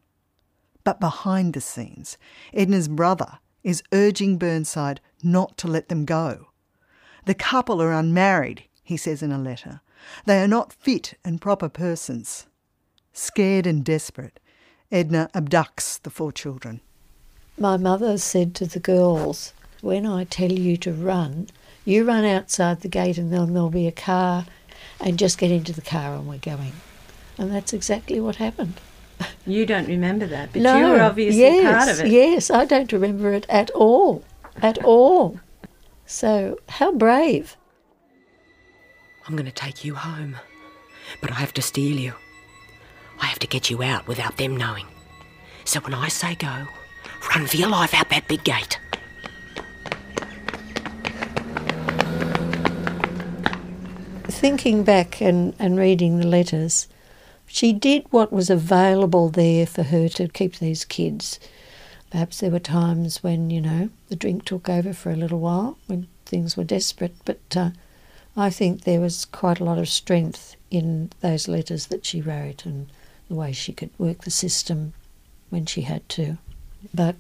But 0.84 1.00
behind 1.00 1.54
the 1.54 1.62
scenes, 1.62 2.18
Edna's 2.52 2.88
brother 2.88 3.38
is 3.64 3.82
urging 3.90 4.36
Burnside 4.36 5.00
not 5.22 5.56
to 5.58 5.66
let 5.66 5.88
them 5.88 6.04
go. 6.04 6.48
The 7.24 7.34
couple 7.34 7.80
are 7.80 7.92
unmarried, 7.92 8.64
he 8.82 8.98
says 8.98 9.22
in 9.22 9.32
a 9.32 9.38
letter. 9.38 9.80
They 10.26 10.42
are 10.42 10.46
not 10.46 10.74
fit 10.74 11.14
and 11.24 11.40
proper 11.40 11.70
persons. 11.70 12.46
Scared 13.18 13.66
and 13.66 13.82
desperate, 13.82 14.38
Edna 14.92 15.30
abducts 15.34 16.02
the 16.02 16.10
four 16.10 16.30
children. 16.30 16.82
My 17.58 17.78
mother 17.78 18.18
said 18.18 18.54
to 18.56 18.66
the 18.66 18.78
girls, 18.78 19.54
When 19.80 20.04
I 20.04 20.24
tell 20.24 20.52
you 20.52 20.76
to 20.76 20.92
run, 20.92 21.48
you 21.86 22.04
run 22.04 22.26
outside 22.26 22.82
the 22.82 22.88
gate 22.88 23.16
and 23.16 23.32
then 23.32 23.54
there'll 23.54 23.70
be 23.70 23.86
a 23.86 23.90
car, 23.90 24.44
and 25.00 25.18
just 25.18 25.38
get 25.38 25.50
into 25.50 25.72
the 25.72 25.80
car 25.80 26.14
and 26.14 26.28
we're 26.28 26.36
going. 26.36 26.74
And 27.38 27.50
that's 27.50 27.72
exactly 27.72 28.20
what 28.20 28.36
happened. 28.36 28.74
You 29.46 29.64
don't 29.64 29.88
remember 29.88 30.26
that, 30.26 30.52
but 30.52 30.60
no, 30.60 30.76
you 30.76 30.92
were 30.92 31.00
obviously 31.00 31.40
yes, 31.40 31.74
part 31.74 31.88
of 31.88 32.04
it. 32.04 32.12
Yes, 32.12 32.50
I 32.50 32.66
don't 32.66 32.92
remember 32.92 33.32
it 33.32 33.46
at 33.48 33.70
all. 33.70 34.24
At 34.60 34.84
all. 34.84 35.40
So, 36.04 36.58
how 36.68 36.92
brave. 36.92 37.56
I'm 39.26 39.36
going 39.36 39.46
to 39.46 39.52
take 39.52 39.86
you 39.86 39.94
home, 39.94 40.36
but 41.22 41.30
I 41.30 41.36
have 41.36 41.54
to 41.54 41.62
steal 41.62 41.96
you. 41.96 42.12
I 43.20 43.26
have 43.26 43.38
to 43.40 43.46
get 43.46 43.70
you 43.70 43.82
out 43.82 44.06
without 44.06 44.36
them 44.36 44.56
knowing. 44.56 44.86
So 45.64 45.80
when 45.80 45.94
I 45.94 46.08
say 46.08 46.34
go, 46.34 46.66
run 47.34 47.46
for 47.46 47.56
your 47.56 47.68
life 47.68 47.94
out 47.94 48.08
that 48.10 48.28
big 48.28 48.44
gate. 48.44 48.78
Thinking 54.28 54.84
back 54.84 55.20
and, 55.20 55.54
and 55.58 55.78
reading 55.78 56.18
the 56.18 56.26
letters, 56.26 56.88
she 57.46 57.72
did 57.72 58.04
what 58.10 58.32
was 58.32 58.50
available 58.50 59.28
there 59.28 59.66
for 59.66 59.84
her 59.84 60.08
to 60.10 60.28
keep 60.28 60.56
these 60.56 60.84
kids. 60.84 61.40
Perhaps 62.10 62.40
there 62.40 62.50
were 62.50 62.58
times 62.58 63.22
when, 63.22 63.50
you 63.50 63.60
know, 63.60 63.90
the 64.08 64.16
drink 64.16 64.44
took 64.44 64.68
over 64.68 64.92
for 64.92 65.10
a 65.10 65.16
little 65.16 65.40
while, 65.40 65.78
when 65.86 66.06
things 66.24 66.56
were 66.56 66.64
desperate, 66.64 67.14
but 67.24 67.56
uh, 67.56 67.70
I 68.36 68.50
think 68.50 68.82
there 68.82 69.00
was 69.00 69.24
quite 69.24 69.60
a 69.60 69.64
lot 69.64 69.78
of 69.78 69.88
strength 69.88 70.56
in 70.70 71.10
those 71.20 71.48
letters 71.48 71.86
that 71.86 72.04
she 72.04 72.20
wrote 72.20 72.66
and 72.66 72.88
the 73.28 73.34
way 73.34 73.52
she 73.52 73.72
could 73.72 73.90
work 73.98 74.24
the 74.24 74.30
system 74.30 74.92
when 75.50 75.66
she 75.66 75.82
had 75.82 76.08
to. 76.10 76.38
But 76.94 77.16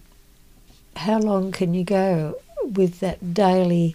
how 0.96 1.18
long 1.18 1.52
can 1.52 1.74
you 1.74 1.84
go 1.84 2.38
with 2.62 3.00
that 3.00 3.34
daily 3.34 3.94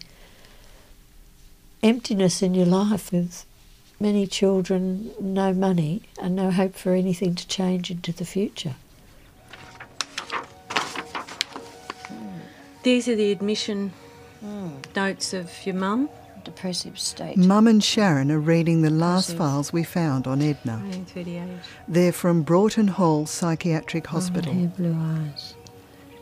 emptiness 1.84 2.42
in 2.42 2.54
your 2.54 2.66
life 2.66 3.12
with 3.12 3.46
many 4.00 4.28
children, 4.28 5.12
no 5.20 5.54
money, 5.54 6.04
and 6.22 6.36
no 6.36 6.52
hope 6.52 6.76
for 6.76 6.94
anything 6.94 7.36
to 7.36 7.48
change 7.48 7.92
into 7.92 8.12
the 8.12 8.26
future? 8.26 8.76
These 12.84 13.08
are 13.08 13.16
the 13.16 13.32
admission 13.32 13.94
hmm. 14.40 14.70
notes 14.96 15.34
of 15.34 15.52
your 15.66 15.76
mum. 15.76 16.10
Depressive 16.44 16.98
state. 16.98 17.38
Mum 17.38 17.68
and 17.68 17.84
Sharon 17.84 18.32
are 18.32 18.40
reading 18.40 18.82
the 18.82 18.90
last 18.90 19.36
files 19.36 19.72
we 19.72 19.84
found 19.84 20.28
on 20.28 20.42
Edna. 20.42 20.78
1938. 20.78 21.60
They're 21.88 22.12
from 22.12 22.42
Broughton 22.42 22.88
Hall 22.88 23.26
Psychiatric 23.26 24.08
oh, 24.08 24.12
Hospital. 24.12 24.54
Hair, 24.54 24.72
blue 24.78 24.98
eyes. 25.00 25.56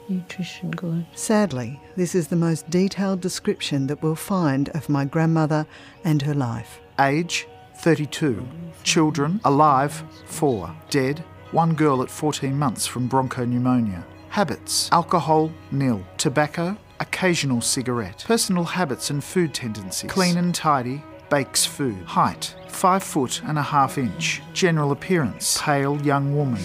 Nutrition 0.09 0.71
good. 0.71 1.05
Sadly, 1.13 1.79
this 1.95 2.15
is 2.15 2.27
the 2.27 2.35
most 2.35 2.69
detailed 2.69 3.21
description 3.21 3.87
that 3.87 4.01
we'll 4.01 4.15
find 4.15 4.69
of 4.69 4.89
my 4.89 5.05
grandmother 5.05 5.67
and 6.03 6.21
her 6.23 6.33
life. 6.33 6.79
Age 6.99 7.47
32. 7.77 8.45
Children 8.83 9.39
alive 9.45 10.03
4. 10.25 10.75
Dead 10.89 11.23
1 11.51 11.73
girl 11.75 12.01
at 12.03 12.11
14 12.11 12.57
months 12.57 12.85
from 12.85 13.07
bronchopneumonia. 13.07 14.03
Habits 14.29 14.89
alcohol 14.91 15.51
nil. 15.71 16.03
Tobacco 16.17 16.77
occasional 16.99 17.61
cigarette. 17.61 18.23
Personal 18.27 18.63
habits 18.63 19.09
and 19.09 19.23
food 19.23 19.53
tendencies 19.53 20.11
clean 20.11 20.37
and 20.37 20.53
tidy. 20.53 21.03
Bakes 21.29 21.65
food. 21.65 22.03
Height 22.05 22.55
5 22.67 23.03
foot 23.03 23.41
and 23.45 23.57
a 23.57 23.61
half 23.61 23.97
inch. 23.97 24.41
General 24.53 24.91
appearance 24.91 25.59
pale 25.61 26.01
young 26.01 26.35
woman. 26.35 26.61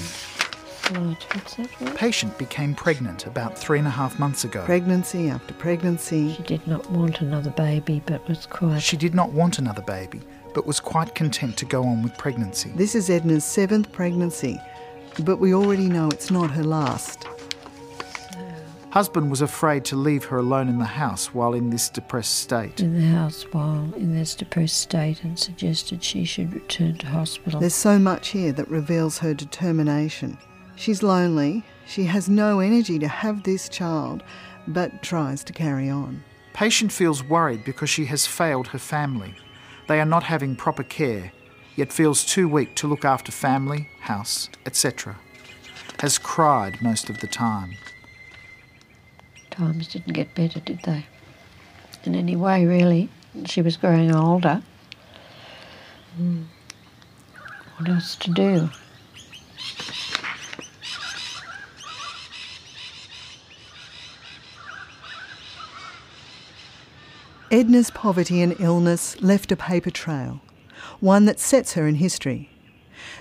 Right, 0.92 1.16
what's 1.34 1.54
that 1.54 1.68
for? 1.70 1.90
Patient 1.92 2.36
became 2.36 2.74
pregnant 2.74 3.26
about 3.26 3.56
three 3.56 3.78
and 3.78 3.88
a 3.88 3.90
half 3.90 4.18
months 4.18 4.44
ago. 4.44 4.62
Pregnancy 4.64 5.30
after 5.30 5.54
pregnancy. 5.54 6.34
She 6.34 6.42
did 6.42 6.66
not 6.66 6.88
want 6.90 7.22
another 7.22 7.50
baby, 7.50 8.02
but 8.04 8.26
was 8.28 8.44
quite. 8.44 8.80
She 8.80 8.98
did 8.98 9.14
not 9.14 9.32
want 9.32 9.58
another 9.58 9.80
baby, 9.82 10.20
but 10.52 10.66
was 10.66 10.80
quite 10.80 11.14
content 11.14 11.56
to 11.58 11.64
go 11.64 11.84
on 11.84 12.02
with 12.02 12.16
pregnancy. 12.18 12.70
This 12.74 12.94
is 12.94 13.08
Edna's 13.08 13.44
seventh 13.44 13.92
pregnancy, 13.92 14.60
but 15.20 15.38
we 15.38 15.54
already 15.54 15.88
know 15.88 16.08
it's 16.08 16.30
not 16.30 16.50
her 16.50 16.64
last. 16.64 17.26
Husband 18.94 19.28
was 19.28 19.42
afraid 19.42 19.84
to 19.86 19.96
leave 19.96 20.22
her 20.26 20.38
alone 20.38 20.68
in 20.68 20.78
the 20.78 20.84
house 20.84 21.34
while 21.34 21.52
in 21.52 21.68
this 21.68 21.88
depressed 21.88 22.38
state. 22.38 22.78
in 22.78 22.94
the 22.94 23.08
house 23.08 23.42
while 23.50 23.92
in 23.96 24.14
this 24.14 24.36
depressed 24.36 24.78
state 24.78 25.24
and 25.24 25.36
suggested 25.36 26.00
she 26.00 26.24
should 26.24 26.54
return 26.54 26.96
to 26.98 27.06
hospital. 27.08 27.58
There's 27.58 27.74
so 27.74 27.98
much 27.98 28.28
here 28.28 28.52
that 28.52 28.70
reveals 28.70 29.18
her 29.18 29.34
determination. 29.34 30.38
She's 30.76 31.02
lonely, 31.02 31.64
she 31.88 32.04
has 32.04 32.28
no 32.28 32.60
energy 32.60 33.00
to 33.00 33.08
have 33.08 33.42
this 33.42 33.68
child, 33.68 34.22
but 34.68 35.02
tries 35.02 35.42
to 35.42 35.52
carry 35.52 35.90
on. 35.90 36.22
Patient 36.52 36.92
feels 36.92 37.24
worried 37.24 37.64
because 37.64 37.90
she 37.90 38.04
has 38.04 38.28
failed 38.28 38.68
her 38.68 38.78
family. 38.78 39.34
They 39.88 39.98
are 39.98 40.06
not 40.06 40.22
having 40.22 40.54
proper 40.54 40.84
care, 40.84 41.32
yet 41.74 41.92
feels 41.92 42.24
too 42.24 42.48
weak 42.48 42.76
to 42.76 42.86
look 42.86 43.04
after 43.04 43.32
family, 43.32 43.88
house, 44.02 44.50
etc. 44.66 45.18
Has 45.98 46.16
cried 46.16 46.80
most 46.80 47.10
of 47.10 47.18
the 47.18 47.26
time. 47.26 47.72
Times 49.56 49.86
didn't 49.86 50.14
get 50.14 50.34
better, 50.34 50.58
did 50.58 50.80
they? 50.82 51.06
In 52.02 52.16
any 52.16 52.34
way, 52.34 52.66
really. 52.66 53.08
She 53.44 53.62
was 53.62 53.76
growing 53.76 54.12
older. 54.12 54.62
Hmm. 56.16 56.42
What 57.76 57.88
else 57.88 58.16
to 58.16 58.32
do? 58.32 58.68
Edna's 67.52 67.92
poverty 67.92 68.42
and 68.42 68.56
illness 68.58 69.20
left 69.22 69.52
a 69.52 69.56
paper 69.56 69.90
trail, 69.90 70.40
one 70.98 71.26
that 71.26 71.38
sets 71.38 71.74
her 71.74 71.86
in 71.86 71.94
history. 71.94 72.50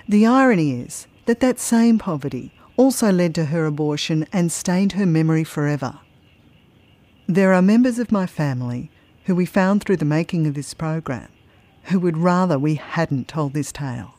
The 0.08 0.26
irony 0.26 0.80
is 0.80 1.06
that 1.26 1.38
that 1.38 1.60
same 1.60 2.00
poverty 2.00 2.52
also 2.76 3.12
led 3.12 3.36
to 3.36 3.44
her 3.46 3.66
abortion 3.66 4.26
and 4.32 4.50
stained 4.50 4.92
her 4.92 5.06
memory 5.06 5.44
forever. 5.44 6.00
There 7.26 7.54
are 7.54 7.62
members 7.62 7.98
of 7.98 8.12
my 8.12 8.26
family 8.26 8.90
who 9.24 9.34
we 9.34 9.46
found 9.46 9.82
through 9.82 9.96
the 9.96 10.04
making 10.04 10.46
of 10.46 10.52
this 10.52 10.74
program 10.74 11.30
who 11.84 11.98
would 11.98 12.18
rather 12.18 12.58
we 12.58 12.74
hadn't 12.74 13.28
told 13.28 13.54
this 13.54 13.72
tale. 13.72 14.14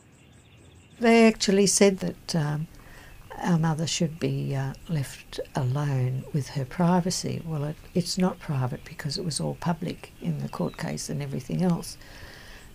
They 0.98 1.28
actually 1.28 1.68
said 1.68 1.98
that 1.98 2.34
um, 2.34 2.66
our 3.38 3.58
mother 3.58 3.86
should 3.86 4.18
be 4.18 4.56
uh, 4.56 4.74
left 4.88 5.38
alone 5.54 6.24
with 6.32 6.48
her 6.50 6.64
privacy. 6.64 7.40
Well, 7.46 7.62
it, 7.62 7.76
it's 7.94 8.18
not 8.18 8.40
private 8.40 8.84
because 8.84 9.16
it 9.16 9.24
was 9.24 9.38
all 9.38 9.56
public 9.60 10.12
in 10.20 10.40
the 10.40 10.48
court 10.48 10.76
case 10.76 11.08
and 11.08 11.22
everything 11.22 11.62
else. 11.62 11.96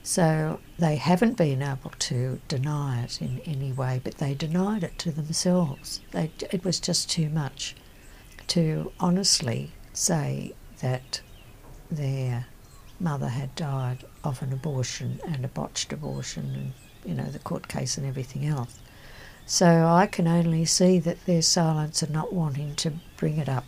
So 0.01 0.61
they 0.79 0.95
haven't 0.95 1.35
been 1.35 1.61
able 1.61 1.91
to 1.99 2.39
deny 2.47 3.03
it 3.03 3.21
in 3.21 3.41
any 3.45 3.73
way, 3.73 3.99
but 4.01 4.19
they 4.19 4.33
denied 4.33 4.85
it 4.85 4.97
to 4.99 5.11
themselves. 5.11 5.99
They, 6.11 6.31
it 6.51 6.63
was 6.63 6.79
just 6.79 7.09
too 7.09 7.27
much 7.27 7.75
to 8.47 8.93
honestly 8.97 9.71
say 9.93 10.53
that 10.81 11.21
their 11.89 12.47
mother 12.99 13.29
had 13.29 13.55
died 13.55 14.05
of 14.23 14.41
an 14.41 14.53
abortion 14.53 15.19
and 15.27 15.43
a 15.43 15.47
botched 15.47 15.91
abortion 15.91 16.51
and, 16.53 16.73
you 17.09 17.15
know, 17.15 17.29
the 17.29 17.39
court 17.39 17.67
case 17.67 17.97
and 17.97 18.05
everything 18.05 18.45
else. 18.45 18.79
So 19.45 19.85
I 19.85 20.07
can 20.07 20.27
only 20.27 20.65
see 20.65 20.99
that 20.99 21.25
their 21.25 21.41
silence 21.41 22.01
and 22.01 22.13
not 22.13 22.31
wanting 22.31 22.75
to 22.75 22.93
bring 23.17 23.37
it 23.37 23.49
up 23.49 23.65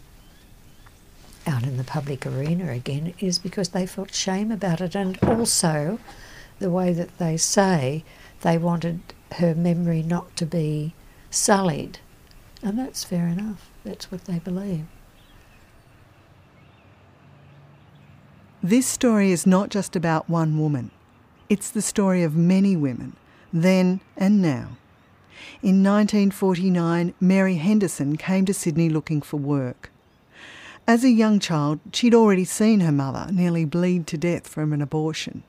out 1.46 1.64
in 1.64 1.78
the 1.78 1.84
public 1.84 2.26
arena 2.26 2.72
again 2.72 3.14
is 3.20 3.38
because 3.38 3.70
they 3.70 3.86
felt 3.86 4.14
shame 4.14 4.52
about 4.52 4.80
it 4.80 4.96
and 4.96 5.18
also 5.24 6.00
the 6.60 6.70
way 6.70 6.94
that 6.94 7.18
they 7.18 7.36
say 7.36 8.04
they 8.42 8.58
wanted 8.58 9.02
her 9.34 9.54
memory 9.54 10.02
not 10.02 10.36
to 10.38 10.46
be 10.46 10.94
sullied. 11.30 12.00
And 12.62 12.80
that's 12.80 13.04
fair 13.04 13.28
enough. 13.28 13.70
That's 13.84 14.12
what 14.12 14.26
they 14.26 14.40
believe. 14.40 14.86
This 18.66 18.88
story 18.88 19.34
is 19.34 19.46
not 19.46 19.68
just 19.68 19.94
about 19.94 20.30
one 20.30 20.58
woman. 20.58 20.92
It's 21.50 21.70
the 21.70 21.82
story 21.82 22.24
of 22.24 22.38
many 22.38 22.78
women, 22.78 23.18
then 23.52 24.00
and 24.16 24.42
now. 24.42 24.78
In 25.62 25.84
1949, 25.84 27.14
Mary 27.20 27.56
Henderson 27.56 28.16
came 28.16 28.46
to 28.46 28.54
Sydney 28.54 28.88
looking 28.88 29.22
for 29.22 29.36
work. 29.36 29.92
As 30.88 31.04
a 31.04 31.10
young 31.10 31.42
child, 31.42 31.82
she'd 31.92 32.16
already 32.16 32.46
seen 32.46 32.80
her 32.80 32.92
mother 32.94 33.30
nearly 33.34 33.66
bleed 33.66 34.08
to 34.08 34.18
death 34.18 34.48
from 34.48 34.72
an 34.72 34.82
abortion. 34.82 35.44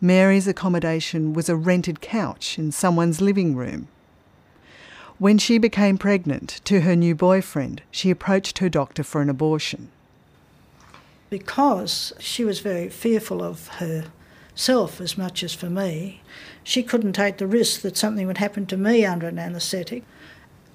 Mary's 0.00 0.48
accommodation 0.48 1.32
was 1.32 1.48
a 1.48 1.54
rented 1.54 2.00
couch 2.00 2.58
in 2.58 2.72
someone's 2.72 3.20
living 3.20 3.54
room. 3.54 3.86
When 5.18 5.38
she 5.38 5.58
became 5.58 5.96
pregnant 5.96 6.60
to 6.64 6.80
her 6.80 6.96
new 6.96 7.14
boyfriend, 7.14 7.82
she 7.92 8.10
approached 8.10 8.58
her 8.58 8.68
doctor 8.68 9.04
for 9.04 9.22
an 9.22 9.30
abortion. 9.30 9.92
Because 11.28 12.12
she 12.18 12.44
was 12.44 12.60
very 12.60 12.88
fearful 12.88 13.42
of 13.42 13.68
herself 13.68 15.00
as 15.00 15.18
much 15.18 15.42
as 15.42 15.54
for 15.54 15.68
me, 15.68 16.22
she 16.62 16.82
couldn't 16.82 17.14
take 17.14 17.38
the 17.38 17.46
risk 17.46 17.80
that 17.82 17.96
something 17.96 18.26
would 18.26 18.38
happen 18.38 18.66
to 18.66 18.76
me 18.76 19.04
under 19.04 19.28
an 19.28 19.38
anaesthetic 19.38 20.04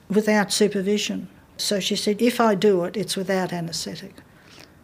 without 0.09 0.51
supervision. 0.51 1.29
So 1.57 1.79
she 1.79 1.95
said, 1.95 2.21
if 2.21 2.39
I 2.41 2.55
do 2.55 2.83
it, 2.83 2.97
it's 2.97 3.15
without 3.15 3.53
anaesthetic. 3.53 4.15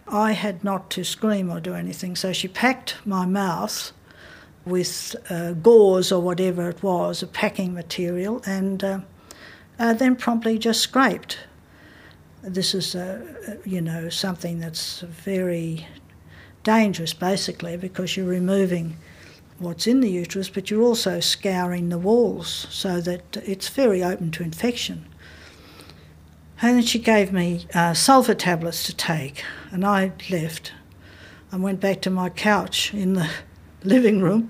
I 0.08 0.32
had 0.34 0.64
not 0.64 0.90
to 0.92 1.04
scream 1.04 1.52
or 1.52 1.60
do 1.60 1.74
anything, 1.74 2.16
so 2.16 2.32
she 2.32 2.48
packed 2.48 2.96
my 3.06 3.26
mouth 3.26 3.92
with 4.66 5.16
uh, 5.30 5.54
gauze 5.54 6.12
or 6.12 6.22
whatever 6.22 6.70
it 6.70 6.84
was, 6.84 7.24
a 7.24 7.28
packing 7.28 7.74
material, 7.74 8.42
and 8.46 8.84
uh, 8.84 9.00
uh, 9.80 9.94
then 9.94 10.16
promptly 10.16 10.58
just 10.58 10.82
scraped. 10.82 11.40
This 12.44 12.74
is, 12.74 12.96
uh, 12.96 13.58
you 13.66 13.82
know, 13.82 14.10
something 14.10 14.60
that's 14.60 15.02
very 15.02 15.88
dangerous 16.64 17.14
basically 17.14 17.78
because 17.78 18.16
you're 18.16 18.28
removing 18.28 18.98
what's 19.60 19.88
in 19.88 20.02
the 20.02 20.10
uterus, 20.10 20.50
but 20.50 20.70
you're 20.70 20.84
also 20.84 21.20
scouring 21.20 21.90
the 21.90 21.98
walls 21.98 22.68
so 22.70 23.02
that 23.02 23.38
it's 23.38 23.70
very 23.70 24.04
open 24.04 24.32
to 24.32 24.44
infection. 24.44 25.06
And 26.62 26.78
then 26.78 26.84
she 26.84 27.00
gave 27.00 27.32
me 27.32 27.66
uh, 27.74 27.94
sulphur 27.94 28.34
tablets 28.34 28.84
to 28.86 28.96
take, 28.96 29.44
and 29.72 29.86
I 29.86 30.12
left. 30.30 30.74
and 31.52 31.64
went 31.64 31.80
back 31.80 32.02
to 32.02 32.10
my 32.10 32.30
couch 32.30 32.94
in 32.94 33.14
the 33.14 33.30
living 33.84 34.22
room, 34.22 34.50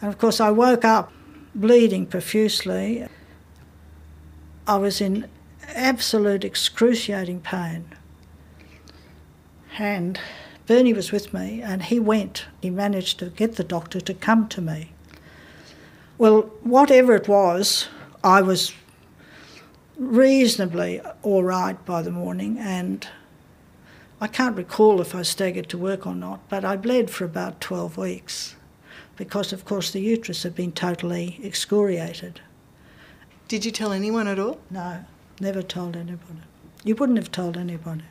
and 0.00 0.12
of 0.12 0.18
course, 0.18 0.40
I 0.40 0.50
woke 0.50 0.84
up 0.84 1.12
bleeding 1.54 2.06
profusely. 2.06 3.06
I 4.66 4.76
was 4.76 5.00
in 5.00 5.28
absolute 5.74 6.44
excruciating 6.44 7.40
pain. 7.40 7.86
And 9.78 10.18
Bernie 10.66 10.92
was 10.92 11.12
with 11.12 11.34
me, 11.34 11.60
and 11.60 11.82
he 11.82 12.00
went. 12.00 12.46
He 12.62 12.70
managed 12.70 13.18
to 13.18 13.26
get 13.26 13.56
the 13.56 13.64
doctor 13.64 14.00
to 14.00 14.14
come 14.14 14.48
to 14.48 14.60
me. 14.60 14.92
Well, 16.16 16.42
whatever 16.62 17.14
it 17.14 17.28
was, 17.28 17.88
I 18.22 18.40
was 18.40 18.72
reasonably 19.96 21.00
all 21.22 21.42
right 21.42 21.84
by 21.84 22.02
the 22.02 22.10
morning, 22.10 22.56
and 22.58 23.06
I 24.20 24.26
can't 24.26 24.56
recall 24.56 25.00
if 25.00 25.14
I 25.14 25.22
staggered 25.22 25.68
to 25.70 25.78
work 25.78 26.06
or 26.06 26.14
not, 26.14 26.48
but 26.48 26.64
I 26.64 26.76
bled 26.76 27.10
for 27.10 27.24
about 27.24 27.60
12 27.60 27.96
weeks 27.96 28.56
because, 29.16 29.52
of 29.52 29.64
course, 29.64 29.90
the 29.90 30.00
uterus 30.00 30.44
had 30.44 30.54
been 30.54 30.72
totally 30.72 31.40
excoriated. 31.44 32.40
Did 33.48 33.64
you 33.64 33.70
tell 33.70 33.92
anyone 33.92 34.26
at 34.26 34.38
all? 34.38 34.60
No, 34.70 35.04
never 35.44 35.62
told 35.62 35.94
anybody. 35.94 36.40
You 36.84 36.96
wouldn't 36.96 37.18
have 37.18 37.30
told 37.30 37.58
anybody. 37.58 38.04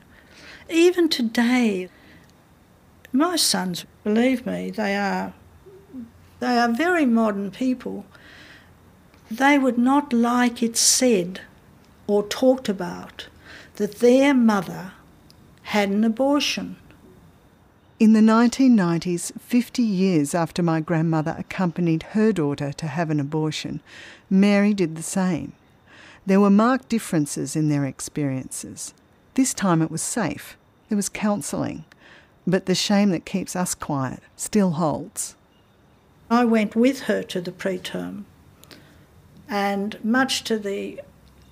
Even 0.70 1.10
today, 1.10 1.90
my 3.12 3.36
sons, 3.36 3.86
believe 4.04 4.46
me, 4.46 4.70
they 4.70 4.96
are 4.96 5.34
they 6.40 6.58
are 6.60 6.72
very 6.72 7.06
modern 7.06 7.50
people. 7.50 8.06
They 9.32 9.58
would 9.58 9.80
not 9.80 10.14
like 10.14 10.62
it 10.62 10.78
said 10.78 11.42
or 12.06 12.22
talked 12.22 12.70
about 12.70 13.28
that 13.78 14.00
their 14.00 14.34
mother 14.34 14.92
had 15.74 15.90
an 15.90 16.04
abortion. 16.04 16.76
In 18.00 18.14
the 18.14 18.20
1990s, 18.20 19.32
50 19.40 19.82
years 19.82 20.36
after 20.36 20.62
my 20.62 20.82
grandmother 20.82 21.36
accompanied 21.38 22.04
her 22.12 22.32
daughter 22.32 22.74
to 22.74 22.88
have 22.88 23.10
an 23.10 23.20
abortion, 23.20 23.82
Mary 24.30 24.74
did 24.74 24.96
the 24.96 25.04
same. 25.04 25.54
There 26.26 26.40
were 26.40 26.50
marked 26.50 26.90
differences 26.90 27.56
in 27.56 27.70
their 27.70 27.86
experiences. 27.86 28.94
This 29.34 29.54
time 29.54 29.82
it 29.82 29.92
was 29.92 30.02
safe, 30.02 30.58
there 30.88 30.96
was 30.96 31.10
counselling, 31.10 31.86
but 32.48 32.66
the 32.66 32.76
shame 32.76 33.10
that 33.12 33.26
keeps 33.26 33.56
us 33.56 33.76
quiet 33.76 34.22
still 34.36 34.72
holds. 34.72 35.36
I 36.30 36.46
went 36.46 36.76
with 36.76 37.02
her 37.02 37.24
to 37.24 37.42
the 37.42 37.52
preterm, 37.52 38.24
and 39.50 40.04
much 40.04 40.44
to 40.46 40.58
the 40.58 41.02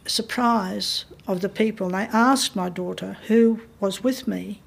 surprise 0.06 1.06
of 1.28 1.42
the 1.42 1.50
people, 1.50 1.90
they 1.90 2.08
asked 2.12 2.56
my 2.56 2.70
daughter 2.70 3.18
who 3.28 3.62
was 3.80 4.04
with 4.04 4.28
me 4.28 4.62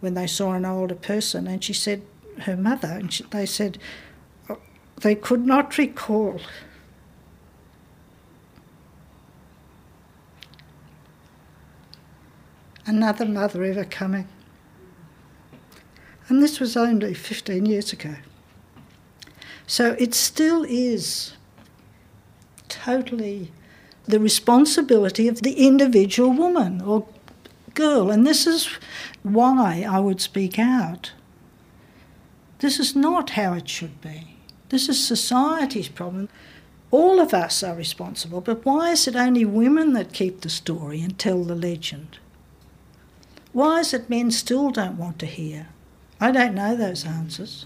when 0.00 0.14
they 0.14 0.26
saw 0.26 0.52
an 0.52 0.64
older 0.64 0.94
person, 0.94 1.46
and 1.46 1.62
she 1.62 1.72
said 1.72 2.02
her 2.40 2.56
mother, 2.56 2.88
and 2.88 3.12
she, 3.12 3.24
they 3.24 3.46
said 3.46 3.78
oh, 4.48 4.58
they 5.00 5.14
could 5.14 5.46
not 5.46 5.76
recall. 5.78 6.40
Another 12.86 13.26
mother 13.26 13.64
ever 13.64 13.84
coming. 13.84 14.28
And 16.28 16.42
this 16.42 16.60
was 16.60 16.76
only 16.76 17.14
15 17.14 17.66
years 17.66 17.92
ago. 17.92 18.16
So 19.66 19.96
it 19.98 20.14
still 20.14 20.64
is 20.68 21.34
totally 22.68 23.50
the 24.04 24.20
responsibility 24.20 25.26
of 25.26 25.42
the 25.42 25.66
individual 25.66 26.30
woman 26.32 26.80
or 26.80 27.06
girl. 27.74 28.10
And 28.10 28.26
this 28.26 28.46
is 28.46 28.68
why 29.22 29.84
I 29.88 29.98
would 29.98 30.20
speak 30.20 30.58
out. 30.58 31.12
This 32.60 32.78
is 32.78 32.96
not 32.96 33.30
how 33.30 33.52
it 33.54 33.68
should 33.68 34.00
be. 34.00 34.36
This 34.68 34.88
is 34.88 35.04
society's 35.04 35.88
problem. 35.88 36.28
All 36.90 37.20
of 37.20 37.34
us 37.34 37.62
are 37.62 37.74
responsible, 37.74 38.40
but 38.40 38.64
why 38.64 38.92
is 38.92 39.06
it 39.06 39.16
only 39.16 39.44
women 39.44 39.92
that 39.92 40.12
keep 40.12 40.40
the 40.40 40.48
story 40.48 41.02
and 41.02 41.18
tell 41.18 41.42
the 41.44 41.54
legend? 41.54 42.18
Why 43.56 43.80
is 43.80 43.94
it 43.94 44.10
men 44.10 44.30
still 44.32 44.70
don't 44.70 44.98
want 44.98 45.18
to 45.20 45.24
hear? 45.24 45.68
I 46.20 46.30
don't 46.30 46.54
know 46.54 46.76
those 46.76 47.06
answers. 47.06 47.64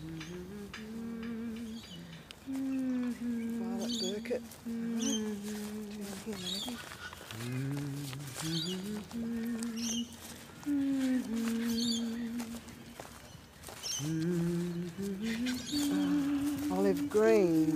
Olive 16.71 17.11
green. 17.11 17.75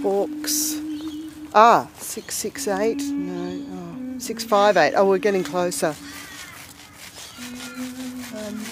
Hawks. 0.00 0.76
Ah, 1.54 1.88
668. 1.98 3.31
No, 4.22 4.24
oh, 4.24 4.38
658. 4.38 4.94
Oh, 4.96 5.08
we're 5.08 5.18
getting 5.18 5.42
closer. 5.42 5.96
Um, 8.34 8.64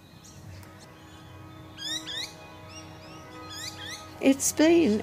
It's 4.21 4.53
been 4.53 5.03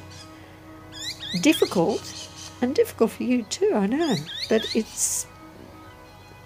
difficult 1.41 2.29
and 2.61 2.75
difficult 2.75 3.11
for 3.11 3.23
you 3.23 3.43
too, 3.43 3.71
I 3.73 3.87
know. 3.87 4.15
But 4.49 4.75
it's. 4.75 5.27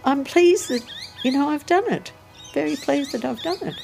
I'm 0.05 0.23
pleased 0.23 0.69
that, 0.69 0.83
you 1.23 1.31
know, 1.31 1.49
I've 1.49 1.65
done 1.65 1.91
it. 1.91 2.11
Very 2.53 2.75
pleased 2.75 3.11
that 3.11 3.25
I've 3.25 3.41
done 3.41 3.57
it. 3.61 3.75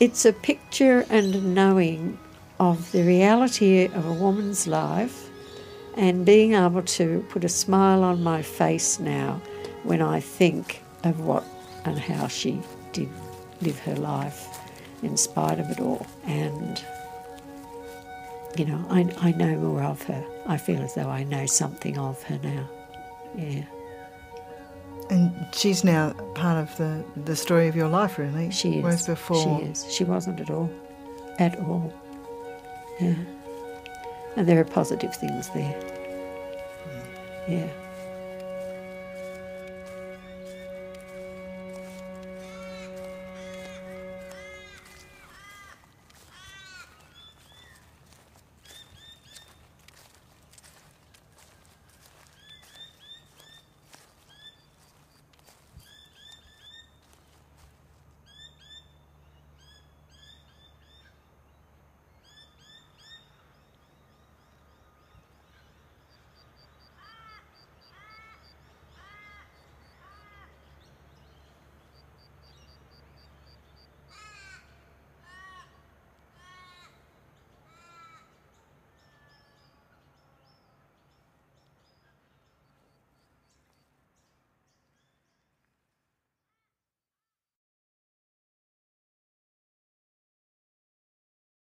It's 0.00 0.24
a 0.24 0.32
picture 0.32 1.04
and 1.10 1.34
a 1.34 1.40
knowing 1.40 2.18
of 2.58 2.90
the 2.92 3.02
reality 3.02 3.84
of 3.84 4.06
a 4.06 4.12
woman's 4.12 4.66
life 4.66 5.28
And 5.96 6.26
being 6.26 6.54
able 6.54 6.82
to 6.82 7.24
put 7.28 7.44
a 7.44 7.48
smile 7.48 8.02
on 8.02 8.22
my 8.22 8.42
face 8.42 8.98
now 8.98 9.40
when 9.84 10.02
I 10.02 10.20
think 10.20 10.82
of 11.04 11.20
what 11.20 11.44
and 11.84 11.98
how 11.98 12.26
she 12.26 12.60
did 12.92 13.08
live 13.60 13.78
her 13.80 13.94
life 13.94 14.58
in 15.02 15.16
spite 15.16 15.60
of 15.60 15.70
it 15.70 15.80
all. 15.80 16.06
And, 16.24 16.82
you 18.56 18.64
know, 18.64 18.84
I, 18.90 19.08
I 19.20 19.32
know 19.32 19.56
more 19.56 19.82
of 19.82 20.02
her. 20.04 20.24
I 20.46 20.56
feel 20.56 20.82
as 20.82 20.94
though 20.94 21.08
I 21.08 21.24
know 21.24 21.46
something 21.46 21.98
of 21.98 22.22
her 22.24 22.38
now. 22.42 22.68
Yeah. 23.36 23.64
And 25.10 25.32
she's 25.52 25.84
now 25.84 26.12
part 26.34 26.58
of 26.58 26.76
the, 26.76 27.04
the 27.24 27.36
story 27.36 27.68
of 27.68 27.76
your 27.76 27.88
life, 27.88 28.18
really. 28.18 28.50
She 28.50 28.78
is. 28.78 28.82
Whereas 28.82 29.06
before. 29.06 29.60
She 29.60 29.66
is. 29.66 29.92
She 29.92 30.04
wasn't 30.04 30.40
at 30.40 30.50
all. 30.50 30.70
At 31.38 31.58
all. 31.58 31.92
Yeah. 33.00 33.14
And 34.36 34.48
there 34.48 34.60
are 34.60 34.64
positive 34.64 35.14
things 35.14 35.48
there. 35.50 35.74
Mm. 37.48 37.48
Yeah. 37.48 37.83